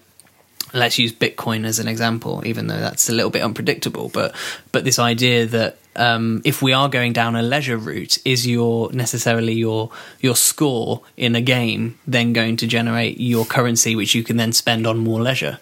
let's 0.74 1.00
use 1.00 1.14
Bitcoin 1.14 1.66
as 1.66 1.80
an 1.80 1.88
example, 1.88 2.42
even 2.46 2.68
though 2.68 2.80
that's 2.80 3.10
a 3.10 3.14
little 3.14 3.32
bit 3.32 3.42
unpredictable. 3.42 4.10
But 4.10 4.36
but 4.72 4.84
this 4.84 5.00
idea 5.00 5.46
that 5.48 5.78
um, 5.96 6.42
if 6.46 6.62
we 6.62 6.74
are 6.74 6.90
going 6.90 7.14
down 7.14 7.36
a 7.36 7.42
leisure 7.42 7.78
route, 7.78 8.18
is 8.26 8.48
your 8.48 8.92
necessarily 8.92 9.54
your 9.54 9.92
your 10.20 10.36
score 10.36 11.02
in 11.18 11.36
a 11.36 11.42
game 11.42 11.98
then 12.08 12.34
going 12.34 12.58
to 12.58 12.68
generate 12.68 13.20
your 13.20 13.46
currency, 13.46 13.96
which 13.96 14.16
you 14.16 14.24
can 14.24 14.38
then 14.38 14.52
spend 14.54 14.86
on 14.88 14.98
more 14.98 15.22
leisure? 15.22 15.60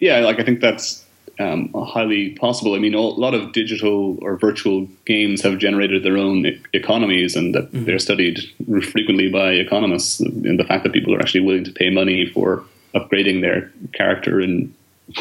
yeah, 0.00 0.20
like 0.20 0.40
I 0.40 0.44
think 0.44 0.60
that's 0.60 1.04
um, 1.38 1.70
highly 1.74 2.30
possible. 2.30 2.74
I 2.74 2.78
mean, 2.78 2.94
a 2.94 3.00
lot 3.00 3.34
of 3.34 3.52
digital 3.52 4.18
or 4.22 4.36
virtual 4.36 4.88
games 5.06 5.42
have 5.42 5.58
generated 5.58 6.02
their 6.02 6.16
own 6.16 6.46
e- 6.46 6.60
economies, 6.72 7.36
and 7.36 7.54
that 7.54 7.68
they're 7.72 7.98
studied 7.98 8.40
frequently 8.66 9.30
by 9.30 9.52
economists. 9.52 10.20
And 10.20 10.58
the 10.58 10.64
fact 10.64 10.82
that 10.84 10.92
people 10.92 11.14
are 11.14 11.20
actually 11.20 11.42
willing 11.42 11.64
to 11.64 11.72
pay 11.72 11.90
money 11.90 12.26
for 12.26 12.64
upgrading 12.94 13.40
their 13.42 13.70
character 13.92 14.40
in 14.40 14.74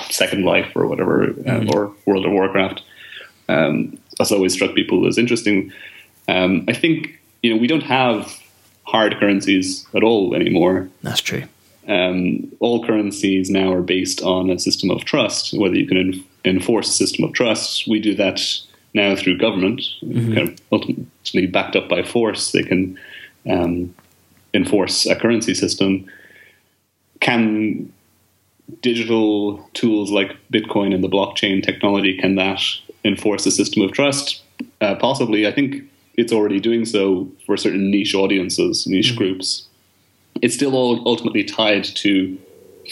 Second 0.10 0.44
Life 0.46 0.72
or 0.76 0.88
whatever, 0.88 1.34
um, 1.48 1.70
or 1.74 1.92
World 2.06 2.26
of 2.26 2.32
Warcraft, 2.32 2.82
um, 3.48 3.98
that's 4.18 4.32
always 4.32 4.54
struck 4.54 4.76
people 4.76 5.08
as 5.08 5.18
interesting. 5.18 5.72
Um, 6.28 6.66
I 6.68 6.74
think 6.74 7.20
you 7.42 7.54
know 7.54 7.60
we 7.60 7.68
don't 7.68 7.84
have 7.84 8.40
hard 8.84 9.18
currencies 9.20 9.86
at 9.96 10.04
all 10.04 10.34
anymore 10.36 10.90
That's 11.04 11.22
true. 11.22 11.44
um, 11.88 12.52
all 12.60 12.86
currencies 12.86 13.50
now 13.50 13.72
are 13.72 13.82
based 13.84 14.22
on 14.22 14.50
a 14.50 14.60
system 14.60 14.90
of 14.92 15.06
trust. 15.06 15.54
Whether 15.58 15.76
you 15.76 15.88
can 15.88 15.98
en- 15.98 16.24
enforce 16.46 16.90
a 16.90 16.94
system 16.94 17.24
of 17.24 17.34
trust, 17.34 17.88
we 17.88 18.00
do 18.00 18.14
that 18.16 18.42
now 18.94 19.16
through 19.16 19.38
government, 19.38 19.82
kind 20.02 20.38
of 20.40 20.60
ultimately 20.72 21.46
backed 21.48 21.76
up 21.76 21.88
by 21.88 22.02
force. 22.04 22.52
They 22.52 22.64
can 22.64 23.00
um, 23.50 23.94
enforce 24.54 25.06
a 25.06 25.16
currency 25.16 25.54
system. 25.54 26.06
Can 27.20 27.92
digital 28.82 29.68
tools 29.74 30.12
like 30.12 30.36
Bitcoin 30.54 30.94
and 30.94 31.04
the 31.04 31.10
blockchain 31.10 31.64
technology 31.64 32.18
can 32.18 32.36
that 32.36 32.62
enforce 33.04 33.46
a 33.46 33.52
system 33.52 33.82
of 33.82 33.92
trust? 33.92 34.42
Uh, 34.82 34.96
possibly. 34.96 35.48
I 35.48 35.52
think 35.52 35.84
it's 36.16 36.32
already 36.32 36.60
doing 36.60 36.86
so 36.86 37.30
for 37.46 37.58
certain 37.58 37.90
niche 37.90 38.14
audiences, 38.14 38.86
niche 38.86 39.16
groups 39.16 39.70
it's 40.42 40.56
still 40.56 40.76
all 40.76 41.08
ultimately 41.08 41.44
tied 41.44 41.84
to 41.84 42.38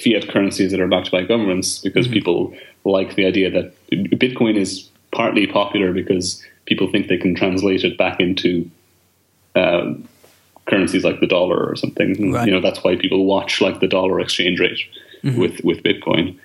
fiat 0.03 0.27
currencies 0.29 0.71
that 0.71 0.79
are 0.79 0.87
backed 0.87 1.11
by 1.11 1.23
governments 1.23 1.79
because 1.79 2.07
people 2.07 2.53
like 2.85 3.15
the 3.15 3.25
idea 3.25 3.49
that 3.49 3.73
Bitcoin 3.89 4.57
is 4.57 4.89
partly 5.11 5.47
popular 5.47 5.91
because 5.93 6.43
people 6.65 6.89
think 6.91 7.07
they 7.07 7.17
can 7.17 7.35
translate 7.35 7.83
it 7.83 7.97
back 7.97 8.19
into 8.19 8.69
um, 9.55 10.07
currencies 10.67 11.03
like 11.03 11.19
the 11.19 11.27
dollar 11.27 11.57
or 11.57 11.75
something. 11.75 12.31
Right. 12.31 12.47
You 12.47 12.53
know 12.53 12.61
that's 12.61 12.83
why 12.83 12.95
people 12.95 13.25
watch 13.25 13.61
like 13.61 13.79
the 13.79 13.87
dollar 13.87 14.19
exchange 14.19 14.59
rate 14.59 14.79
with 15.23 15.63
with 15.63 15.83
Bitcoin. 15.83 16.37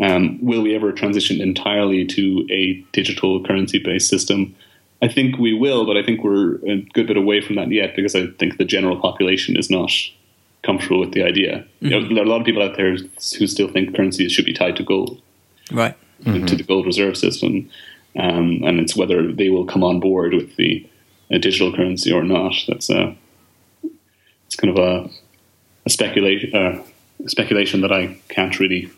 Um, 0.00 0.38
will 0.40 0.62
we 0.62 0.76
ever 0.76 0.92
transition 0.92 1.40
entirely 1.40 2.06
to 2.06 2.46
a 2.50 2.74
digital 2.92 3.44
currency 3.44 3.78
based 3.78 4.08
system? 4.08 4.54
I 5.02 5.08
think 5.08 5.38
we 5.38 5.54
will, 5.54 5.86
but 5.86 5.96
I 5.96 6.02
think 6.02 6.24
we're 6.24 6.56
a 6.66 6.80
good 6.92 7.06
bit 7.06 7.16
away 7.16 7.40
from 7.40 7.56
that 7.56 7.70
yet 7.70 7.94
because 7.96 8.14
I 8.14 8.26
think 8.38 8.58
the 8.58 8.64
general 8.64 9.00
population 9.00 9.56
is 9.56 9.70
not 9.70 9.92
comfortable 10.62 11.00
with 11.00 11.12
the 11.12 11.22
idea. 11.22 11.58
Mm-hmm. 11.58 11.86
You 11.86 11.90
know, 11.90 12.08
there 12.08 12.22
are 12.22 12.26
a 12.26 12.28
lot 12.28 12.40
of 12.40 12.46
people 12.46 12.62
out 12.62 12.76
there 12.76 12.96
who 12.96 13.46
still 13.46 13.68
think 13.68 13.94
currencies 13.94 14.32
should 14.32 14.44
be 14.44 14.52
tied 14.52 14.76
to 14.76 14.82
gold, 14.82 15.20
right? 15.72 15.96
Mm-hmm. 16.22 16.46
To 16.46 16.56
the 16.56 16.64
gold 16.64 16.86
reserve 16.86 17.16
system, 17.16 17.70
um, 18.16 18.62
and 18.64 18.80
it's 18.80 18.96
whether 18.96 19.32
they 19.32 19.50
will 19.50 19.66
come 19.66 19.84
on 19.84 20.00
board 20.00 20.34
with 20.34 20.56
the 20.56 20.84
digital 21.30 21.74
currency 21.74 22.12
or 22.12 22.24
not. 22.24 22.54
That's 22.66 22.90
a 22.90 23.16
it's 24.48 24.56
kind 24.56 24.76
of 24.76 24.82
a, 24.82 25.08
a 25.86 25.90
speculation 25.90 26.56
uh, 26.56 26.82
speculation 27.26 27.82
that 27.82 27.92
I 27.92 28.18
can't 28.28 28.58
really 28.58 28.90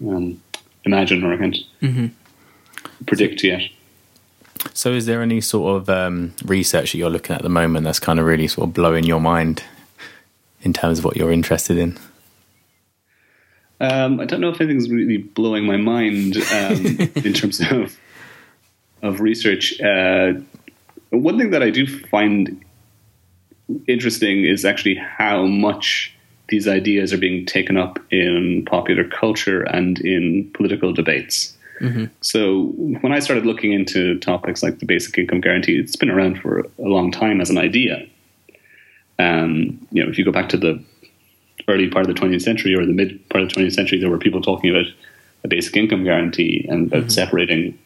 um, 0.00 0.40
imagine 0.84 1.24
or 1.24 1.34
I 1.34 1.36
can't 1.36 1.56
mm-hmm. 1.82 2.06
predict 3.04 3.42
yet. 3.42 3.62
So, 4.72 4.92
is 4.92 5.06
there 5.06 5.22
any 5.22 5.40
sort 5.40 5.76
of 5.76 5.90
um, 5.90 6.34
research 6.44 6.92
that 6.92 6.98
you're 6.98 7.10
looking 7.10 7.34
at 7.34 7.40
at 7.40 7.42
the 7.42 7.48
moment 7.48 7.84
that's 7.84 7.98
kind 7.98 8.20
of 8.20 8.26
really 8.26 8.48
sort 8.48 8.68
of 8.68 8.74
blowing 8.74 9.04
your 9.04 9.20
mind 9.20 9.62
in 10.62 10.72
terms 10.72 11.00
of 11.00 11.04
what 11.04 11.16
you're 11.16 11.32
interested 11.32 11.76
in? 11.78 11.98
Um, 13.80 14.20
I 14.20 14.24
don't 14.24 14.40
know 14.40 14.48
if 14.48 14.60
anything's 14.60 14.88
really 14.88 15.18
blowing 15.18 15.66
my 15.66 15.76
mind 15.76 16.36
um, 16.36 16.86
in 17.24 17.32
terms 17.32 17.60
of 17.60 17.98
of 19.02 19.20
research. 19.20 19.80
Uh, 19.80 20.34
one 21.10 21.38
thing 21.38 21.50
that 21.50 21.62
I 21.62 21.70
do 21.70 21.86
find 21.86 22.64
interesting 23.86 24.44
is 24.44 24.64
actually 24.64 24.94
how 24.96 25.46
much 25.46 26.12
these 26.48 26.68
ideas 26.68 27.12
are 27.12 27.18
being 27.18 27.44
taken 27.44 27.76
up 27.76 27.98
in 28.10 28.64
popular 28.66 29.04
culture 29.04 29.62
and 29.62 29.98
in 30.00 30.50
political 30.54 30.92
debates. 30.92 31.56
Mm-hmm. 31.80 32.04
So 32.20 32.72
when 33.00 33.12
I 33.12 33.18
started 33.18 33.44
looking 33.44 33.72
into 33.72 34.18
topics 34.20 34.62
like 34.62 34.78
the 34.78 34.86
basic 34.86 35.18
income 35.18 35.40
guarantee, 35.40 35.78
it's 35.78 35.96
been 35.96 36.10
around 36.10 36.40
for 36.40 36.60
a 36.60 36.88
long 36.88 37.10
time 37.10 37.40
as 37.40 37.50
an 37.50 37.58
idea. 37.58 38.06
Um, 39.18 39.86
you 39.90 40.02
know, 40.02 40.08
if 40.08 40.18
you 40.18 40.24
go 40.24 40.32
back 40.32 40.48
to 40.50 40.56
the 40.56 40.82
early 41.68 41.88
part 41.88 42.08
of 42.08 42.14
the 42.14 42.20
20th 42.20 42.42
century 42.42 42.74
or 42.74 42.86
the 42.86 42.92
mid 42.92 43.28
part 43.28 43.42
of 43.42 43.48
the 43.48 43.54
20th 43.54 43.72
century, 43.72 43.98
there 43.98 44.10
were 44.10 44.18
people 44.18 44.40
talking 44.40 44.70
about 44.70 44.86
a 45.44 45.48
basic 45.48 45.76
income 45.76 46.04
guarantee 46.04 46.66
and 46.68 46.86
about 46.86 47.00
mm-hmm. 47.00 47.08
separating 47.08 47.78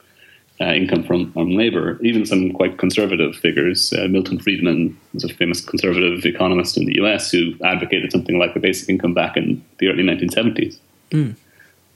uh, 0.60 0.72
income 0.74 1.02
from, 1.02 1.32
from 1.32 1.50
labor. 1.50 1.98
Even 2.02 2.26
some 2.26 2.52
quite 2.52 2.78
conservative 2.78 3.34
figures. 3.36 3.92
Uh, 3.92 4.08
Milton 4.08 4.38
Friedman 4.38 4.98
was 5.14 5.24
a 5.24 5.28
famous 5.28 5.60
conservative 5.60 6.24
economist 6.26 6.76
in 6.76 6.84
the 6.84 7.00
US 7.00 7.30
who 7.30 7.54
advocated 7.64 8.12
something 8.12 8.38
like 8.38 8.54
the 8.54 8.60
basic 8.60 8.88
income 8.88 9.14
back 9.14 9.36
in 9.36 9.64
the 9.78 9.88
early 9.88 10.02
1970s. 10.02 10.78
Mm. 11.10 11.34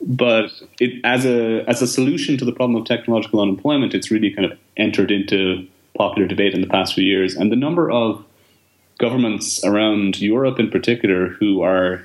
But 0.06 0.50
it, 0.80 1.00
as 1.04 1.24
a 1.24 1.64
as 1.66 1.80
a 1.80 1.86
solution 1.86 2.36
to 2.36 2.44
the 2.44 2.52
problem 2.52 2.80
of 2.80 2.86
technological 2.86 3.40
unemployment, 3.40 3.94
it's 3.94 4.10
really 4.10 4.30
kind 4.30 4.50
of 4.50 4.58
entered 4.76 5.10
into 5.10 5.66
popular 5.96 6.26
debate 6.26 6.52
in 6.52 6.60
the 6.60 6.66
past 6.66 6.94
few 6.94 7.04
years, 7.04 7.34
and 7.34 7.50
the 7.50 7.56
number 7.56 7.90
of 7.90 8.22
governments 8.98 9.64
around 9.64 10.20
Europe, 10.20 10.58
in 10.58 10.70
particular, 10.70 11.28
who 11.28 11.62
are 11.62 12.04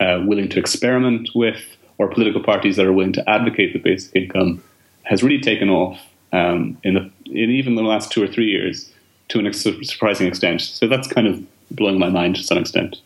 uh, 0.00 0.20
willing 0.24 0.48
to 0.48 0.58
experiment 0.58 1.30
with, 1.34 1.60
or 1.98 2.08
political 2.08 2.42
parties 2.42 2.76
that 2.76 2.86
are 2.86 2.92
willing 2.92 3.12
to 3.12 3.28
advocate 3.28 3.72
the 3.72 3.78
basic 3.78 4.14
income, 4.16 4.62
has 5.04 5.22
really 5.22 5.40
taken 5.40 5.68
off 5.68 6.00
um, 6.32 6.76
in, 6.82 6.94
the, 6.94 7.10
in 7.26 7.50
even 7.50 7.74
the 7.74 7.82
last 7.82 8.10
two 8.10 8.22
or 8.22 8.26
three 8.26 8.46
years 8.46 8.90
to 9.28 9.38
an 9.38 9.46
ex- 9.46 9.66
surprising 9.82 10.26
extent. 10.26 10.60
So 10.60 10.86
that's 10.86 11.08
kind 11.08 11.26
of 11.26 11.42
blowing 11.70 11.98
my 11.98 12.08
mind 12.08 12.36
to 12.36 12.42
some 12.42 12.58
extent. 12.58 12.96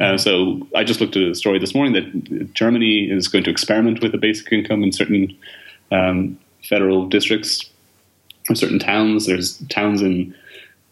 Uh, 0.00 0.18
so 0.18 0.66
I 0.74 0.84
just 0.84 1.00
looked 1.00 1.16
at 1.16 1.22
a 1.22 1.34
story 1.34 1.58
this 1.58 1.74
morning 1.74 1.92
that 1.92 2.54
Germany 2.54 3.10
is 3.10 3.28
going 3.28 3.44
to 3.44 3.50
experiment 3.50 4.02
with 4.02 4.14
a 4.14 4.18
basic 4.18 4.52
income 4.52 4.82
in 4.82 4.92
certain 4.92 5.36
um, 5.92 6.38
federal 6.68 7.06
districts 7.06 7.70
or 8.48 8.54
certain 8.54 8.78
towns. 8.78 9.26
There's 9.26 9.58
towns 9.68 10.02
in 10.02 10.34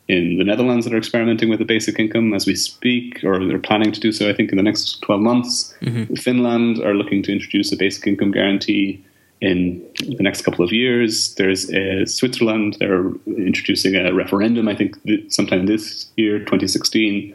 in 0.08 0.36
the 0.36 0.44
Netherlands 0.44 0.84
that 0.84 0.92
are 0.92 0.98
experimenting 0.98 1.48
with 1.48 1.60
a 1.60 1.64
basic 1.64 1.98
income 1.98 2.34
as 2.34 2.44
we 2.44 2.56
speak, 2.56 3.22
or 3.24 3.44
they're 3.46 3.58
planning 3.58 3.92
to 3.92 4.00
do 4.00 4.12
so. 4.12 4.28
I 4.28 4.34
think 4.34 4.50
in 4.50 4.56
the 4.56 4.62
next 4.62 5.00
12 5.02 5.20
months. 5.20 5.74
Mm-hmm. 5.80 6.14
Finland 6.14 6.82
are 6.82 6.94
looking 6.94 7.22
to 7.22 7.32
introduce 7.32 7.72
a 7.72 7.76
basic 7.76 8.06
income 8.06 8.32
guarantee 8.32 9.02
in 9.42 9.84
the 9.98 10.22
next 10.22 10.42
couple 10.42 10.64
of 10.64 10.72
years. 10.72 11.34
There's 11.34 11.68
uh, 11.68 12.06
Switzerland; 12.06 12.76
they're 12.78 13.10
introducing 13.26 13.96
a 13.96 14.14
referendum. 14.14 14.68
I 14.68 14.76
think 14.76 14.96
sometime 15.28 15.66
this 15.66 16.06
year, 16.16 16.38
2016 16.38 17.34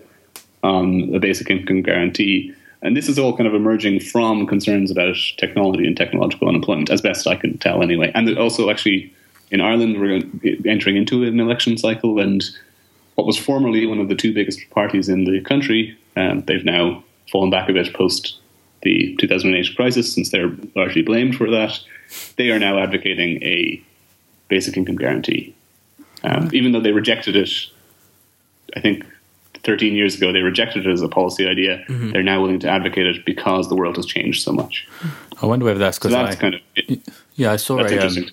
on 0.63 1.13
a 1.13 1.19
basic 1.19 1.51
income 1.51 1.81
guarantee. 1.81 2.53
And 2.81 2.95
this 2.95 3.09
is 3.09 3.19
all 3.19 3.35
kind 3.35 3.47
of 3.47 3.53
emerging 3.53 3.99
from 3.99 4.47
concerns 4.47 4.89
about 4.89 5.17
technology 5.37 5.85
and 5.85 5.97
technological 5.97 6.47
unemployment, 6.47 6.89
as 6.89 7.01
best 7.01 7.27
I 7.27 7.35
can 7.35 7.57
tell, 7.57 7.83
anyway. 7.83 8.11
And 8.15 8.37
also, 8.37 8.69
actually, 8.69 9.13
in 9.51 9.61
Ireland, 9.61 9.99
we're 9.99 10.21
entering 10.65 10.95
into 10.95 11.23
an 11.23 11.39
election 11.39 11.77
cycle, 11.77 12.19
and 12.19 12.43
what 13.15 13.27
was 13.27 13.37
formerly 13.37 13.85
one 13.85 13.99
of 13.99 14.07
the 14.07 14.15
two 14.15 14.33
biggest 14.33 14.59
parties 14.69 15.09
in 15.09 15.25
the 15.25 15.41
country, 15.41 15.97
um, 16.15 16.43
they've 16.47 16.63
now 16.63 17.03
fallen 17.31 17.49
back 17.49 17.67
a 17.67 17.73
bit 17.73 17.93
post 17.93 18.37
the 18.83 19.15
2008 19.19 19.75
crisis, 19.75 20.13
since 20.13 20.29
they're 20.29 20.55
largely 20.75 21.01
blamed 21.01 21.35
for 21.35 21.49
that. 21.49 21.79
They 22.35 22.51
are 22.51 22.59
now 22.59 22.79
advocating 22.79 23.41
a 23.43 23.81
basic 24.47 24.77
income 24.77 24.95
guarantee, 24.95 25.55
um, 26.23 26.49
even 26.53 26.71
though 26.71 26.81
they 26.81 26.91
rejected 26.91 27.35
it. 27.35 27.49
I 28.75 28.81
think 28.81 29.05
13 29.63 29.95
years 29.95 30.15
ago 30.15 30.31
they 30.31 30.39
rejected 30.39 30.85
it 30.85 30.91
as 30.91 31.01
a 31.01 31.09
policy 31.09 31.47
idea. 31.47 31.83
Mm-hmm. 31.89 32.11
They're 32.11 32.23
now 32.23 32.41
willing 32.41 32.59
to 32.59 32.69
advocate 32.69 33.05
it 33.05 33.25
because 33.25 33.69
the 33.69 33.75
world 33.75 33.97
has 33.97 34.05
changed 34.05 34.43
so 34.43 34.51
much. 34.51 34.87
I 35.41 35.45
wonder 35.45 35.65
whether 35.65 35.79
that's 35.79 35.97
because 35.97 36.11
so 36.11 36.17
that's 36.17 36.37
I, 36.37 36.39
kind 36.39 36.55
of 36.55 36.61
it. 36.75 37.01
yeah. 37.35 37.51
I 37.51 37.57
saw 37.57 37.79
a, 37.79 37.97
um, 38.05 38.29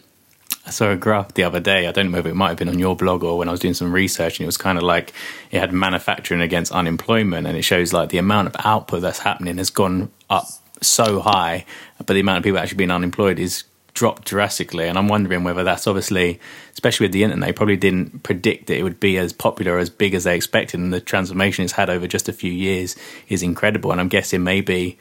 I 0.66 0.70
saw 0.70 0.90
a 0.90 0.96
graph 0.96 1.34
the 1.34 1.42
other 1.42 1.60
day. 1.60 1.86
I 1.86 1.92
don't 1.92 2.10
know 2.10 2.18
if 2.18 2.26
it 2.26 2.34
might 2.34 2.48
have 2.48 2.58
been 2.58 2.68
on 2.68 2.78
your 2.78 2.96
blog 2.96 3.22
or 3.22 3.36
when 3.36 3.48
I 3.48 3.50
was 3.50 3.60
doing 3.60 3.74
some 3.74 3.92
research, 3.92 4.38
and 4.38 4.44
it 4.44 4.46
was 4.46 4.56
kind 4.56 4.78
of 4.78 4.84
like 4.84 5.12
it 5.50 5.60
had 5.60 5.72
manufacturing 5.72 6.40
against 6.40 6.72
unemployment, 6.72 7.46
and 7.46 7.56
it 7.56 7.62
shows 7.62 7.92
like 7.92 8.08
the 8.08 8.18
amount 8.18 8.48
of 8.48 8.56
output 8.64 9.02
that's 9.02 9.18
happening 9.18 9.58
has 9.58 9.70
gone 9.70 10.10
up 10.30 10.46
so 10.80 11.20
high, 11.20 11.64
but 11.98 12.14
the 12.14 12.20
amount 12.20 12.38
of 12.38 12.44
people 12.44 12.58
actually 12.58 12.78
being 12.78 12.90
unemployed 12.90 13.38
is 13.38 13.64
dropped 13.94 14.26
drastically. 14.26 14.88
And 14.88 14.98
I'm 14.98 15.08
wondering 15.08 15.44
whether 15.44 15.64
that's 15.64 15.86
obviously, 15.86 16.40
especially 16.72 17.04
with 17.04 17.12
the 17.12 17.22
internet, 17.22 17.46
they 17.46 17.52
probably 17.52 17.76
didn't 17.76 18.22
predict 18.22 18.66
that 18.66 18.76
it 18.76 18.82
would 18.82 19.00
be 19.00 19.16
as 19.18 19.32
popular, 19.32 19.78
as 19.78 19.88
big 19.88 20.14
as 20.14 20.24
they 20.24 20.36
expected. 20.36 20.80
And 20.80 20.92
the 20.92 21.00
transformation 21.00 21.64
it's 21.64 21.74
had 21.74 21.88
over 21.88 22.06
just 22.06 22.28
a 22.28 22.32
few 22.32 22.52
years 22.52 22.96
is 23.28 23.42
incredible. 23.42 23.92
And 23.92 24.00
I'm 24.00 24.08
guessing 24.08 24.42
maybe 24.42 24.98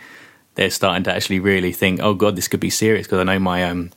they're 0.55 0.69
starting 0.69 1.03
to 1.03 1.13
actually 1.13 1.39
really 1.39 1.71
think, 1.71 1.99
oh 2.01 2.13
God, 2.13 2.36
this 2.36 2.47
could 2.47 2.59
be 2.59 2.69
serious. 2.69 3.07
Because 3.07 3.19
I 3.19 3.24
know 3.24 3.39
my 3.39 3.63
um, 3.63 3.91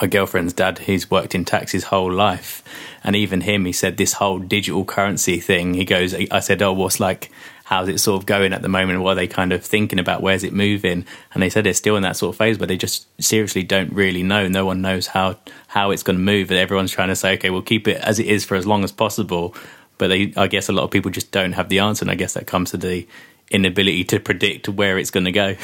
my 0.00 0.06
girlfriend's 0.06 0.52
dad, 0.52 0.78
he's 0.78 1.10
worked 1.10 1.34
in 1.34 1.44
tax 1.44 1.72
his 1.72 1.84
whole 1.84 2.12
life. 2.12 2.62
And 3.04 3.14
even 3.14 3.42
him, 3.42 3.64
he 3.64 3.72
said 3.72 3.96
this 3.96 4.14
whole 4.14 4.38
digital 4.38 4.84
currency 4.84 5.38
thing. 5.40 5.74
He 5.74 5.84
goes, 5.84 6.14
I 6.14 6.40
said, 6.40 6.62
oh, 6.62 6.72
what's 6.72 6.98
like 6.98 7.30
how's 7.66 7.88
it 7.88 7.98
sort 7.98 8.22
of 8.22 8.26
going 8.26 8.52
at 8.52 8.62
the 8.62 8.68
moment? 8.68 9.00
What 9.00 9.12
are 9.12 9.14
they 9.16 9.26
kind 9.26 9.52
of 9.52 9.64
thinking 9.64 9.98
about? 9.98 10.22
Where's 10.22 10.44
it 10.44 10.52
moving? 10.52 11.04
And 11.34 11.42
they 11.42 11.50
said 11.50 11.64
they're 11.64 11.74
still 11.74 11.96
in 11.96 12.04
that 12.04 12.16
sort 12.16 12.32
of 12.32 12.38
phase 12.38 12.60
where 12.60 12.68
they 12.68 12.76
just 12.76 13.08
seriously 13.20 13.64
don't 13.64 13.92
really 13.92 14.22
know. 14.22 14.46
No 14.46 14.64
one 14.64 14.82
knows 14.82 15.08
how 15.08 15.36
how 15.66 15.90
it's 15.90 16.04
going 16.04 16.16
to 16.16 16.22
move, 16.22 16.50
and 16.52 16.60
everyone's 16.60 16.92
trying 16.92 17.08
to 17.08 17.16
say, 17.16 17.34
okay, 17.34 17.50
we'll 17.50 17.62
keep 17.62 17.88
it 17.88 17.96
as 17.96 18.20
it 18.20 18.26
is 18.26 18.44
for 18.44 18.54
as 18.54 18.68
long 18.68 18.84
as 18.84 18.92
possible. 18.92 19.52
But 19.98 20.08
they, 20.08 20.32
I 20.36 20.46
guess, 20.46 20.68
a 20.68 20.72
lot 20.72 20.84
of 20.84 20.92
people 20.92 21.10
just 21.10 21.32
don't 21.32 21.52
have 21.52 21.68
the 21.68 21.80
answer, 21.80 22.04
and 22.04 22.10
I 22.10 22.14
guess 22.14 22.34
that 22.34 22.46
comes 22.46 22.70
to 22.70 22.76
the 22.76 23.04
inability 23.50 24.04
to 24.04 24.20
predict 24.20 24.68
where 24.68 24.96
it's 24.96 25.10
going 25.10 25.24
to 25.24 25.32
go. 25.32 25.56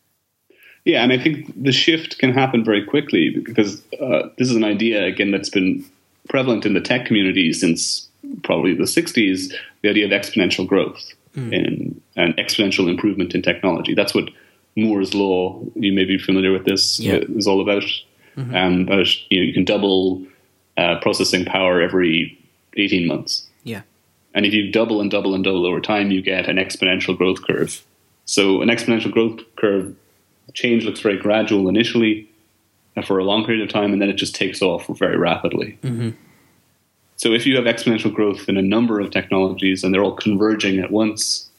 yeah, 0.84 1.02
and 1.02 1.10
I 1.10 1.18
think 1.18 1.50
the 1.56 1.72
shift 1.72 2.18
can 2.18 2.34
happen 2.34 2.64
very 2.64 2.84
quickly 2.84 3.30
because 3.30 3.82
uh, 3.98 4.28
this 4.36 4.50
is 4.50 4.56
an 4.56 4.64
idea 4.64 5.04
again 5.04 5.30
that's 5.30 5.50
been 5.50 5.86
prevalent 6.28 6.66
in 6.66 6.74
the 6.74 6.82
tech 6.82 7.06
community 7.06 7.54
since 7.54 8.07
probably 8.42 8.74
the 8.74 8.84
60s, 8.84 9.52
the 9.82 9.88
idea 9.88 10.04
of 10.04 10.10
exponential 10.10 10.66
growth 10.66 11.12
mm. 11.36 11.54
and, 11.54 12.00
and 12.16 12.36
exponential 12.36 12.88
improvement 12.88 13.34
in 13.34 13.42
technology. 13.42 13.94
That's 13.94 14.14
what 14.14 14.30
Moore's 14.76 15.14
law, 15.14 15.60
you 15.74 15.92
may 15.92 16.04
be 16.04 16.18
familiar 16.18 16.52
with 16.52 16.64
this, 16.64 17.00
yeah. 17.00 17.20
is 17.36 17.46
all 17.46 17.60
about. 17.60 17.84
Mm-hmm. 18.36 18.54
Um, 18.54 18.80
about 18.82 19.08
you, 19.30 19.40
know, 19.40 19.46
you 19.46 19.52
can 19.52 19.64
double 19.64 20.24
uh, 20.76 21.00
processing 21.00 21.44
power 21.44 21.80
every 21.80 22.38
18 22.76 23.06
months. 23.06 23.48
Yeah. 23.64 23.82
And 24.34 24.46
if 24.46 24.52
you 24.54 24.70
double 24.70 25.00
and 25.00 25.10
double 25.10 25.34
and 25.34 25.42
double 25.42 25.66
over 25.66 25.80
time, 25.80 26.12
you 26.12 26.22
get 26.22 26.48
an 26.48 26.56
exponential 26.56 27.16
growth 27.16 27.42
curve. 27.42 27.84
So 28.26 28.62
an 28.62 28.68
exponential 28.68 29.10
growth 29.10 29.40
curve 29.56 29.96
change 30.54 30.84
looks 30.84 31.00
very 31.00 31.16
gradual 31.16 31.68
initially 31.68 32.30
uh, 32.96 33.02
for 33.02 33.18
a 33.18 33.24
long 33.24 33.44
period 33.44 33.62
of 33.62 33.72
time, 33.72 33.92
and 33.92 34.00
then 34.00 34.08
it 34.08 34.14
just 34.14 34.34
takes 34.34 34.62
off 34.62 34.86
very 34.86 35.16
rapidly. 35.16 35.78
Mm-hmm. 35.82 36.10
So 37.18 37.32
if 37.32 37.46
you 37.46 37.56
have 37.56 37.64
exponential 37.64 38.14
growth 38.14 38.48
in 38.48 38.56
a 38.56 38.62
number 38.62 39.00
of 39.00 39.10
technologies 39.10 39.82
and 39.82 39.92
they're 39.92 40.04
all 40.04 40.14
converging 40.14 40.78
at 40.78 40.92
once, 40.92 41.50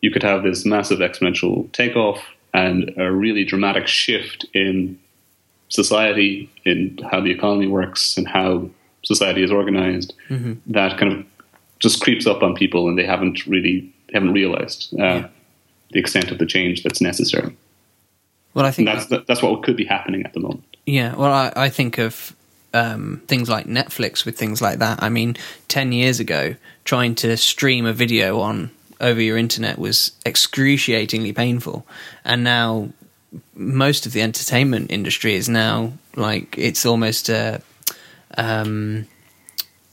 you 0.00 0.10
could 0.10 0.22
have 0.22 0.44
this 0.44 0.64
massive 0.64 1.00
exponential 1.00 1.70
takeoff 1.72 2.24
and 2.54 2.94
a 2.96 3.10
really 3.10 3.44
dramatic 3.44 3.88
shift 3.88 4.46
in 4.54 4.98
society, 5.68 6.48
in 6.64 6.98
how 7.10 7.20
the 7.20 7.30
economy 7.30 7.66
works 7.66 8.16
and 8.16 8.26
how 8.26 8.70
society 9.04 9.42
is 9.42 9.50
organized. 9.50 10.14
Mm-hmm. 10.28 10.54
That 10.72 10.96
kind 10.96 11.12
of 11.12 11.26
just 11.80 12.00
creeps 12.00 12.26
up 12.26 12.42
on 12.42 12.54
people 12.54 12.88
and 12.88 12.96
they 12.96 13.04
haven't 13.04 13.46
really 13.46 13.92
haven't 14.12 14.32
realized 14.32 14.92
uh, 14.94 15.02
yeah. 15.02 15.28
the 15.90 15.98
extent 15.98 16.30
of 16.30 16.38
the 16.38 16.46
change 16.46 16.82
that's 16.84 17.00
necessary. 17.00 17.56
Well, 18.54 18.64
I 18.64 18.70
think 18.70 18.88
And 18.88 19.00
that's 19.00 19.26
that's 19.26 19.42
what 19.42 19.62
could 19.64 19.76
be 19.76 19.84
happening 19.84 20.24
at 20.24 20.34
the 20.34 20.40
moment. 20.40 20.64
Yeah, 20.86 21.14
well, 21.14 21.32
I, 21.32 21.52
I 21.56 21.68
think 21.68 21.98
of 21.98 22.34
um, 22.72 23.22
things 23.26 23.48
like 23.48 23.66
Netflix 23.66 24.24
with 24.24 24.38
things 24.38 24.62
like 24.62 24.78
that. 24.78 25.02
I 25.02 25.08
mean, 25.08 25.36
10 25.68 25.92
years 25.92 26.20
ago, 26.20 26.54
trying 26.84 27.14
to 27.16 27.36
stream 27.36 27.86
a 27.86 27.92
video 27.92 28.40
on 28.40 28.70
over 29.00 29.20
your 29.20 29.38
internet 29.38 29.78
was 29.78 30.12
excruciatingly 30.26 31.32
painful. 31.32 31.86
And 32.24 32.44
now, 32.44 32.90
most 33.54 34.06
of 34.06 34.12
the 34.12 34.22
entertainment 34.22 34.90
industry 34.90 35.34
is 35.34 35.48
now 35.48 35.92
like 36.16 36.56
it's 36.58 36.84
almost 36.84 37.28
a. 37.28 37.62
Um, 38.36 39.06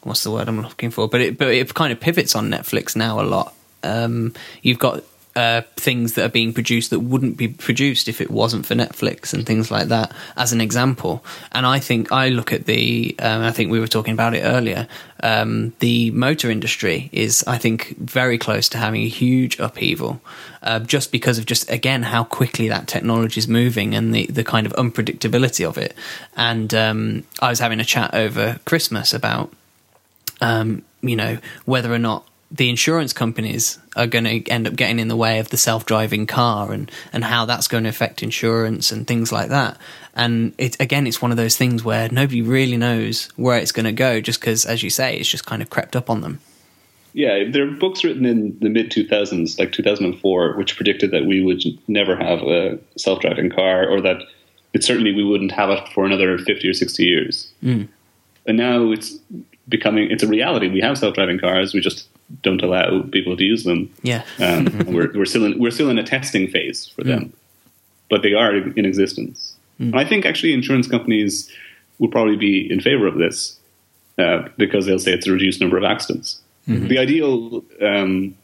what's 0.02 0.24
the 0.24 0.32
word 0.32 0.48
I'm 0.48 0.62
looking 0.62 0.92
for? 0.92 1.08
But 1.08 1.22
it, 1.22 1.38
but 1.38 1.50
it 1.50 1.74
kind 1.74 1.92
of 1.92 2.00
pivots 2.00 2.36
on 2.36 2.50
Netflix 2.50 2.96
now 2.96 3.20
a 3.20 3.24
lot. 3.24 3.54
Um, 3.84 4.34
you've 4.62 4.80
got 4.80 5.04
uh, 5.38 5.62
things 5.76 6.14
that 6.14 6.26
are 6.26 6.30
being 6.30 6.52
produced 6.52 6.90
that 6.90 7.02
wouldn't 7.02 7.38
be 7.38 7.48
produced 7.48 8.08
if 8.08 8.20
it 8.20 8.32
wasn't 8.32 8.66
for 8.66 8.74
Netflix 8.74 9.36
and 9.36 9.46
things 9.46 9.70
like 9.70 9.88
that, 9.90 10.12
as 10.36 10.52
an 10.52 10.60
example. 10.60 11.24
And 11.52 11.64
I 11.68 11.78
think 11.78 12.12
I 12.12 12.30
look 12.30 12.52
at 12.52 12.66
the, 12.66 13.16
um, 13.20 13.44
I 13.44 13.52
think 13.52 13.70
we 13.70 13.80
were 13.80 13.88
talking 13.88 14.16
about 14.16 14.34
it 14.34 14.42
earlier. 14.42 14.88
Um, 15.22 15.74
the 15.78 16.10
motor 16.10 16.50
industry 16.50 17.12
is, 17.12 17.44
I 17.46 17.60
think, 17.60 17.96
very 18.00 18.40
close 18.40 18.68
to 18.70 18.80
having 18.80 19.04
a 19.04 19.08
huge 19.08 19.60
upheaval, 19.60 20.22
uh, 20.64 20.80
just 20.80 21.12
because 21.12 21.38
of 21.38 21.46
just 21.46 21.70
again 21.70 22.02
how 22.02 22.24
quickly 22.24 22.68
that 22.70 22.88
technology 22.88 23.38
is 23.38 23.48
moving 23.48 23.94
and 23.94 24.16
the 24.16 24.26
the 24.28 24.44
kind 24.44 24.66
of 24.66 24.74
unpredictability 24.74 25.68
of 25.70 25.78
it. 25.78 25.94
And 26.36 26.74
um, 26.74 27.24
I 27.40 27.50
was 27.50 27.60
having 27.60 27.80
a 27.80 27.86
chat 27.86 28.16
over 28.16 28.60
Christmas 28.66 29.14
about 29.14 29.54
um, 30.42 30.84
you 31.02 31.16
know, 31.16 31.38
whether 31.66 31.94
or 31.94 32.00
not 32.00 32.28
the 32.50 32.70
insurance 32.70 33.12
companies 33.12 33.78
are 33.96 34.08
going 34.08 34.24
to 34.24 34.50
end 34.50 34.68
up 34.68 34.76
getting 34.76 35.00
in 35.00 35.10
the 35.10 35.16
way 35.16 35.40
of 35.40 35.50
the 35.50 35.58
self-driving 35.58 36.28
car 36.28 36.72
and, 36.72 36.90
and 37.12 37.24
how 37.24 37.46
that's 37.46 37.68
going 37.68 37.84
to 37.84 37.90
affect 37.90 38.24
insurance 38.24 38.92
and 38.92 39.06
things 39.06 39.32
like 39.32 39.50
that. 39.50 39.78
And 40.16 40.54
it 40.58 40.80
again, 40.80 41.08
it's 41.08 41.22
one 41.22 41.32
of 41.32 41.38
those 41.38 41.58
things 41.58 41.84
where 41.84 42.10
nobody 42.10 42.42
really 42.42 42.78
knows 42.78 43.26
where 43.36 43.58
it's 43.58 43.72
going 43.72 43.86
to 43.86 43.92
go, 43.92 44.22
just 44.22 44.40
because, 44.40 44.66
as 44.66 44.82
you 44.82 44.90
say, 44.90 45.18
it's 45.18 45.30
just 45.30 45.46
kind 45.46 45.62
of 45.62 45.70
crept 45.70 45.96
up 45.96 46.10
on 46.10 46.22
them. 46.22 46.40
Yeah, 47.14 47.46
there 47.50 47.68
are 47.68 47.72
books 47.72 48.04
written 48.04 48.26
in 48.26 48.58
the 48.60 48.70
mid 48.70 48.92
2000s, 48.92 49.60
like 49.60 49.72
2004, 49.72 50.56
which 50.56 50.76
predicted 50.76 51.12
that 51.12 51.26
we 51.26 51.44
would 51.44 51.64
never 51.88 52.16
have 52.16 52.42
a 52.44 52.80
self 52.96 53.22
driving 53.22 53.50
car 53.50 53.88
or 53.88 54.02
that 54.02 54.22
it 54.74 54.84
certainly 54.84 55.14
we 55.14 55.24
wouldn't 55.24 55.52
have 55.52 55.70
it 55.70 55.88
for 55.90 56.06
another 56.06 56.38
50 56.38 56.68
or 56.68 56.74
60 56.74 57.04
years. 57.04 57.52
Mm. 57.64 57.88
And 58.46 58.58
now 58.58 58.92
it's 58.92 59.18
becoming, 59.68 60.12
it's 60.12 60.24
a 60.24 60.28
reality. 60.28 60.68
We 60.68 60.82
have 60.82 60.98
self 60.98 61.16
driving 61.16 61.40
cars, 61.40 61.74
we 61.74 61.80
just 61.80 62.08
don't 62.44 62.62
allow 62.62 63.04
people 63.12 63.38
to 63.38 63.44
use 63.44 63.64
them. 63.64 63.94
Yeah. 64.02 64.24
Um, 64.40 64.66
we're, 64.88 65.12
we're, 65.14 65.26
still 65.26 65.46
in, 65.46 65.60
we're 65.60 65.72
still 65.72 65.90
in 65.90 65.98
a 65.98 66.04
testing 66.04 66.48
phase 66.48 66.88
for 66.88 67.04
them, 67.04 67.34
but 68.10 68.22
they 68.22 68.34
are 68.34 68.56
in 68.56 68.86
existence. 68.86 69.56
And 69.80 70.00
I 70.00 70.06
think 70.06 70.26
actually 70.26 70.54
insurance 70.54 70.88
companies 70.88 71.52
will 72.00 72.10
probably 72.10 72.36
be 72.36 72.72
in 72.72 72.82
favor 72.82 73.08
of 73.08 73.16
this 73.16 73.60
uh, 74.18 74.48
because 74.58 74.86
they'll 74.86 75.00
say 75.00 75.14
it's 75.14 75.28
a 75.28 75.32
reduced 75.32 75.62
number 75.62 75.78
of 75.78 75.84
accidents. 75.84 76.42
The 76.88 76.98
ideal 76.98 77.64
um, 77.82 78.36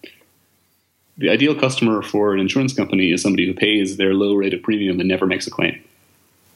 the 1.18 1.30
ideal 1.30 1.56
customer 1.56 2.02
for 2.02 2.34
an 2.34 2.40
insurance 2.40 2.74
company 2.74 3.12
is 3.12 3.22
somebody 3.22 3.46
who 3.46 3.54
pays 3.54 3.98
their 3.98 4.14
low 4.14 4.34
rate 4.34 4.54
of 4.54 4.62
premium 4.62 5.00
and 5.00 5.10
never 5.10 5.26
makes 5.26 5.46
a 5.46 5.52
claim. 5.52 5.84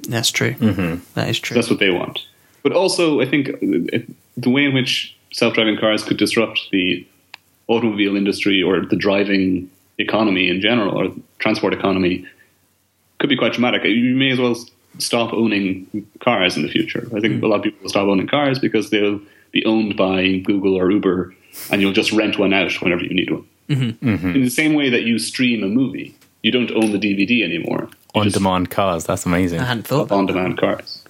That's 0.08 0.32
true. 0.32 0.54
That 1.16 1.30
is 1.30 1.40
true. 1.40 1.56
That's 1.56 1.70
what 1.70 1.80
they 1.80 1.90
want. 1.90 2.26
But 2.64 2.72
also, 2.72 3.22
I 3.22 3.26
think 3.26 3.50
uh, 3.50 4.00
the 4.36 4.50
way 4.50 4.66
in 4.66 4.74
which 4.74 5.16
self-driving 5.32 5.78
cars 5.78 6.04
could 6.04 6.18
disrupt 6.18 6.70
the 6.72 7.06
automobile 7.68 8.16
industry 8.16 8.64
or 8.64 8.86
the 8.86 8.96
driving 8.96 9.70
economy 9.98 10.50
in 10.50 10.62
general, 10.62 10.98
or 10.98 11.14
transport 11.40 11.74
economy, 11.74 12.26
could 13.20 13.30
be 13.30 13.38
quite 13.38 13.54
dramatic. 13.54 13.84
You 13.84 14.16
may 14.16 14.32
as 14.32 14.40
well 14.40 14.56
stop 15.00 15.34
owning 15.34 16.08
cars 16.20 16.56
in 16.56 16.64
the 16.64 16.70
future. 16.70 17.08
I 17.16 17.20
think 17.20 17.40
hmm. 17.40 17.44
a 17.44 17.48
lot 17.48 17.58
of 17.58 17.64
people 17.64 17.80
will 17.82 17.90
stop 17.90 18.08
owning 18.08 18.28
cars 18.28 18.60
because 18.60 18.90
they'll 18.90 19.20
be 19.52 19.66
owned 19.66 19.98
by 19.98 20.38
Google 20.38 20.76
or 20.76 20.92
Uber, 20.92 21.34
and 21.72 21.82
you'll 21.82 21.94
just 21.94 22.12
rent 22.12 22.38
one 22.38 22.54
out 22.54 22.74
whenever 22.82 23.04
you 23.04 23.14
need 23.14 23.32
one. 23.32 23.46
Mm-hmm. 23.70 24.10
Mm-hmm. 24.10 24.36
In 24.36 24.42
the 24.42 24.50
same 24.50 24.74
way 24.76 24.90
that 24.90 25.04
you 25.04 25.20
stream 25.20 25.64
a 25.64 25.68
movie, 25.68 26.16
you 26.42 26.52
don't 26.52 26.72
own 26.72 26.92
the 26.92 27.00
DVD 27.00 27.44
anymore. 27.44 27.90
On 28.16 28.30
demand 28.30 28.72
cars, 28.72 29.06
that's 29.06 29.26
amazing. 29.26 29.60
I 29.60 29.66
hadn't 29.66 29.88
thought. 29.88 30.10
have 30.10 30.12
on-demand 30.12 30.58
cars. 30.58 31.04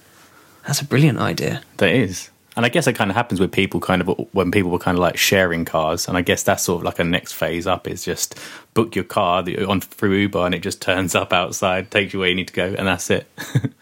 That's 0.66 0.80
a 0.80 0.84
brilliant 0.84 1.18
idea. 1.18 1.62
That 1.78 1.92
is. 1.92 2.30
And 2.58 2.66
I 2.66 2.68
guess 2.70 2.88
it 2.88 2.94
kind 2.94 3.08
of 3.08 3.16
happens 3.16 3.38
with 3.38 3.52
people 3.52 3.78
kind 3.78 4.02
of 4.02 4.08
when 4.32 4.50
people 4.50 4.72
were 4.72 4.80
kind 4.80 4.98
of 4.98 5.00
like 5.00 5.16
sharing 5.16 5.64
cars. 5.64 6.08
And 6.08 6.18
I 6.18 6.22
guess 6.22 6.42
that's 6.42 6.64
sort 6.64 6.80
of 6.80 6.84
like 6.84 6.98
a 6.98 7.04
next 7.04 7.32
phase 7.32 7.68
up 7.68 7.86
is 7.86 8.04
just 8.04 8.36
book 8.74 8.96
your 8.96 9.04
car 9.04 9.44
on 9.66 9.80
through 9.80 10.14
Uber 10.14 10.44
and 10.44 10.54
it 10.54 10.58
just 10.58 10.82
turns 10.82 11.14
up 11.14 11.32
outside, 11.32 11.90
takes 11.92 12.12
you 12.12 12.18
where 12.18 12.28
you 12.28 12.34
need 12.34 12.48
to 12.48 12.54
go, 12.54 12.74
and 12.76 12.86
that's 12.86 13.08
it. 13.10 13.26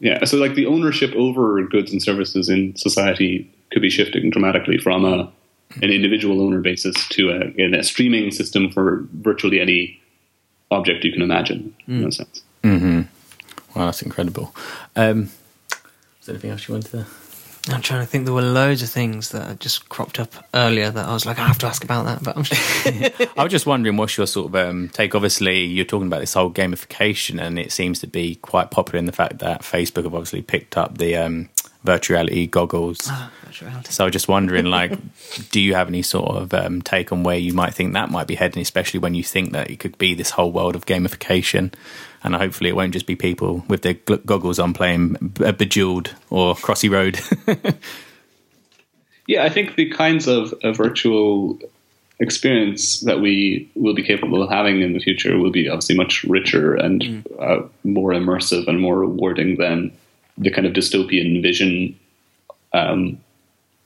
Yeah, 0.00 0.24
so 0.24 0.38
like 0.38 0.54
the 0.54 0.66
ownership 0.66 1.14
over 1.14 1.62
goods 1.62 1.92
and 1.92 2.02
services 2.02 2.48
in 2.48 2.74
society 2.74 3.52
could 3.70 3.82
be 3.82 3.90
shifting 3.90 4.30
dramatically 4.30 4.78
from 4.78 5.04
a 5.04 5.30
an 5.82 5.90
individual 5.90 6.40
owner 6.40 6.60
basis 6.60 7.06
to 7.10 7.30
a, 7.30 7.40
in 7.56 7.74
a 7.74 7.84
streaming 7.84 8.32
system 8.32 8.72
for 8.72 9.04
virtually 9.12 9.60
any 9.60 10.00
object 10.72 11.04
you 11.04 11.12
can 11.12 11.22
imagine. 11.22 11.76
In 12.00 12.08
a 12.08 12.12
sense. 12.12 12.42
wow, 13.76 13.84
that's 13.84 14.02
incredible. 14.02 14.52
Um, 14.96 15.30
is 16.20 16.26
there 16.26 16.34
anything 16.34 16.50
else 16.50 16.66
you 16.66 16.74
wanted 16.74 16.90
to? 16.90 17.06
I'm 17.68 17.82
trying 17.82 18.00
to 18.00 18.06
think. 18.06 18.24
There 18.24 18.34
were 18.34 18.42
loads 18.42 18.82
of 18.82 18.88
things 18.88 19.30
that 19.30 19.60
just 19.60 19.88
cropped 19.88 20.18
up 20.18 20.32
earlier 20.54 20.90
that 20.90 21.06
I 21.06 21.12
was 21.12 21.26
like, 21.26 21.38
I 21.38 21.46
have 21.46 21.58
to 21.58 21.66
ask 21.66 21.84
about 21.84 22.06
that. 22.06 22.22
But 22.22 22.36
I'm. 22.36 23.32
I 23.36 23.42
was 23.42 23.50
just 23.50 23.66
wondering 23.66 23.96
what's 23.96 24.16
your 24.16 24.26
sort 24.26 24.48
of 24.48 24.56
um, 24.56 24.88
take. 24.88 25.14
Obviously, 25.14 25.64
you're 25.64 25.84
talking 25.84 26.06
about 26.06 26.20
this 26.20 26.34
whole 26.34 26.50
gamification, 26.50 27.40
and 27.40 27.58
it 27.58 27.70
seems 27.70 27.98
to 28.00 28.06
be 28.06 28.36
quite 28.36 28.70
popular 28.70 28.98
in 28.98 29.04
the 29.04 29.12
fact 29.12 29.40
that 29.40 29.60
Facebook 29.60 30.04
have 30.04 30.14
obviously 30.14 30.42
picked 30.42 30.76
up 30.76 30.96
the 30.96 31.16
um, 31.16 31.50
virtual 31.84 32.14
reality 32.16 32.46
goggles. 32.46 33.10
Virtual 33.44 33.68
reality. 33.68 33.90
So 33.90 34.04
I 34.04 34.06
was 34.06 34.12
just 34.12 34.28
wondering, 34.28 34.64
like, 34.78 34.92
do 35.50 35.60
you 35.60 35.74
have 35.74 35.88
any 35.88 36.02
sort 36.02 36.36
of 36.36 36.54
um, 36.54 36.82
take 36.82 37.12
on 37.12 37.22
where 37.22 37.38
you 37.38 37.52
might 37.52 37.74
think 37.74 37.92
that 37.92 38.10
might 38.10 38.26
be 38.26 38.34
heading, 38.34 38.62
especially 38.62 39.00
when 39.00 39.14
you 39.14 39.22
think 39.22 39.52
that 39.52 39.70
it 39.70 39.80
could 39.80 39.98
be 39.98 40.14
this 40.14 40.30
whole 40.30 40.52
world 40.52 40.76
of 40.76 40.86
gamification, 40.86 41.72
and 42.22 42.34
hopefully 42.34 42.70
it 42.70 42.76
won't 42.76 42.92
just 42.92 43.06
be 43.06 43.16
people 43.16 43.64
with 43.68 43.82
their 43.82 43.94
goggles 43.94 44.58
on 44.58 44.74
playing 44.74 45.14
B- 45.14 45.52
Bejeweled 45.52 46.14
or 46.28 46.54
Crossy 46.54 46.90
Road. 46.90 47.20
Yeah, 49.30 49.44
I 49.44 49.48
think 49.48 49.76
the 49.76 49.88
kinds 49.90 50.26
of, 50.26 50.52
of 50.64 50.76
virtual 50.76 51.60
experience 52.18 52.98
that 53.02 53.20
we 53.20 53.70
will 53.76 53.94
be 53.94 54.02
capable 54.02 54.42
of 54.42 54.50
having 54.50 54.82
in 54.82 54.92
the 54.92 54.98
future 54.98 55.38
will 55.38 55.52
be 55.52 55.68
obviously 55.68 55.96
much 55.96 56.24
richer 56.24 56.74
and 56.74 57.24
uh, 57.38 57.60
more 57.84 58.10
immersive 58.10 58.66
and 58.66 58.80
more 58.80 58.98
rewarding 58.98 59.54
than 59.56 59.92
the 60.40 60.50
kind 60.50 60.66
of 60.66 60.72
dystopian 60.72 61.42
vision 61.42 61.98
um, 62.72 63.20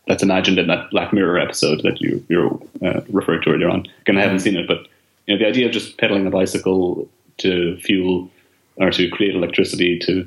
that's 0.07 0.23
imagined 0.23 0.59
in 0.59 0.69
that 0.69 0.91
Black 0.91 1.13
Mirror 1.13 1.39
episode 1.39 1.83
that 1.83 2.01
you 2.01 2.25
you 2.29 2.67
uh, 2.83 3.01
referred 3.11 3.43
to 3.43 3.51
earlier 3.51 3.69
on. 3.69 3.87
Again, 4.03 4.19
I 4.19 4.23
haven't 4.23 4.41
seen 4.41 4.57
it, 4.57 4.67
but 4.67 4.87
you 5.27 5.35
know 5.35 5.39
the 5.39 5.47
idea 5.47 5.67
of 5.67 5.73
just 5.73 5.99
pedaling 5.99 6.27
a 6.27 6.31
bicycle 6.31 7.09
to 7.39 7.77
fuel 7.79 8.31
or 8.77 8.91
to 8.91 9.09
create 9.11 9.35
electricity 9.35 9.99
to 10.01 10.27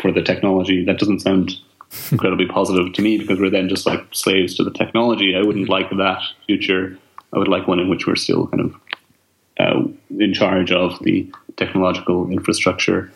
for 0.00 0.12
the 0.12 0.22
technology 0.22 0.84
that 0.84 0.98
doesn't 0.98 1.20
sound 1.20 1.52
incredibly 2.10 2.46
positive 2.46 2.92
to 2.92 3.02
me 3.02 3.18
because 3.18 3.38
we're 3.38 3.50
then 3.50 3.68
just 3.68 3.86
like 3.86 4.04
slaves 4.12 4.54
to 4.56 4.64
the 4.64 4.70
technology. 4.70 5.34
I 5.36 5.42
wouldn't 5.42 5.68
like 5.68 5.90
that 5.90 6.22
future. 6.46 6.98
I 7.32 7.38
would 7.38 7.48
like 7.48 7.66
one 7.66 7.80
in 7.80 7.88
which 7.88 8.06
we're 8.06 8.16
still 8.16 8.46
kind 8.48 8.60
of 8.60 8.74
uh, 9.58 9.84
in 10.18 10.34
charge 10.34 10.72
of 10.72 10.98
the 11.02 11.30
technological 11.56 12.30
infrastructure. 12.30 13.10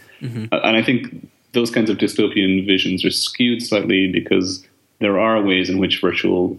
Uh, 0.52 0.60
and 0.64 0.76
I 0.76 0.82
think 0.82 1.28
those 1.56 1.70
kinds 1.70 1.90
of 1.90 1.98
dystopian 1.98 2.64
visions 2.64 3.04
are 3.04 3.10
skewed 3.10 3.60
slightly 3.62 4.12
because 4.12 4.64
there 5.00 5.18
are 5.18 5.42
ways 5.42 5.68
in 5.68 5.78
which 5.78 6.00
virtual 6.00 6.56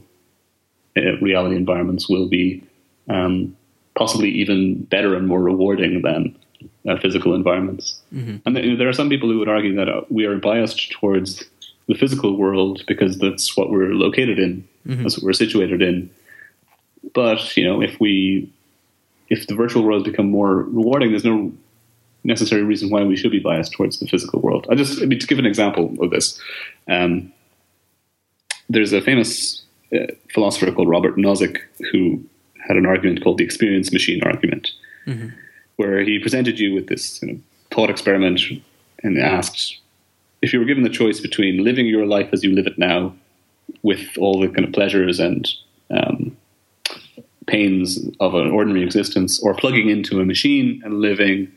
uh, 0.98 1.18
reality 1.22 1.56
environments 1.56 2.10
will 2.10 2.28
be 2.28 2.62
um, 3.10 3.56
possibly 3.96 4.30
even 4.30 4.84
better 4.84 5.16
and 5.16 5.28
more 5.28 5.42
rewarding 5.42 6.02
than 6.02 6.36
uh, 6.90 6.98
physical 7.00 7.34
environments. 7.34 8.02
And 8.46 8.56
th- 8.56 8.78
there 8.78 8.90
are 8.90 8.94
some 8.94 9.10
people 9.10 9.30
who 9.30 9.40
would 9.40 9.48
argue 9.50 9.76
that 9.76 9.88
uh, 9.88 10.02
we 10.10 10.26
are 10.26 10.38
biased 10.38 10.92
towards 10.92 11.46
the 11.88 11.96
physical 11.96 12.36
world 12.36 12.84
because 12.88 13.18
that's 13.18 13.56
what 13.56 13.70
we're 13.70 13.94
located 13.94 14.40
in, 14.40 14.68
that's 15.04 15.18
what 15.18 15.24
we're 15.24 15.34
situated 15.34 15.82
in. 15.82 16.10
But 17.14 17.56
you 17.56 17.64
know, 17.64 17.82
if 17.82 18.00
we 18.00 18.52
if 19.30 19.48
the 19.48 19.56
virtual 19.56 19.84
world 19.84 20.04
become 20.04 20.30
more 20.30 20.64
rewarding, 20.64 21.12
there's 21.12 21.26
no 21.26 21.52
necessary 22.28 22.62
reason 22.62 22.90
why 22.90 23.04
we 23.04 23.16
should 23.16 23.32
be 23.32 23.40
biased 23.40 23.72
towards 23.72 24.00
the 24.00 24.08
physical 24.08 24.40
world. 24.42 24.68
I 24.70 24.76
just 24.76 25.02
I 25.02 25.06
mean, 25.06 25.20
to 25.20 25.28
give 25.28 25.40
an 25.40 25.46
example 25.46 25.96
of 26.00 26.12
this, 26.12 26.40
um, 26.88 27.32
there's 28.70 28.94
a 28.94 29.02
famous 29.02 29.64
uh, 29.96 30.08
philosopher 30.34 30.72
called 30.72 30.90
Robert 30.90 31.16
Nozick 31.16 31.62
who 31.92 32.24
had 32.68 32.78
an 32.78 32.86
argument 32.86 33.24
called 33.24 33.38
the 33.38 33.46
experience 33.46 33.92
machine 33.94 34.22
argument, 34.24 34.72
where 35.78 36.02
he 36.02 36.20
presented 36.20 36.60
you 36.60 36.74
with 36.76 36.88
this 36.88 37.22
you 37.22 37.28
know, 37.30 37.40
thought 37.72 37.90
experiment 37.90 38.42
and 39.04 39.18
asked 39.18 39.80
if 40.42 40.54
you 40.54 40.60
were 40.60 40.66
given 40.66 40.84
the 40.84 40.90
choice 40.90 41.20
between 41.20 41.64
living 41.64 41.88
your 41.88 42.06
life 42.06 42.30
as 42.34 42.44
you 42.44 42.52
live 42.54 42.68
it 42.68 42.78
now, 42.78 43.14
with 43.82 44.18
all 44.20 44.40
the 44.40 44.50
kind 44.50 44.66
of 44.66 44.74
pleasures 44.74 45.20
and 45.20 45.48
um, 45.90 46.36
pains 47.48 47.98
of 48.20 48.36
an 48.36 48.52
ordinary 48.52 48.84
existence, 48.84 49.42
or 49.42 49.54
plugging 49.56 49.90
into 49.90 50.20
a 50.20 50.26
machine 50.26 50.82
and 50.84 51.00
living 51.00 51.52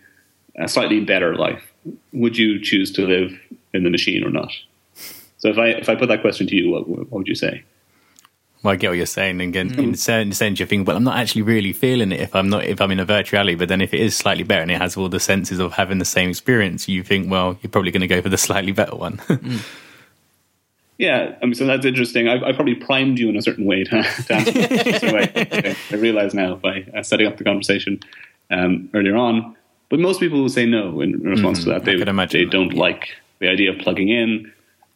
a 0.57 0.69
slightly 0.69 1.01
better 1.01 1.35
life, 1.35 1.73
would 2.13 2.37
you 2.37 2.61
choose 2.61 2.93
to 2.93 3.07
live 3.07 3.39
in 3.73 3.85
the 3.85 3.91
machine 3.91 4.25
or 4.25 4.31
not? 4.31 4.53
So 5.39 5.49
if 5.49 5.59
I 5.59 5.69
if 5.69 5.89
I 5.89 5.95
put 5.95 6.09
that 6.09 6.21
question 6.21 6.47
to 6.49 6.57
you, 6.57 6.71
what, 6.71 6.89
what 6.89 7.11
would 7.11 7.29
you 7.29 7.35
say? 7.35 7.65
Well, 8.63 8.75
I 8.75 8.77
get 8.77 8.91
what 8.91 8.99
you're 8.99 9.07
saying. 9.07 9.41
And 9.41 9.57
again, 9.57 9.79
in 9.79 9.95
a 9.95 9.97
certain 9.97 10.33
sense, 10.33 10.59
you're 10.59 10.69
thinking, 10.69 10.85
well, 10.85 10.99
I'm 10.99 11.05
not 11.05 11.17
actually 11.17 11.43
really 11.43 11.73
feeling 11.73 12.13
it 12.13 12.21
if 12.21 12.37
I'm 12.37 12.51
not 12.51 12.65
if 12.65 12.81
I'm 12.81 12.91
in 12.91 13.01
a 13.01 13.07
virtual 13.07 13.39
reality. 13.39 13.55
But 13.55 13.69
then 13.69 13.81
if 13.81 13.95
it 13.95 14.01
is 14.01 14.15
slightly 14.15 14.45
better 14.45 14.61
and 14.61 14.71
it 14.71 14.79
has 14.79 14.99
all 14.99 15.09
the 15.09 15.21
senses 15.21 15.59
of 15.59 15.73
having 15.73 15.99
the 15.99 16.05
same 16.05 16.29
experience, 16.29 16.87
you 16.87 17.03
think, 17.03 17.31
well, 17.31 17.59
you're 17.63 17.71
probably 17.71 17.91
going 17.91 18.03
to 18.03 18.07
go 18.07 18.21
for 18.21 18.29
the 18.29 18.39
slightly 18.49 18.73
better 18.73 18.97
one. 18.97 19.21
Yeah, 21.01 21.35
I 21.43 21.47
mean, 21.47 21.55
so 21.55 21.65
that's 21.65 21.87
interesting. 21.87 22.29
I, 22.29 22.35
I 22.49 22.53
probably 22.53 22.75
primed 22.75 23.19
you 23.19 23.31
in 23.31 23.37
a 23.39 23.41
certain 23.41 23.65
way 23.65 23.85
to, 23.85 24.03
to 24.03 24.35
answer 24.35 24.53
this 24.53 25.03
way. 25.03 25.75
I 25.91 25.95
realize 25.95 26.35
now 26.35 26.57
by 26.57 26.85
uh, 26.95 27.03
setting 27.03 27.27
up 27.27 27.39
the 27.39 27.45
conversation 27.45 28.01
um, 28.51 28.91
earlier 28.93 29.17
on. 29.17 29.57
But 29.91 30.01
most 30.01 30.21
people 30.21 30.41
will 30.41 30.49
say 30.49 30.65
no 30.65 31.01
in 31.01 31.21
response 31.21 31.65
to 31.65 31.71
that. 31.71 31.85
They, 31.85 31.97
they 31.97 32.05
that, 32.05 32.51
don't 32.51 32.73
yeah. 32.73 32.81
like 32.81 33.09
the 33.41 33.49
idea 33.49 33.73
of 33.73 33.79
plugging 33.79 34.09
in. 34.09 34.51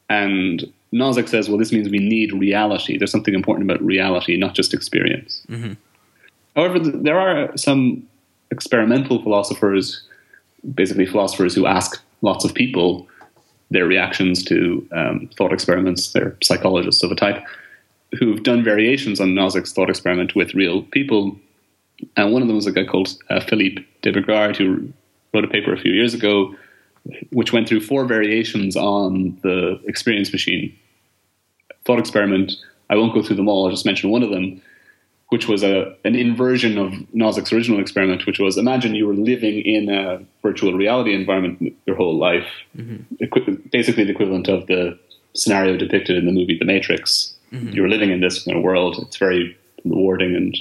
And 0.09 0.73
Nozick 0.93 1.29
says, 1.29 1.49
well, 1.49 1.59
this 1.59 1.73
means 1.73 1.89
we 1.89 1.99
need 1.99 2.33
reality. 2.33 2.97
There's 2.97 3.11
something 3.11 3.35
important 3.35 3.69
about 3.69 3.85
reality, 3.85 4.37
not 4.37 4.55
just 4.55 4.73
experience. 4.73 5.45
However, 6.55 6.79
th- 6.79 6.95
there 6.99 7.19
are 7.19 7.57
some 7.57 8.07
experimental 8.53 9.21
philosophers, 9.23 10.03
basically 10.75 11.07
philosophers 11.07 11.55
who 11.55 11.67
ask 11.67 12.01
lots 12.23 12.45
of 12.45 12.55
people 12.55 13.09
their 13.71 13.87
reactions 13.87 14.45
to 14.45 14.87
um, 14.93 15.29
thought 15.37 15.53
experiments. 15.53 16.13
They're 16.13 16.37
psychologists 16.43 17.03
of 17.03 17.11
a 17.11 17.17
type 17.17 17.43
who've 18.19 18.45
done 18.45 18.63
variations 18.63 19.21
on 19.21 19.31
Nozick's 19.31 19.73
thought 19.73 19.91
experiment 19.91 20.37
with 20.37 20.55
real 20.55 20.83
people. 20.83 21.37
And 22.17 22.33
one 22.33 22.43
of 22.43 22.49
them 22.49 22.57
was 22.57 22.67
a 22.67 22.73
guy 22.73 22.85
called 22.85 23.09
uh, 23.31 23.41
Felipe 23.41 23.79
de 24.03 24.13
Brigard, 24.13 24.57
who 24.57 24.93
wrote 25.33 25.45
a 25.45 25.49
paper 25.49 25.73
a 25.73 25.79
few 25.81 25.93
years 25.93 26.15
ago, 26.15 26.55
which 27.31 27.53
went 27.53 27.69
through 27.69 27.81
four 27.81 28.05
variations 28.05 28.77
on 28.77 29.39
the 29.43 29.81
experience 29.87 30.33
machine 30.33 30.75
thought 31.85 31.99
experiment. 31.99 32.53
I 32.91 32.97
won't 32.97 33.15
go 33.15 33.23
through 33.23 33.37
them 33.37 33.49
all. 33.49 33.65
I'll 33.67 33.71
just 33.71 33.85
mention 33.85 34.11
one 34.11 34.23
of 34.23 34.31
them, 34.31 34.63
which 35.29 35.49
was 35.49 35.63
a 35.63 35.95
an 36.05 36.15
inversion 36.15 36.79
of 36.79 36.93
Nozick's 37.15 37.53
original 37.53 37.81
experiment, 37.81 38.27
which 38.27 38.39
was 38.39 38.57
imagine 38.57 38.95
you 38.95 39.07
were 39.07 39.15
living 39.15 39.61
in 39.61 39.89
a 39.91 40.25
virtual 40.43 40.73
reality 40.75 41.15
environment 41.15 41.75
your 41.87 41.97
whole 41.97 42.17
life, 42.17 42.47
Equi- 43.21 43.59
basically 43.71 44.05
the 44.05 44.13
equivalent 44.13 44.49
of 44.49 44.67
the 44.67 44.99
scenario 45.35 45.77
depicted 45.77 46.17
in 46.17 46.27
the 46.27 46.33
movie 46.33 46.57
The 46.59 46.65
Matrix. 46.65 47.35
You're 47.75 47.89
living 47.89 48.11
in 48.11 48.21
this 48.21 48.43
kind 48.45 48.57
of 48.57 48.63
world. 48.65 48.97
It's 49.03 49.17
very 49.17 49.57
rewarding 49.85 50.35
and 50.35 50.57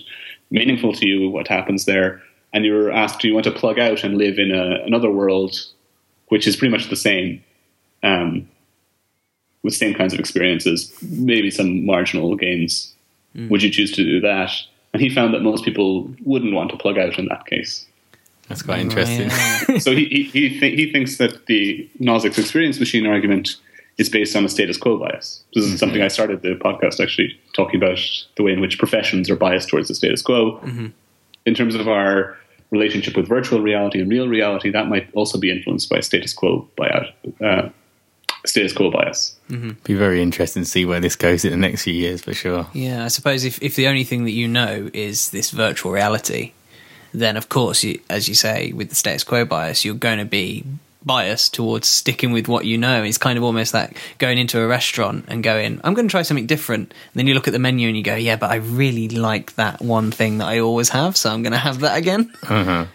meaningful 0.53 0.93
to 0.93 1.05
you 1.05 1.29
what 1.29 1.49
happens 1.49 1.83
there. 1.83 2.21
And 2.53 2.63
you're 2.63 2.91
asked, 2.91 3.19
do 3.19 3.27
you 3.27 3.33
want 3.33 3.43
to 3.45 3.51
plug 3.51 3.79
out 3.79 4.03
and 4.03 4.17
live 4.17 4.37
in 4.37 4.51
a, 4.53 4.85
another 4.85 5.11
world, 5.11 5.59
which 6.27 6.47
is 6.47 6.55
pretty 6.55 6.71
much 6.71 6.89
the 6.89 6.95
same? 6.95 7.43
Um, 8.03 8.47
with 9.63 9.73
same 9.73 9.93
kinds 9.93 10.13
of 10.13 10.19
experiences, 10.19 10.93
maybe 11.01 11.49
some 11.49 11.85
marginal 11.85 12.35
gains. 12.35 12.93
Would 13.49 13.63
you 13.63 13.71
choose 13.71 13.91
to 13.93 14.03
do 14.03 14.19
that? 14.19 14.51
And 14.93 15.01
he 15.01 15.09
found 15.09 15.33
that 15.33 15.41
most 15.41 15.63
people 15.65 16.13
wouldn't 16.23 16.53
want 16.53 16.69
to 16.69 16.77
plug 16.77 16.97
out 16.97 17.17
in 17.17 17.27
that 17.29 17.45
case. 17.45 17.87
That's 18.47 18.61
quite 18.61 18.79
interesting. 18.79 19.29
Yeah. 19.29 19.77
so 19.79 19.95
he 19.95 20.05
he 20.05 20.23
he, 20.25 20.59
th- 20.59 20.75
he 20.77 20.91
thinks 20.91 21.17
that 21.17 21.45
the 21.47 21.89
Nozick's 21.99 22.37
experience 22.37 22.79
machine 22.79 23.07
argument 23.07 23.55
is 23.97 24.09
based 24.09 24.35
on 24.35 24.43
a 24.45 24.49
status 24.49 24.77
quo 24.77 24.97
bias. 24.97 25.43
This 25.53 25.65
is 25.65 25.71
mm-hmm. 25.71 25.77
something 25.77 26.01
I 26.01 26.07
started 26.07 26.41
the 26.41 26.55
podcast 26.55 26.99
actually 26.99 27.39
talking 27.53 27.81
about 27.81 27.99
the 28.37 28.43
way 28.43 28.51
in 28.51 28.61
which 28.61 28.79
professions 28.79 29.29
are 29.29 29.35
biased 29.35 29.69
towards 29.69 29.87
the 29.87 29.95
status 29.95 30.21
quo. 30.21 30.59
Mm-hmm. 30.59 30.87
In 31.45 31.53
terms 31.53 31.75
of 31.75 31.87
our 31.87 32.37
relationship 32.71 33.15
with 33.15 33.27
virtual 33.27 33.61
reality 33.61 34.01
and 34.01 34.09
real 34.09 34.27
reality, 34.27 34.71
that 34.71 34.87
might 34.87 35.09
also 35.13 35.37
be 35.37 35.51
influenced 35.51 35.89
by 35.89 35.99
status 35.99 36.33
quo 36.33 36.67
bias. 36.75 37.07
Uh, 37.39 37.69
status 38.45 38.73
quo 38.73 38.89
bias. 38.89 39.37
Mm-hmm. 39.49 39.71
Be 39.83 39.93
very 39.93 40.21
interesting 40.21 40.63
to 40.63 40.69
see 40.69 40.85
where 40.85 40.99
this 40.99 41.15
goes 41.15 41.45
in 41.45 41.51
the 41.51 41.57
next 41.57 41.83
few 41.83 41.93
years 41.93 42.21
for 42.21 42.33
sure. 42.33 42.67
Yeah, 42.73 43.05
I 43.05 43.09
suppose 43.09 43.43
if, 43.43 43.61
if 43.61 43.75
the 43.75 43.87
only 43.87 44.03
thing 44.03 44.23
that 44.25 44.31
you 44.31 44.47
know 44.47 44.89
is 44.93 45.29
this 45.29 45.51
virtual 45.51 45.91
reality, 45.91 46.53
then 47.13 47.37
of 47.37 47.49
course, 47.49 47.83
you, 47.83 48.01
as 48.09 48.27
you 48.27 48.33
say, 48.33 48.73
with 48.73 48.89
the 48.89 48.95
status 48.95 49.23
quo 49.23 49.45
bias, 49.45 49.85
you're 49.85 49.93
going 49.93 50.17
to 50.17 50.25
be 50.25 50.65
biased 51.05 51.53
towards 51.53 51.87
sticking 51.87 52.31
with 52.31 52.47
what 52.47 52.65
you 52.65 52.77
know. 52.77 53.03
It's 53.03 53.17
kind 53.17 53.37
of 53.37 53.43
almost 53.43 53.73
like 53.73 53.97
going 54.17 54.37
into 54.37 54.59
a 54.59 54.67
restaurant 54.67 55.25
and 55.27 55.43
going, 55.43 55.79
I'm 55.83 55.93
going 55.93 56.07
to 56.07 56.11
try 56.11 56.21
something 56.21 56.47
different. 56.47 56.91
And 56.91 57.15
then 57.15 57.27
you 57.27 57.33
look 57.33 57.47
at 57.47 57.51
the 57.53 57.59
menu 57.59 57.87
and 57.87 57.97
you 57.97 58.03
go, 58.03 58.15
yeah, 58.15 58.35
but 58.35 58.51
I 58.51 58.55
really 58.55 59.09
like 59.09 59.55
that 59.55 59.81
one 59.81 60.11
thing 60.11 60.39
that 60.39 60.47
I 60.47 60.59
always 60.59 60.89
have, 60.89 61.17
so 61.17 61.31
I'm 61.31 61.43
going 61.43 61.53
to 61.53 61.59
have 61.59 61.79
that 61.81 61.97
again. 61.97 62.33
Uh-huh. 62.43 62.85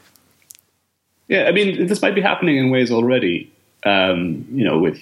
Yeah, 1.28 1.44
I 1.44 1.52
mean, 1.52 1.86
this 1.86 2.00
might 2.00 2.14
be 2.14 2.22
happening 2.22 2.56
in 2.56 2.70
ways 2.70 2.90
already. 2.90 3.52
Um, 3.84 4.46
you 4.50 4.64
know, 4.64 4.78
with 4.78 5.00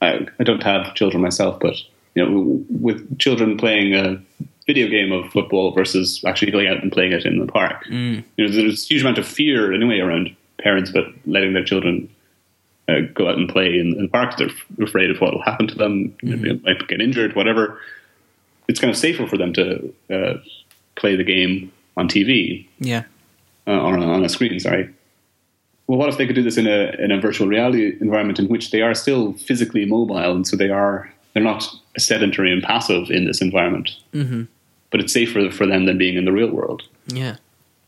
I, 0.00 0.26
I 0.40 0.44
don't 0.44 0.62
have 0.62 0.94
children 0.94 1.22
myself, 1.22 1.60
but 1.60 1.76
you 2.14 2.24
know, 2.24 2.64
with 2.68 3.18
children 3.18 3.56
playing 3.58 3.94
a 3.94 4.20
video 4.66 4.88
game 4.88 5.12
of 5.12 5.30
football 5.32 5.72
versus 5.72 6.22
actually 6.26 6.52
going 6.52 6.68
out 6.68 6.82
and 6.82 6.92
playing 6.92 7.12
it 7.12 7.24
in 7.24 7.38
the 7.38 7.50
park. 7.50 7.86
You 8.36 8.46
know, 8.46 8.52
there's 8.52 8.82
a 8.82 8.86
huge 8.86 9.02
amount 9.02 9.18
of 9.18 9.26
fear 9.26 9.72
anyway 9.72 9.98
around 9.98 10.34
parents, 10.58 10.90
but 10.90 11.06
letting 11.26 11.54
their 11.54 11.64
children 11.64 12.08
uh, 12.88 13.00
go 13.14 13.28
out 13.28 13.36
and 13.36 13.48
play 13.48 13.66
in, 13.78 13.94
in 13.96 14.02
the 14.02 14.08
park. 14.08 14.36
They're 14.36 14.48
f- 14.48 14.66
afraid 14.80 15.10
of 15.10 15.20
what 15.20 15.34
will 15.34 15.42
happen 15.42 15.66
to 15.68 15.74
them. 15.74 16.16
Know, 16.22 16.36
They 16.36 16.54
might 16.54 16.88
get 16.88 17.00
injured, 17.00 17.34
whatever. 17.36 17.80
It's 18.66 18.80
kind 18.80 18.90
of 18.90 18.96
safer 18.96 19.26
for 19.26 19.36
them 19.36 19.52
to 19.54 19.94
uh, 20.10 20.34
play 20.96 21.16
the 21.16 21.24
game 21.24 21.72
on 21.96 22.08
TV 22.08 22.66
Yeah. 22.78 23.04
uh, 23.66 23.72
on, 23.72 24.02
a, 24.02 24.06
on 24.06 24.24
a 24.24 24.28
screen. 24.28 24.58
Sorry. 24.60 24.88
Well, 25.86 25.98
what 25.98 26.08
if 26.08 26.18
they 26.18 26.26
could 26.26 26.36
do 26.36 26.42
this 26.42 26.58
in 26.58 26.66
a 26.66 26.94
in 26.98 27.10
a 27.10 27.18
virtual 27.18 27.48
reality 27.48 27.96
environment 28.00 28.38
in 28.38 28.46
which 28.48 28.72
they 28.72 28.82
are 28.82 28.94
still 28.94 29.32
physically 29.34 29.86
mobile, 29.86 30.34
and 30.34 30.46
so 30.46 30.54
they 30.54 30.68
are 30.68 31.10
they're 31.32 31.42
not 31.42 31.66
sedentary 31.96 32.52
and 32.52 32.62
passive 32.62 33.10
in 33.10 33.24
this 33.24 33.40
environment, 33.40 33.92
mm-hmm. 34.12 34.42
but 34.90 35.00
it's 35.00 35.14
safer 35.14 35.50
for 35.50 35.66
them 35.66 35.86
than 35.86 35.96
being 35.96 36.16
in 36.16 36.26
the 36.26 36.32
real 36.32 36.50
world. 36.50 36.82
Yeah. 37.06 37.36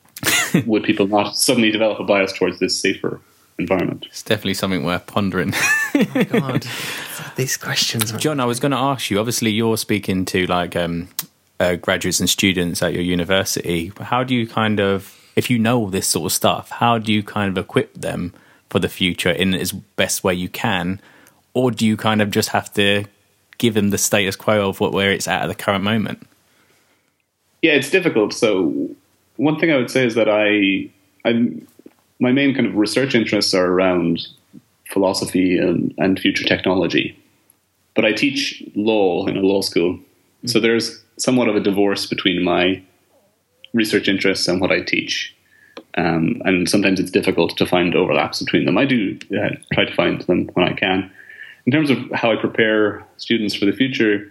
Would 0.67 0.85
people 0.85 1.09
not 1.09 1.37
suddenly 1.37 1.71
develop 1.71 2.01
a 2.01 2.05
bias 2.05 2.33
towards 2.33 2.59
this 2.59 2.79
safer 2.79 3.21
environment? 3.61 4.07
It's 4.09 4.23
definitely 4.23 4.55
something 4.55 4.85
worth 4.85 5.07
pondering. 5.07 5.55
God. 6.31 6.67
These 7.37 7.57
questions. 7.57 8.13
John, 8.13 8.41
I 8.41 8.45
was 8.45 8.61
going 8.61 8.73
to 8.73 8.79
ask 8.79 9.11
you. 9.11 9.19
Obviously, 9.19 9.51
you're 9.51 9.77
speaking 9.77 10.25
to 10.27 10.47
like 10.47 10.77
um, 10.77 11.09
uh, 11.59 11.77
graduates 11.77 12.21
and 12.21 12.29
students 12.29 12.83
at 12.83 12.93
your 12.93 13.03
university. 13.03 13.93
How 14.01 14.25
do 14.25 14.35
you 14.35 14.47
kind 14.47 14.81
of, 14.81 15.17
if 15.37 15.51
you 15.51 15.59
know 15.59 15.79
all 15.79 15.89
this 15.89 16.09
sort 16.09 16.27
of 16.27 16.33
stuff, 16.33 16.71
how 16.71 16.99
do 16.99 17.13
you 17.13 17.23
kind 17.23 17.57
of 17.57 17.63
equip 17.63 17.95
them 17.95 18.35
for 18.69 18.79
the 18.79 18.89
future 18.89 19.31
in 19.31 19.55
as 19.55 19.73
best 19.73 20.25
way 20.25 20.35
you 20.35 20.49
can, 20.49 21.01
or 21.55 21.71
do 21.71 21.85
you 21.87 21.97
kind 21.97 22.23
of 22.23 22.31
just 22.31 22.51
have 22.51 22.73
to 22.75 23.05
give 23.59 23.75
them 23.75 23.91
the 23.91 23.99
status 23.99 24.37
quo 24.37 24.69
of 24.69 24.81
what 24.81 24.93
where 24.93 25.13
it's 25.13 25.29
at 25.29 25.43
at 25.43 25.47
the 25.47 25.55
current 25.55 25.85
moment? 25.85 26.27
Yeah, 27.63 27.73
it's 27.73 27.91
difficult. 27.91 28.33
So 28.33 28.91
one 29.37 29.59
thing 29.59 29.71
I 29.71 29.77
would 29.77 29.91
say 29.91 30.07
is 30.07 30.15
that 30.15 30.29
I, 30.29 30.89
I'm, 31.29 31.67
my 32.21 32.33
main 32.33 32.55
kind 32.55 32.67
of 32.67 32.77
research 32.77 33.15
interests 33.15 33.55
are 33.55 33.67
around 33.67 34.27
philosophy 34.89 35.59
and, 35.59 35.95
and 35.99 36.19
future 36.19 36.45
technology. 36.45 37.17
But 37.95 38.05
I 38.05 38.13
teach 38.13 38.63
law 38.75 39.27
in 39.27 39.37
a 39.37 39.41
law 39.41 39.63
school, 39.63 39.99
so 40.47 40.61
there's 40.61 41.03
somewhat 41.19 41.49
of 41.49 41.57
a 41.57 41.61
divorce 41.61 42.07
between 42.07 42.43
my 42.43 42.83
research 43.75 44.09
interests 44.09 44.49
and 44.49 44.61
what 44.61 44.71
I 44.71 44.81
teach. 44.81 45.35
Um, 45.97 46.41
and 46.45 46.69
sometimes 46.69 47.01
it's 47.01 47.11
difficult 47.11 47.57
to 47.57 47.67
find 47.67 47.95
overlaps 47.95 48.43
between 48.43 48.65
them. 48.65 48.79
I 48.79 48.85
do 48.85 49.19
uh, 49.37 49.51
try 49.73 49.85
to 49.85 49.95
find 49.95 50.21
them 50.23 50.49
when 50.55 50.69
I 50.69 50.73
can. 50.73 51.11
In 51.67 51.73
terms 51.73 51.91
of 51.91 51.99
how 52.15 52.33
I 52.33 52.37
prepare 52.37 53.05
students 53.17 53.55
for 53.55 53.67
the 53.67 53.73
future, 53.73 54.31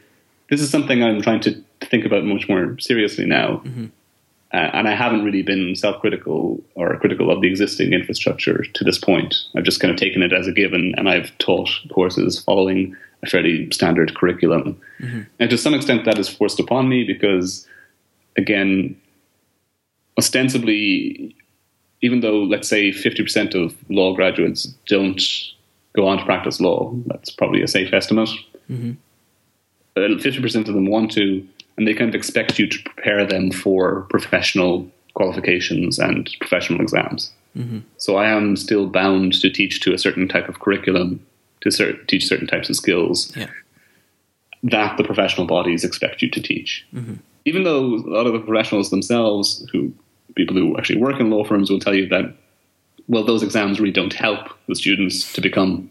this 0.50 0.62
is 0.62 0.70
something 0.70 1.04
I'm 1.04 1.22
trying 1.22 1.42
to 1.42 1.64
think 1.82 2.06
about 2.06 2.24
much 2.24 2.48
more 2.50 2.78
seriously 2.80 3.26
now. 3.26 3.62
Uh, 4.52 4.70
and 4.74 4.88
I 4.88 4.96
haven't 4.96 5.24
really 5.24 5.44
been 5.44 5.76
self-critical 5.76 6.64
or 6.74 6.98
critical 6.98 7.30
of 7.30 7.42
the 7.42 7.48
existing 7.48 7.94
infrastructure 7.94 8.64
to 8.74 8.84
this 8.84 8.98
point. 8.98 9.36
I've 9.56 9.64
just 9.64 9.80
kind 9.80 9.92
of 9.94 10.00
taken 10.00 10.24
it 10.24 10.34
as 10.34 10.48
a 10.48 10.52
given, 10.52 10.96
and 10.98 11.08
I've 11.08 11.38
taught 11.38 11.70
courses 11.94 12.42
following 12.44 12.96
a 13.22 13.30
fairly 13.30 13.70
standard 13.72 14.16
curriculum. 14.16 14.80
And 15.40 15.50
to 15.52 15.58
some 15.58 15.74
extent, 15.76 16.06
that 16.06 16.18
is 16.18 16.28
forced 16.30 16.60
upon 16.60 16.90
me 16.90 17.04
because, 17.04 17.68
again, 18.38 19.00
ostensibly, 20.18 21.36
even 22.02 22.22
though 22.22 22.42
let's 22.44 22.68
say 22.68 22.92
50% 22.92 23.54
of 23.54 23.76
law 23.90 24.16
graduates 24.16 24.64
don't 24.88 25.22
go 25.96 26.08
on 26.08 26.18
to 26.18 26.26
practice 26.26 26.60
law, 26.60 26.92
that's 27.06 27.30
probably 27.30 27.62
a 27.62 27.68
safe 27.68 27.94
estimate. 27.94 28.30
Uh, 29.96 30.18
50% 30.18 30.68
of 30.68 30.74
them 30.74 30.90
want 30.90 31.12
to, 31.12 31.46
and 31.80 31.88
they 31.88 31.94
kind 31.94 32.10
of 32.10 32.14
expect 32.16 32.60
you 32.60 32.68
to 32.68 32.78
prepare 32.84 33.26
them 33.26 33.52
for 33.52 34.02
professional 34.10 34.86
qualifications 35.14 35.98
and 35.98 36.30
professional 36.42 36.82
exams. 36.82 37.32
So 37.98 38.16
I 38.18 38.30
am 38.30 38.56
still 38.56 38.88
bound 38.88 39.34
to 39.42 39.50
teach 39.50 39.82
to 39.82 39.94
a 39.94 39.98
certain 39.98 40.28
type 40.30 40.48
of 40.48 40.60
curriculum, 40.60 41.26
to 41.62 41.72
cer- 41.72 42.02
teach 42.06 42.26
certain 42.28 42.48
types 42.48 42.70
of 42.70 42.76
skills 42.78 43.34
Yeah. 43.36 43.48
that 44.64 44.98
the 44.98 45.04
professional 45.04 45.46
bodies 45.48 45.84
expect 45.84 46.22
you 46.22 46.30
to 46.30 46.42
teach. 46.42 46.86
Even 47.46 47.64
though 47.64 47.84
a 47.96 48.12
lot 48.18 48.28
of 48.28 48.34
the 48.34 48.40
professionals 48.40 48.92
themselves, 48.92 49.66
who 49.72 49.92
people 50.36 50.56
who 50.56 50.78
actually 50.78 51.00
work 51.00 51.20
in 51.20 51.30
law 51.30 51.44
firms, 51.44 51.70
will 51.70 51.80
tell 51.80 51.96
you 51.96 52.08
that 52.10 52.34
well, 53.08 53.26
those 53.26 53.42
exams 53.42 53.80
really 53.80 53.92
don't 53.92 54.14
help 54.14 54.50
the 54.68 54.76
students 54.76 55.34
to 55.34 55.42
become 55.42 55.90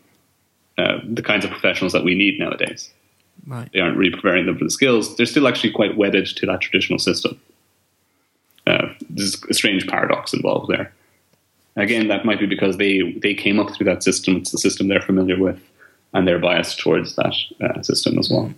uh, 0.79 0.99
the 1.05 1.23
kinds 1.23 1.45
of 1.45 1.51
professionals 1.51 1.93
that 1.93 2.05
we 2.05 2.15
need 2.15 2.39
nowadays. 2.39 2.93
Right. 3.49 3.71
They 3.73 3.81
aren't 3.81 3.97
really 3.97 4.11
preparing 4.11 4.45
them 4.45 4.59
for 4.59 4.65
the 4.65 4.71
skills. 4.71 5.17
They're 5.17 5.25
still 5.25 5.49
actually 5.49 5.73
quite 5.73 5.97
wedded 5.97 6.27
to 6.27 6.47
that 6.47 6.61
traditional 6.61 6.99
system. 6.99 7.41
Uh, 8.67 8.89
there's 9.09 9.43
a 9.45 9.55
strange 9.55 9.87
paradox 9.87 10.35
involved 10.35 10.71
there. 10.71 10.93
Again, 11.77 12.09
that 12.09 12.27
might 12.27 12.39
be 12.39 12.45
because 12.47 12.77
they, 12.77 13.13
they 13.23 13.35
came 13.35 13.59
up 13.59 13.75
through 13.75 13.87
that 13.87 14.03
system. 14.03 14.37
It's 14.37 14.51
the 14.51 14.59
system 14.59 14.89
they're 14.89 15.01
familiar 15.01 15.39
with, 15.39 15.59
and 16.13 16.29
they're 16.29 16.39
biased 16.39 16.79
towards 16.79 17.17
that 17.17 17.35
uh, 17.63 17.83
system 17.83 18.19
as 18.19 18.29
well. 18.29 18.53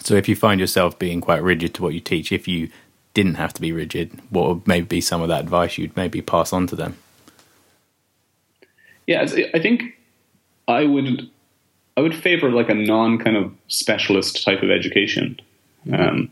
So 0.00 0.14
if 0.14 0.26
you 0.26 0.36
find 0.36 0.58
yourself 0.58 0.98
being 0.98 1.20
quite 1.20 1.42
rigid 1.42 1.74
to 1.74 1.82
what 1.82 1.92
you 1.92 2.00
teach, 2.00 2.32
if 2.32 2.48
you 2.48 2.70
didn't 3.12 3.34
have 3.34 3.52
to 3.54 3.60
be 3.60 3.72
rigid, 3.72 4.18
what 4.30 4.48
would 4.48 4.66
maybe 4.66 4.86
be 4.86 5.00
some 5.02 5.20
of 5.20 5.28
that 5.28 5.40
advice 5.40 5.76
you'd 5.76 5.96
maybe 5.96 6.22
pass 6.22 6.52
on 6.54 6.66
to 6.68 6.76
them? 6.76 6.96
Yeah, 9.06 9.20
I 9.52 9.58
think 9.58 9.98
I 10.66 10.84
would 10.84 11.28
I 11.96 12.00
would 12.00 12.14
favor 12.14 12.50
like 12.50 12.68
a 12.68 12.74
non 12.74 13.18
kind 13.18 13.36
of 13.36 13.52
specialist 13.68 14.44
type 14.44 14.62
of 14.62 14.70
education. 14.70 15.38
Um, 15.92 16.30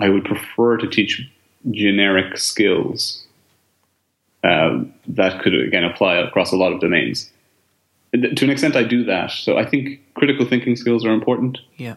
I 0.00 0.08
would 0.08 0.24
prefer 0.24 0.76
to 0.76 0.88
teach 0.88 1.28
generic 1.70 2.36
skills 2.38 3.24
uh, 4.44 4.84
that 5.06 5.42
could 5.42 5.54
again 5.54 5.84
apply 5.84 6.16
across 6.16 6.52
a 6.52 6.56
lot 6.56 6.72
of 6.72 6.80
domains. 6.80 7.30
To 8.12 8.44
an 8.44 8.50
extent, 8.50 8.76
I 8.76 8.82
do 8.82 9.04
that. 9.04 9.30
So 9.30 9.56
I 9.56 9.64
think 9.64 10.00
critical 10.14 10.46
thinking 10.46 10.76
skills 10.76 11.04
are 11.04 11.12
important. 11.12 11.58
Yeah. 11.76 11.94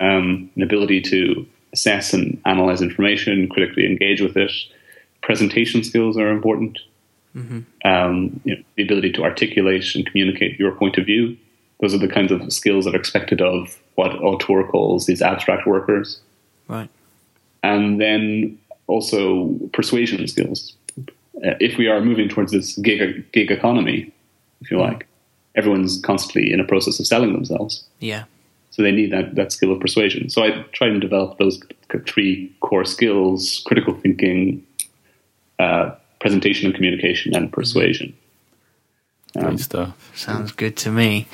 Um, 0.00 0.50
an 0.56 0.62
ability 0.62 1.02
to 1.02 1.46
assess 1.72 2.12
and 2.12 2.40
analyze 2.44 2.82
information, 2.82 3.48
critically 3.48 3.86
engage 3.86 4.20
with 4.20 4.36
it. 4.36 4.50
Presentation 5.22 5.84
skills 5.84 6.18
are 6.18 6.28
important. 6.28 6.80
Um, 7.84 8.40
you 8.44 8.56
know, 8.56 8.62
the 8.76 8.82
ability 8.82 9.12
to 9.12 9.22
articulate 9.22 9.94
and 9.94 10.04
communicate 10.04 10.58
your 10.58 10.72
point 10.72 10.98
of 10.98 11.06
view. 11.06 11.36
Those 11.82 11.94
are 11.94 11.98
the 11.98 12.08
kinds 12.08 12.30
of 12.30 12.50
skills 12.52 12.84
that 12.84 12.94
are 12.94 12.98
expected 12.98 13.42
of 13.42 13.76
what 13.96 14.14
Autor 14.22 14.62
calls 14.62 15.06
these 15.06 15.20
abstract 15.20 15.66
workers. 15.66 16.20
Right. 16.68 16.88
And 17.64 18.00
then 18.00 18.56
also 18.86 19.48
persuasion 19.72 20.26
skills. 20.28 20.74
Uh, 20.98 21.58
if 21.58 21.76
we 21.78 21.88
are 21.88 22.00
moving 22.00 22.28
towards 22.28 22.52
this 22.52 22.76
gig, 22.78 23.30
gig 23.32 23.50
economy, 23.50 24.12
if 24.60 24.70
you 24.70 24.78
like, 24.78 25.08
everyone's 25.56 26.00
constantly 26.02 26.52
in 26.52 26.60
a 26.60 26.64
process 26.64 27.00
of 27.00 27.06
selling 27.06 27.32
themselves. 27.32 27.84
Yeah. 27.98 28.24
So 28.70 28.82
they 28.82 28.92
need 28.92 29.12
that, 29.12 29.34
that 29.34 29.50
skill 29.50 29.72
of 29.72 29.80
persuasion. 29.80 30.30
So 30.30 30.44
I 30.44 30.64
try 30.72 30.86
and 30.86 31.00
develop 31.00 31.38
those 31.38 31.60
three 32.06 32.54
core 32.60 32.84
skills 32.84 33.62
critical 33.66 33.94
thinking, 33.94 34.64
uh, 35.58 35.90
presentation 36.20 36.66
and 36.66 36.74
communication, 36.76 37.34
and 37.34 37.52
persuasion. 37.52 38.16
Great 39.36 39.58
stuff. 39.58 40.12
Sounds 40.14 40.52
good 40.52 40.76
to 40.76 40.90
me. 40.90 41.26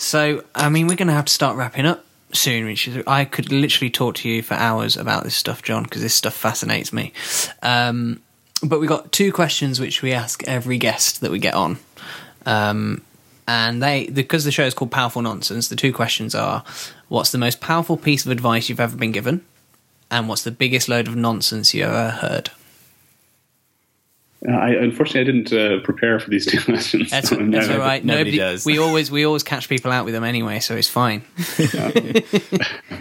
So, 0.00 0.44
I 0.54 0.70
mean, 0.70 0.86
we're 0.86 0.96
going 0.96 1.08
to 1.08 1.14
have 1.14 1.26
to 1.26 1.32
start 1.32 1.58
wrapping 1.58 1.84
up 1.84 2.06
soon, 2.32 2.64
Richard. 2.64 3.04
I 3.06 3.26
could 3.26 3.52
literally 3.52 3.90
talk 3.90 4.14
to 4.16 4.30
you 4.30 4.40
for 4.42 4.54
hours 4.54 4.96
about 4.96 5.24
this 5.24 5.34
stuff, 5.34 5.62
John, 5.62 5.82
because 5.82 6.00
this 6.00 6.14
stuff 6.14 6.32
fascinates 6.32 6.90
me. 6.90 7.12
Um, 7.62 8.22
but 8.62 8.80
we 8.80 8.86
got 8.86 9.12
two 9.12 9.30
questions 9.30 9.78
which 9.78 10.00
we 10.00 10.12
ask 10.12 10.42
every 10.48 10.78
guest 10.78 11.20
that 11.20 11.30
we 11.30 11.38
get 11.38 11.52
on. 11.52 11.78
Um, 12.46 13.02
and 13.46 13.82
they, 13.82 14.06
because 14.06 14.44
the 14.44 14.50
show 14.50 14.64
is 14.64 14.72
called 14.72 14.90
Powerful 14.90 15.20
Nonsense, 15.20 15.68
the 15.68 15.76
two 15.76 15.92
questions 15.92 16.34
are 16.34 16.64
what's 17.08 17.30
the 17.30 17.38
most 17.38 17.60
powerful 17.60 17.98
piece 17.98 18.24
of 18.24 18.32
advice 18.32 18.70
you've 18.70 18.80
ever 18.80 18.96
been 18.96 19.12
given? 19.12 19.44
And 20.10 20.30
what's 20.30 20.44
the 20.44 20.50
biggest 20.50 20.88
load 20.88 21.08
of 21.08 21.14
nonsense 21.14 21.74
you 21.74 21.84
ever 21.84 22.08
heard? 22.08 22.50
Uh, 24.48 24.52
I 24.52 24.70
unfortunately 24.70 25.20
I 25.20 25.24
didn't 25.24 25.52
uh, 25.52 25.84
prepare 25.84 26.18
for 26.18 26.30
these 26.30 26.46
two 26.50 26.60
questions. 26.62 27.10
That's, 27.10 27.28
so 27.28 27.36
that's 27.36 27.68
now- 27.68 27.74
all 27.74 27.78
right. 27.80 28.02
nobody 28.04 28.36
does. 28.38 28.64
We 28.64 28.78
always 28.78 29.10
we 29.10 29.24
always 29.24 29.42
catch 29.42 29.68
people 29.68 29.92
out 29.92 30.04
with 30.06 30.14
them 30.14 30.24
anyway, 30.24 30.60
so 30.60 30.76
it's 30.76 30.88
fine. 30.88 31.22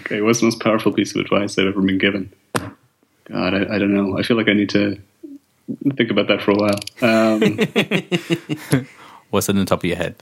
Okay, 0.09 0.21
what's 0.21 0.39
the 0.39 0.45
most 0.45 0.59
powerful 0.59 0.91
piece 0.91 1.13
of 1.13 1.21
advice 1.21 1.57
I've 1.59 1.67
ever 1.67 1.81
been 1.81 1.99
given? 1.99 2.33
God, 2.55 3.53
I, 3.53 3.75
I 3.75 3.77
don't 3.77 3.93
know. 3.93 4.17
I 4.17 4.23
feel 4.23 4.37
like 4.37 4.47
I 4.49 4.53
need 4.53 4.69
to 4.71 4.99
think 5.95 6.09
about 6.09 6.27
that 6.29 6.41
for 6.41 6.49
a 6.49 6.55
while. 6.55 6.79
Um, 7.03 8.87
What's 9.29 9.47
on 9.49 9.55
the 9.57 9.65
top 9.65 9.81
of 9.81 9.85
your 9.85 9.97
head? 9.97 10.15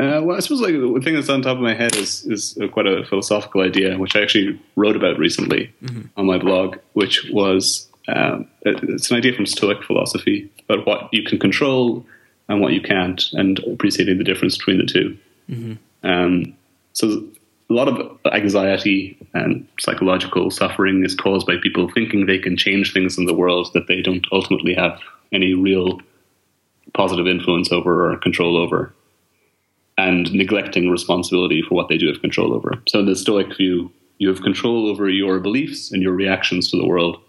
Uh, 0.00 0.22
well, 0.22 0.34
I 0.34 0.40
suppose 0.40 0.62
like 0.62 0.72
the 0.72 1.00
thing 1.04 1.14
that's 1.14 1.28
on 1.28 1.42
top 1.42 1.58
of 1.58 1.62
my 1.62 1.74
head 1.74 1.94
is 1.94 2.24
is 2.24 2.56
uh, 2.56 2.68
quite 2.68 2.86
a 2.86 3.04
philosophical 3.04 3.60
idea, 3.60 3.98
which 3.98 4.16
I 4.16 4.22
actually 4.22 4.58
wrote 4.74 4.96
about 4.96 5.18
recently 5.18 5.74
on 6.16 6.24
my 6.24 6.38
blog, 6.38 6.78
which 6.94 7.28
was 7.30 7.86
um, 8.08 8.48
it's 8.62 9.10
an 9.10 9.18
idea 9.18 9.34
from 9.34 9.44
Stoic 9.44 9.84
philosophy 9.84 10.50
about 10.66 10.86
what 10.86 11.12
you 11.12 11.22
can 11.22 11.38
control 11.38 12.06
and 12.48 12.62
what 12.62 12.72
you 12.72 12.80
can't, 12.80 13.30
and 13.34 13.58
appreciating 13.60 14.16
the 14.16 14.24
difference 14.24 14.56
between 14.56 14.78
the 14.78 14.86
2 14.86 15.18
Um, 16.02 16.56
so 16.94 17.22
a 17.68 17.72
lot 17.74 17.86
of 17.86 18.18
anxiety 18.32 19.18
and 19.34 19.68
psychological 19.78 20.50
suffering 20.50 21.04
is 21.04 21.14
caused 21.14 21.46
by 21.46 21.56
people 21.62 21.90
thinking 21.90 22.24
they 22.24 22.38
can 22.38 22.56
change 22.56 22.94
things 22.94 23.18
in 23.18 23.26
the 23.26 23.34
world 23.34 23.70
that 23.74 23.86
they 23.86 24.00
don't 24.00 24.26
ultimately 24.32 24.74
have 24.74 24.98
any 25.30 25.52
real 25.52 26.00
positive 26.94 27.26
influence 27.26 27.70
over 27.70 28.10
or 28.10 28.16
control 28.16 28.56
over 28.56 28.94
and 30.00 30.32
neglecting 30.32 30.88
responsibility 30.90 31.62
for 31.62 31.74
what 31.74 31.88
they 31.88 31.98
do 31.98 32.08
have 32.08 32.20
control 32.20 32.54
over. 32.54 32.82
So, 32.88 33.00
in 33.00 33.06
the 33.06 33.16
Stoic 33.16 33.56
view, 33.56 33.90
you 34.18 34.28
have 34.28 34.42
control 34.42 34.88
over 34.88 35.08
your 35.08 35.40
beliefs 35.40 35.92
and 35.92 36.02
your 36.02 36.12
reactions 36.12 36.70
to 36.70 36.76
the 36.76 36.86
world, 36.86 37.20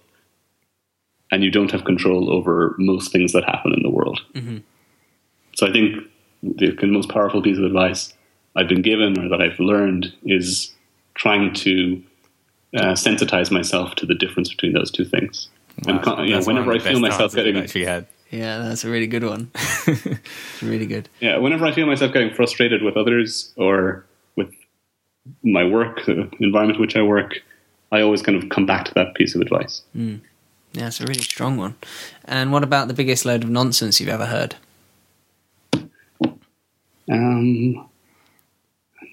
and 1.32 1.44
you 1.44 1.52
don't 1.52 1.72
have 1.72 1.86
control 1.86 2.32
over 2.32 2.76
most 2.78 3.12
things 3.12 3.34
that 3.34 3.44
happen 3.44 3.74
in 3.74 3.84
the 3.84 3.90
world. 3.90 4.22
So, 5.56 5.68
I 5.68 5.72
think 5.72 6.04
the 6.44 6.88
most 6.88 7.10
powerful 7.10 7.42
piece 7.42 7.58
of 7.58 7.66
advice 7.66 8.14
I've 8.56 8.68
been 8.68 8.82
given 8.82 9.20
or 9.20 9.30
that 9.30 9.42
I've 9.42 9.60
learned 9.60 10.14
is 10.24 10.74
trying 11.16 11.54
to 11.54 12.02
uh, 12.76 12.94
sensitize 12.94 13.52
myself 13.52 13.96
to 13.96 14.06
the 14.06 14.16
difference 14.16 14.50
between 14.50 14.74
those 14.74 14.92
two 14.92 15.06
things. 15.06 15.50
and 15.88 16.02
con- 16.02 16.24
you 16.24 16.32
know, 16.32 16.38
That's 16.38 16.48
one 16.48 16.58
of 16.58 16.66
whenever 16.66 16.88
I 16.88 16.92
feel 16.92 17.00
myself 17.00 17.36
getting 17.36 17.58
actually 17.58 17.86
had. 17.86 18.08
Yeah, 18.32 18.60
that's 18.60 18.84
a 18.86 18.90
really 18.90 19.08
good 19.08 19.24
one. 19.24 19.52
it's 19.88 20.64
really 20.64 20.86
good. 20.86 21.10
yeah, 21.20 21.38
whenever 21.38 21.66
I 21.66 21.74
feel 21.74 21.86
myself 21.86 22.14
getting 22.14 22.34
frustrated 22.34 22.82
with 22.82 22.96
others 22.96 23.52
or 23.58 24.06
with 24.38 24.50
my 25.44 25.66
work, 25.66 26.06
the 26.06 26.30
environment 26.40 26.78
in 26.78 26.82
which 26.82 26.96
I 26.96 27.02
work, 27.02 27.42
I 27.92 28.02
always 28.02 28.22
kind 28.22 28.42
of 28.42 28.50
come 28.50 28.66
back 28.66 28.86
to 28.86 28.94
that 28.96 29.16
piece 29.16 29.36
of 29.36 29.42
advice. 29.42 29.82
Yeah, 29.94 30.88
it's 30.88 31.02
a 31.02 31.06
really 31.06 31.22
strong 31.22 31.58
one. 31.58 31.76
And 32.24 32.54
what 32.54 32.64
about 32.64 32.88
the 32.88 32.94
biggest 32.94 33.26
load 33.26 33.44
of 33.44 33.50
nonsense 33.50 34.00
you've 34.00 34.08
ever 34.10 34.28
heard? 34.28 34.56
Um, 37.12 37.90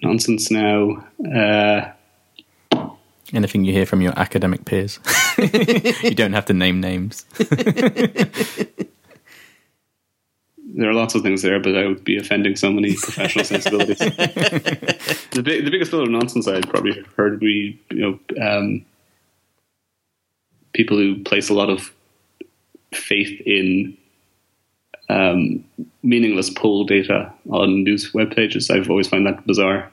nonsense 0.01 0.49
now. 0.49 1.05
Uh, 1.29 1.91
Anything 3.31 3.63
you 3.63 3.73
hear 3.73 3.85
from 3.85 4.01
your 4.01 4.17
academic 4.17 4.65
peers? 4.65 4.99
you 5.37 6.15
don't 6.15 6.33
have 6.33 6.45
to 6.45 6.53
name 6.53 6.79
names. 6.81 7.25
there 10.75 10.89
are 10.89 10.93
lots 10.93 11.15
of 11.15 11.23
things 11.23 11.41
there, 11.41 11.59
but 11.59 11.75
I 11.75 11.87
would 11.87 12.03
be 12.03 12.17
offending 12.17 12.55
so 12.55 12.71
many 12.71 12.95
professional 12.95 13.45
sensibilities. 13.45 13.97
the, 15.31 15.41
big, 15.43 15.65
the 15.65 15.71
biggest 15.71 15.91
load 15.93 16.03
of 16.03 16.09
nonsense 16.09 16.47
I'd 16.47 16.69
probably 16.69 17.03
heard 17.15 17.31
would 17.33 17.39
be, 17.39 17.79
you 17.89 18.19
know, 18.35 18.57
um, 18.57 18.85
people 20.73 20.97
who 20.97 21.23
place 21.23 21.49
a 21.49 21.53
lot 21.53 21.69
of 21.69 21.91
faith 22.93 23.41
in 23.45 23.97
um, 25.09 25.63
meaningless 26.03 26.49
poll 26.49 26.85
data 26.85 27.33
on 27.49 27.83
news 27.83 28.13
web 28.13 28.31
pages. 28.35 28.69
I've 28.69 28.89
always 28.89 29.07
found 29.07 29.25
that 29.25 29.45
bizarre. 29.47 29.91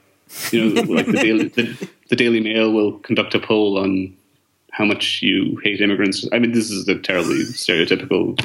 You 0.50 0.74
know, 0.74 0.82
like 0.82 1.06
the 1.06 1.12
Daily, 1.12 1.48
the, 1.48 1.88
the 2.10 2.16
Daily 2.16 2.40
Mail 2.40 2.72
will 2.72 2.98
conduct 2.98 3.34
a 3.34 3.40
poll 3.40 3.78
on 3.78 4.14
how 4.76 4.84
much 4.84 5.22
you 5.22 5.58
hate 5.64 5.80
immigrants. 5.80 6.28
I 6.34 6.38
mean, 6.38 6.52
this 6.52 6.70
is 6.70 6.86
a 6.86 6.98
terribly 6.98 7.38
stereotypical 7.46 8.38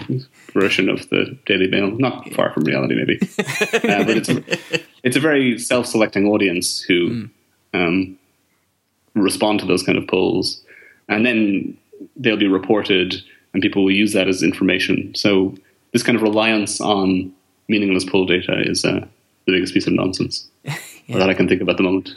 version 0.53 0.87
of 0.87 1.09
the 1.09 1.37
Daily 1.45 1.67
Mail. 1.67 1.91
Not 1.91 2.31
far 2.33 2.53
from 2.53 2.63
reality, 2.63 2.95
maybe, 2.95 3.19
uh, 3.39 4.05
but 4.05 4.15
it's 4.15 4.29
a, 4.29 4.41
it's 5.03 5.17
a 5.17 5.19
very 5.19 5.59
self-selecting 5.59 6.25
audience 6.27 6.81
who 6.81 7.27
um, 7.73 8.17
respond 9.13 9.59
to 9.59 9.65
those 9.65 9.83
kind 9.83 9.97
of 9.97 10.07
polls, 10.07 10.63
and 11.09 11.25
then 11.25 11.77
they'll 12.15 12.37
be 12.37 12.47
reported, 12.47 13.15
and 13.53 13.61
people 13.61 13.83
will 13.83 13.91
use 13.91 14.13
that 14.13 14.29
as 14.29 14.41
information. 14.41 15.13
So 15.15 15.53
this 15.91 16.01
kind 16.01 16.15
of 16.15 16.21
reliance 16.21 16.79
on 16.79 17.33
meaningless 17.67 18.05
poll 18.05 18.25
data 18.25 18.57
is 18.57 18.85
uh, 18.85 19.05
the 19.47 19.51
biggest 19.51 19.73
piece 19.73 19.85
of 19.85 19.91
nonsense 19.91 20.47
that 21.09 21.29
I 21.29 21.33
can 21.33 21.49
think 21.49 21.61
of 21.61 21.67
at 21.67 21.75
the 21.75 21.83
moment. 21.83 22.15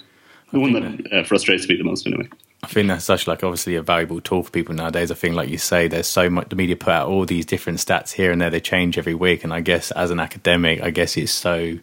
The 0.52 0.60
one 0.60 0.72
that 0.74 1.12
uh, 1.12 1.24
frustrates 1.24 1.68
me 1.68 1.74
the 1.74 1.82
most, 1.82 2.06
anyway. 2.06 2.28
I 2.64 2.72
think 2.72 2.88
that's 2.88 3.04
such 3.04 3.26
like 3.26 3.44
obviously 3.44 3.76
a 3.76 3.82
valuable 3.82 4.20
tool 4.20 4.42
for 4.42 4.50
people 4.50 4.74
nowadays. 4.74 5.10
I 5.10 5.14
think, 5.14 5.34
like 5.34 5.48
you 5.48 5.58
say, 5.58 5.88
there's 5.88 6.06
so 6.06 6.28
much 6.30 6.48
the 6.48 6.56
media 6.56 6.76
put 6.76 6.92
out 6.92 7.08
all 7.08 7.24
these 7.24 7.46
different 7.46 7.78
stats 7.78 8.12
here 8.12 8.32
and 8.32 8.40
there. 8.40 8.50
They 8.50 8.60
change 8.60 8.98
every 8.98 9.14
week, 9.14 9.44
and 9.44 9.52
I 9.52 9.60
guess 9.60 9.90
as 9.92 10.10
an 10.10 10.20
academic, 10.20 10.82
I 10.82 10.90
guess 10.90 11.16
it's 11.16 11.32
so 11.32 11.78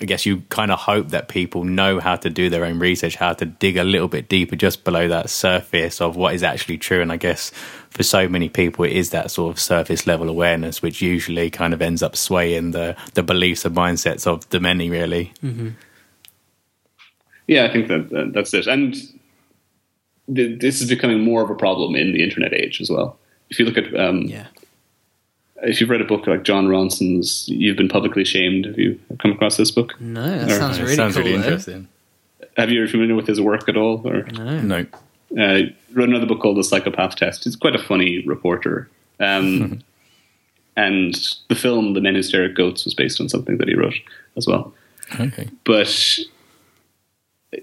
I 0.00 0.06
guess 0.06 0.24
you 0.24 0.42
kind 0.48 0.70
of 0.70 0.78
hope 0.78 1.08
that 1.08 1.28
people 1.28 1.64
know 1.64 2.00
how 2.00 2.16
to 2.16 2.30
do 2.30 2.48
their 2.48 2.64
own 2.64 2.78
research, 2.78 3.16
how 3.16 3.34
to 3.34 3.44
dig 3.44 3.76
a 3.76 3.84
little 3.84 4.08
bit 4.08 4.30
deeper 4.30 4.56
just 4.56 4.82
below 4.82 5.08
that 5.08 5.28
surface 5.28 6.00
of 6.00 6.16
what 6.16 6.34
is 6.34 6.42
actually 6.42 6.78
true. 6.78 7.02
And 7.02 7.12
I 7.12 7.18
guess 7.18 7.50
for 7.90 8.02
so 8.02 8.26
many 8.26 8.48
people, 8.48 8.86
it 8.86 8.92
is 8.92 9.10
that 9.10 9.30
sort 9.30 9.54
of 9.54 9.60
surface 9.60 10.06
level 10.06 10.30
awareness, 10.30 10.80
which 10.80 11.02
usually 11.02 11.50
kind 11.50 11.74
of 11.74 11.82
ends 11.82 12.02
up 12.02 12.16
swaying 12.16 12.70
the, 12.70 12.96
the 13.12 13.22
beliefs 13.22 13.66
and 13.66 13.76
mindsets 13.76 14.26
of 14.26 14.48
the 14.48 14.58
many, 14.58 14.88
really. 14.88 15.34
Mm-hmm. 15.42 15.70
Yeah, 17.46 17.66
I 17.66 17.72
think 17.72 17.88
that, 17.88 18.08
that 18.08 18.32
that's 18.32 18.54
it. 18.54 18.68
And 18.68 18.96
th- 20.34 20.60
this 20.60 20.80
is 20.80 20.88
becoming 20.88 21.20
more 21.22 21.42
of 21.42 21.50
a 21.50 21.54
problem 21.54 21.94
in 21.94 22.12
the 22.12 22.22
internet 22.22 22.52
age 22.52 22.80
as 22.80 22.90
well. 22.90 23.18
If 23.50 23.58
you 23.58 23.64
look 23.64 23.76
at 23.78 23.94
um, 23.98 24.22
Yeah. 24.22 24.46
if 25.62 25.80
you've 25.80 25.90
read 25.90 26.00
a 26.00 26.04
book 26.04 26.26
like 26.26 26.42
Jon 26.44 26.66
Ronson's 26.68 27.48
"You've 27.48 27.76
Been 27.76 27.88
Publicly 27.88 28.24
Shamed," 28.24 28.64
have 28.66 28.78
you 28.78 28.98
come 29.18 29.32
across 29.32 29.56
this 29.56 29.70
book? 29.70 30.00
No, 30.00 30.22
that 30.24 30.50
Or- 30.50 30.54
sounds 30.54 30.80
really 30.80 30.94
sounds 30.94 31.14
cool. 31.16 31.24
really 31.24 31.36
though. 31.38 31.44
interesting. 31.44 31.88
Have 32.56 32.70
you 32.70 32.82
are 32.82 32.88
familiar 32.88 33.14
with 33.14 33.26
his 33.26 33.40
work 33.40 33.68
at 33.68 33.76
all? 33.76 34.06
Or 34.06 34.24
No. 34.32 34.60
No. 34.60 34.86
uh, 35.38 35.62
wrote 35.92 36.08
another 36.08 36.26
book 36.26 36.40
called 36.40 36.56
The 36.56 36.64
Psychopath 36.64 37.16
Test. 37.16 37.44
He's 37.44 37.56
quite 37.56 37.74
a 37.76 37.78
funny 37.82 38.22
reporter. 38.26 38.88
Um, 39.20 39.80
and 40.76 41.14
the 41.48 41.54
film 41.54 41.94
The 41.94 42.00
Men 42.00 42.14
Who 42.14 42.22
Stare 42.22 42.44
at 42.44 42.54
Goats 42.54 42.84
was 42.84 42.94
based 42.94 43.20
on 43.20 43.28
something 43.28 43.58
that 43.58 43.68
he 43.68 43.74
wrote 43.74 43.94
as 44.36 44.46
well. 44.46 44.72
Okay. 45.20 45.48
But 45.64 46.18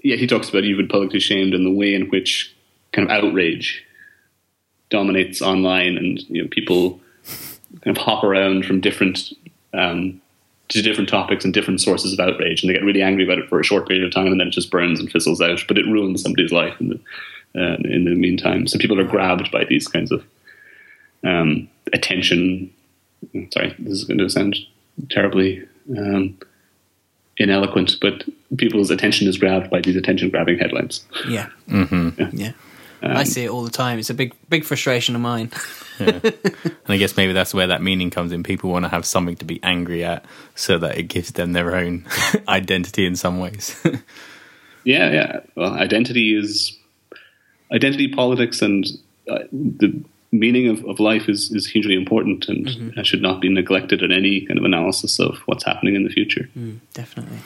yeah, 0.02 0.16
he 0.16 0.26
talks 0.26 0.48
about 0.48 0.64
you've 0.64 0.76
been 0.78 0.88
publicly 0.88 1.20
shamed 1.20 1.54
and 1.54 1.64
the 1.66 1.70
way 1.70 1.94
in 1.94 2.08
which 2.08 2.54
kind 2.92 3.08
of 3.08 3.12
outrage 3.12 3.84
dominates 4.90 5.42
online, 5.42 5.96
and 5.96 6.20
you 6.28 6.42
know 6.42 6.48
people 6.50 7.00
kind 7.84 7.96
of 7.96 8.02
hop 8.02 8.24
around 8.24 8.64
from 8.64 8.80
different 8.80 9.32
um, 9.74 10.20
to 10.68 10.82
different 10.82 11.08
topics 11.08 11.44
and 11.44 11.54
different 11.54 11.80
sources 11.80 12.12
of 12.12 12.20
outrage, 12.20 12.62
and 12.62 12.70
they 12.70 12.74
get 12.74 12.84
really 12.84 13.02
angry 13.02 13.24
about 13.24 13.38
it 13.38 13.48
for 13.48 13.60
a 13.60 13.64
short 13.64 13.86
period 13.86 14.04
of 14.04 14.12
time, 14.12 14.26
and 14.26 14.40
then 14.40 14.48
it 14.48 14.52
just 14.52 14.70
burns 14.70 15.00
and 15.00 15.10
fizzles 15.10 15.40
out. 15.40 15.64
But 15.66 15.78
it 15.78 15.86
ruins 15.86 16.22
somebody's 16.22 16.52
life 16.52 16.78
in 16.80 16.88
the 16.88 17.00
uh, 17.60 17.76
in 17.84 18.04
the 18.04 18.14
meantime. 18.14 18.66
So 18.66 18.78
people 18.78 19.00
are 19.00 19.04
grabbed 19.04 19.50
by 19.50 19.64
these 19.64 19.88
kinds 19.88 20.12
of 20.12 20.24
um, 21.24 21.68
attention. 21.92 22.72
Sorry, 23.52 23.74
this 23.78 23.94
is 23.94 24.04
going 24.04 24.18
to 24.18 24.30
sound 24.30 24.56
terribly 25.10 25.66
um, 25.96 26.38
ineloquent, 27.38 27.98
but 28.00 28.24
people's 28.56 28.90
attention 28.90 29.28
is 29.28 29.38
grabbed 29.38 29.70
by 29.70 29.80
these 29.80 29.96
attention 29.96 30.30
grabbing 30.30 30.58
headlines. 30.58 31.04
Yeah. 31.28 31.48
Mm-hmm. 31.68 32.36
Yeah. 32.36 32.52
I 33.02 33.24
see 33.24 33.44
it 33.44 33.50
all 33.50 33.62
the 33.62 33.70
time. 33.70 33.98
It's 33.98 34.10
a 34.10 34.14
big, 34.14 34.34
big 34.48 34.64
frustration 34.64 35.14
of 35.14 35.20
mine. 35.20 35.50
And 36.00 36.94
I 36.94 36.96
guess 36.96 37.16
maybe 37.16 37.32
that's 37.32 37.52
where 37.52 37.66
that 37.66 37.82
meaning 37.82 38.10
comes 38.10 38.30
in. 38.30 38.44
People 38.44 38.70
want 38.70 38.84
to 38.84 38.88
have 38.88 39.04
something 39.04 39.34
to 39.36 39.44
be 39.44 39.58
angry 39.64 40.04
at 40.04 40.24
so 40.54 40.78
that 40.78 40.96
it 40.96 41.04
gives 41.04 41.32
them 41.32 41.54
their 41.54 41.74
own 41.74 42.06
identity 42.48 43.04
in 43.04 43.16
some 43.16 43.40
ways. 43.40 43.76
Yeah, 44.84 45.10
yeah. 45.10 45.40
Well, 45.54 45.74
identity 45.74 46.34
is 46.34 46.74
identity 47.72 48.08
politics, 48.08 48.62
and 48.62 48.86
uh, 49.28 49.40
the 49.50 50.02
meaning 50.32 50.68
of, 50.68 50.82
of 50.86 50.98
life 50.98 51.28
is, 51.28 51.50
is 51.50 51.66
hugely 51.66 51.94
important 51.94 52.48
and 52.48 52.96
uh, 52.96 53.02
should 53.02 53.20
not 53.20 53.40
be 53.40 53.50
neglected 53.50 54.00
in 54.02 54.12
any 54.12 54.46
kind 54.46 54.56
of 54.58 54.64
analysis 54.64 55.18
of 55.18 55.36
what's 55.46 55.64
happening 55.64 55.94
in 55.94 56.04
the 56.04 56.10
future. 56.10 56.48
Definitely. 56.94 57.38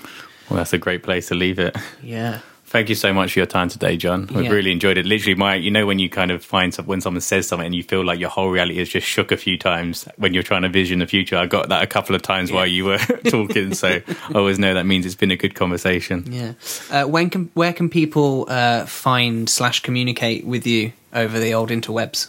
well, 0.50 0.58
that's 0.58 0.72
a 0.72 0.78
great 0.78 1.02
place 1.02 1.28
to 1.28 1.34
leave 1.34 1.58
it. 1.58 1.74
Yeah. 2.02 2.40
Thank 2.72 2.88
you 2.88 2.94
so 2.94 3.12
much 3.12 3.34
for 3.34 3.40
your 3.40 3.44
time 3.46 3.68
today, 3.68 3.98
John. 3.98 4.30
We've 4.34 4.44
Yeah. 4.44 4.50
really 4.50 4.72
enjoyed 4.72 4.96
it. 4.96 5.04
Literally, 5.04 5.34
my 5.34 5.56
you 5.56 5.70
know 5.70 5.84
when 5.84 5.98
you 5.98 6.08
kind 6.08 6.30
of 6.30 6.42
find 6.42 6.72
some, 6.72 6.86
when 6.86 7.02
someone 7.02 7.20
says 7.20 7.46
something 7.46 7.66
and 7.66 7.74
you 7.74 7.82
feel 7.82 8.02
like 8.02 8.18
your 8.18 8.30
whole 8.30 8.48
reality 8.48 8.78
is 8.78 8.88
just 8.88 9.06
shook 9.06 9.30
a 9.30 9.36
few 9.36 9.58
times 9.58 10.08
when 10.16 10.32
you're 10.32 10.42
trying 10.42 10.62
to 10.62 10.70
vision 10.70 11.00
the 11.00 11.06
future. 11.06 11.36
I 11.36 11.44
got 11.44 11.68
that 11.68 11.82
a 11.82 11.86
couple 11.86 12.16
of 12.16 12.22
times 12.22 12.50
while 12.50 12.66
you 12.66 12.86
were 12.86 12.96
talking, 13.28 13.74
so 13.74 14.00
I 14.08 14.32
always 14.34 14.58
know 14.58 14.72
that 14.72 14.86
means 14.86 15.04
it's 15.04 15.14
been 15.14 15.30
a 15.30 15.36
good 15.36 15.54
conversation. 15.54 16.24
Yeah. 16.32 16.54
Uh, 16.90 17.04
when 17.04 17.28
can 17.28 17.50
where 17.52 17.74
can 17.74 17.90
people 17.90 18.46
uh, 18.48 18.86
find 18.86 19.50
slash 19.50 19.80
communicate 19.80 20.46
with 20.46 20.66
you 20.66 20.92
over 21.12 21.38
the 21.38 21.52
old 21.52 21.68
interwebs? 21.68 22.28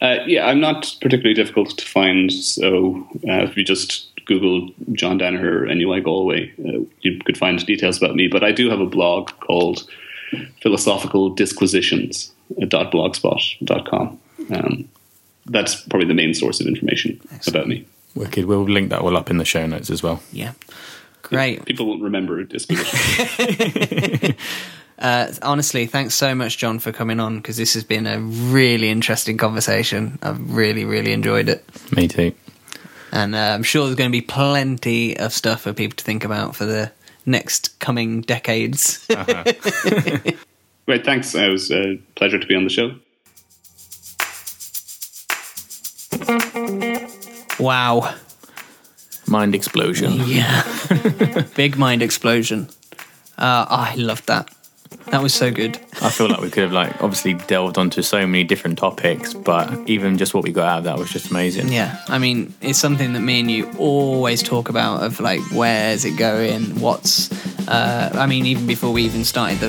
Uh, 0.00 0.18
yeah, 0.26 0.46
I'm 0.46 0.60
not 0.60 0.96
particularly 1.00 1.34
difficult 1.34 1.76
to 1.78 1.84
find. 1.84 2.32
So 2.32 3.08
uh, 3.28 3.42
if 3.42 3.56
you 3.56 3.64
just 3.64 4.11
Google 4.26 4.70
John 4.92 5.18
Danaher 5.18 5.66
NUI 5.74 6.00
Galway, 6.00 6.52
uh, 6.58 6.84
you 7.00 7.18
could 7.24 7.36
find 7.36 7.64
details 7.64 7.98
about 7.98 8.14
me. 8.14 8.28
But 8.28 8.44
I 8.44 8.52
do 8.52 8.70
have 8.70 8.80
a 8.80 8.86
blog 8.86 9.30
called 9.40 9.86
Philosophical 10.60 11.30
Disquisitions 11.30 12.32
blogspot.com. 12.50 14.18
Um, 14.50 14.88
that's 15.46 15.80
probably 15.82 16.06
the 16.06 16.14
main 16.14 16.34
source 16.34 16.60
of 16.60 16.66
information 16.66 17.20
about 17.46 17.68
me. 17.68 17.86
Wicked. 18.14 18.44
We'll 18.44 18.64
link 18.64 18.90
that 18.90 19.00
all 19.00 19.16
up 19.16 19.30
in 19.30 19.38
the 19.38 19.44
show 19.44 19.66
notes 19.66 19.90
as 19.90 20.02
well. 20.02 20.22
Yeah. 20.32 20.52
Great. 21.22 21.64
People 21.64 21.86
won't 21.86 22.02
remember 22.02 22.42
disquisition. 22.44 24.36
Uh, 24.98 25.32
honestly, 25.42 25.86
thanks 25.86 26.14
so 26.14 26.32
much, 26.32 26.58
John, 26.58 26.78
for 26.78 26.92
coming 26.92 27.18
on 27.18 27.38
because 27.38 27.56
this 27.56 27.74
has 27.74 27.82
been 27.82 28.06
a 28.06 28.20
really 28.20 28.88
interesting 28.88 29.36
conversation. 29.36 30.16
I've 30.22 30.54
really, 30.54 30.84
really 30.84 31.12
enjoyed 31.12 31.48
it. 31.48 31.64
Me 31.90 32.06
too. 32.06 32.32
And 33.12 33.34
uh, 33.34 33.38
I'm 33.38 33.62
sure 33.62 33.84
there's 33.84 33.96
going 33.96 34.10
to 34.10 34.12
be 34.12 34.22
plenty 34.22 35.18
of 35.18 35.32
stuff 35.32 35.62
for 35.62 35.74
people 35.74 35.96
to 35.96 36.04
think 36.04 36.24
about 36.24 36.56
for 36.56 36.64
the 36.64 36.90
next 37.26 37.78
coming 37.78 38.22
decades. 38.22 39.06
Great, 40.86 41.04
thanks. 41.04 41.34
It 41.34 41.48
was 41.48 41.70
a 41.70 41.98
pleasure 42.16 42.38
to 42.38 42.46
be 42.46 42.54
on 42.54 42.64
the 42.64 42.70
show. 42.70 42.94
wow. 47.60 48.14
Mind 49.26 49.54
explosion. 49.54 50.14
Yeah. 50.26 50.64
Big 51.54 51.76
mind 51.76 52.02
explosion. 52.02 52.68
Uh, 53.38 53.66
I 53.68 53.94
loved 53.96 54.26
that. 54.26 54.50
That 55.10 55.22
was 55.22 55.34
so 55.34 55.50
good. 55.50 55.78
I 56.00 56.10
feel 56.10 56.28
like 56.28 56.40
we 56.40 56.50
could 56.50 56.62
have 56.62 56.72
like 56.72 57.02
obviously 57.02 57.34
delved 57.34 57.78
onto 57.78 58.02
so 58.02 58.26
many 58.26 58.44
different 58.44 58.78
topics, 58.78 59.34
but 59.34 59.88
even 59.88 60.16
just 60.18 60.34
what 60.34 60.44
we 60.44 60.52
got 60.52 60.66
out 60.66 60.78
of 60.78 60.84
that 60.84 60.98
was 60.98 61.10
just 61.10 61.30
amazing. 61.30 61.68
Yeah, 61.68 62.02
I 62.08 62.18
mean, 62.18 62.54
it's 62.60 62.78
something 62.78 63.12
that 63.12 63.20
me 63.20 63.40
and 63.40 63.50
you 63.50 63.70
always 63.78 64.42
talk 64.42 64.68
about 64.68 65.02
of 65.02 65.20
like 65.20 65.40
where's 65.52 66.04
it 66.04 66.16
going, 66.16 66.80
what's. 66.80 67.30
Uh, 67.68 68.10
I 68.14 68.26
mean, 68.26 68.46
even 68.46 68.66
before 68.66 68.92
we 68.92 69.02
even 69.02 69.24
started 69.24 69.58
the 69.58 69.68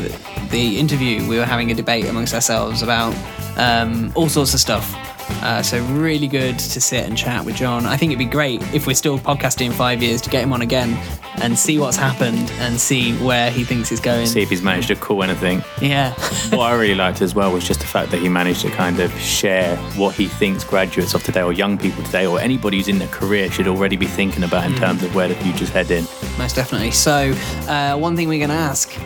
the 0.52 0.78
interview, 0.80 1.28
we 1.28 1.38
were 1.38 1.46
having 1.46 1.72
a 1.72 1.76
debate 1.76 2.06
amongst 2.06 2.34
ourselves 2.34 2.82
about 2.82 3.16
um, 3.58 4.12
all 4.16 4.30
sorts 4.30 4.54
of 4.54 4.60
stuff. 4.60 4.96
Uh, 5.42 5.62
so 5.62 5.82
really 5.86 6.28
good 6.28 6.58
to 6.58 6.80
sit 6.82 7.06
and 7.06 7.18
chat 7.18 7.44
with 7.46 7.56
John. 7.56 7.86
I 7.86 7.98
think 7.98 8.12
it'd 8.12 8.20
be 8.20 8.26
great 8.26 8.62
if 8.74 8.88
we're 8.88 8.96
still 8.96 9.20
podcasting 9.20 9.68
in 9.68 9.72
five 9.72 10.02
years 10.02 10.22
to 10.22 10.30
get 10.30 10.44
him 10.44 10.54
on 10.54 10.62
again 10.62 10.98
and 11.42 11.58
see 11.58 11.80
what's 11.80 11.98
happened 11.98 12.52
and 12.60 12.80
see 12.80 13.14
where 13.18 13.52
he 13.52 13.64
thinks 13.64 13.92
it's 13.92 14.00
going. 14.02 14.26
See 14.28 14.42
if 14.42 14.50
he's 14.50 14.62
managed 14.62 14.88
to 14.90 14.96
call 14.96 15.24
anything. 15.24 15.64
Yeah, 15.82 16.14
what 16.56 16.72
I 16.72 16.76
really 16.76 16.96
liked 16.96 17.22
as 17.22 17.36
well 17.36 17.52
was 17.52 17.68
just 17.68 17.80
the 17.80 17.88
fact 17.88 18.12
that 18.12 18.20
he 18.20 18.30
managed 18.30 18.62
to 18.62 18.70
kind 18.70 19.00
of 19.00 19.12
share 19.20 19.76
what 19.98 20.16
he 20.16 20.28
thinks 20.28 20.64
graduates 20.64 21.14
of 21.14 21.24
today 21.24 21.42
or 21.42 21.52
young 21.54 21.78
people 21.78 22.04
today 22.04 22.26
or 22.26 22.40
anybody 22.40 22.78
who's 22.78 22.88
in 22.88 23.00
their 23.00 23.08
career 23.10 23.52
should 23.52 23.68
already 23.68 23.98
be 23.98 24.06
thinking 24.06 24.44
about 24.44 24.66
in 24.66 24.76
terms 24.76 25.04
of 25.04 25.14
where 25.16 25.28
the 25.28 25.36
future's 25.36 25.70
heading. 25.70 26.06
most 26.38 26.56
definitely. 26.56 26.92
So, 26.92 27.34
uh, 27.68 27.98
one 27.98 28.16
thing 28.16 28.28
we're 28.28 28.40
going 28.40 28.50
to 28.50 28.56
ask 28.56 28.98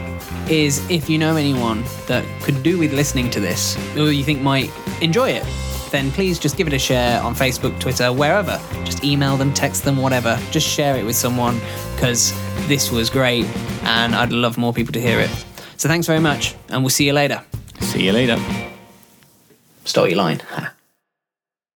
is 0.50 0.88
if 0.90 1.10
you 1.10 1.18
know 1.18 1.36
anyone 1.36 1.84
that 2.08 2.26
could 2.42 2.64
do 2.64 2.78
with 2.78 2.94
listening 2.94 3.30
to 3.32 3.40
this 3.40 3.78
or 3.98 4.12
you 4.12 4.24
think 4.24 4.42
might 4.42 4.72
enjoy 5.02 5.30
it, 5.30 5.44
then 5.92 6.12
please 6.12 6.40
just 6.40 6.58
give 6.58 6.68
it 6.68 6.74
a 6.74 6.80
share 6.80 7.22
on 7.22 7.36
Facebook, 7.36 7.80
Twitter, 7.80 8.12
wherever. 8.12 8.60
Just 8.84 9.04
email 9.04 9.38
them, 9.38 9.54
text 9.54 9.84
them, 9.84 9.98
whatever. 9.98 10.40
Just 10.52 10.68
share 10.68 10.98
it 10.98 11.06
with 11.06 11.16
someone 11.16 11.60
because 11.96 12.34
this 12.68 12.92
was 12.92 13.10
great 13.10 13.46
and 13.84 14.16
I'd 14.16 14.32
love 14.32 14.58
more 14.58 14.74
people 14.74 14.94
to 14.94 15.02
hear 15.02 15.20
it. 15.20 15.30
So, 15.78 15.88
thanks 15.88 16.08
very 16.08 16.20
much, 16.20 16.56
and 16.70 16.82
we'll 16.82 16.90
see 16.90 17.06
you 17.06 17.14
later. 17.14 17.44
See 17.82 18.06
you 18.06 18.12
later. 18.12 18.38
Start 19.86 20.10
your 20.10 20.18
line. 20.18 20.42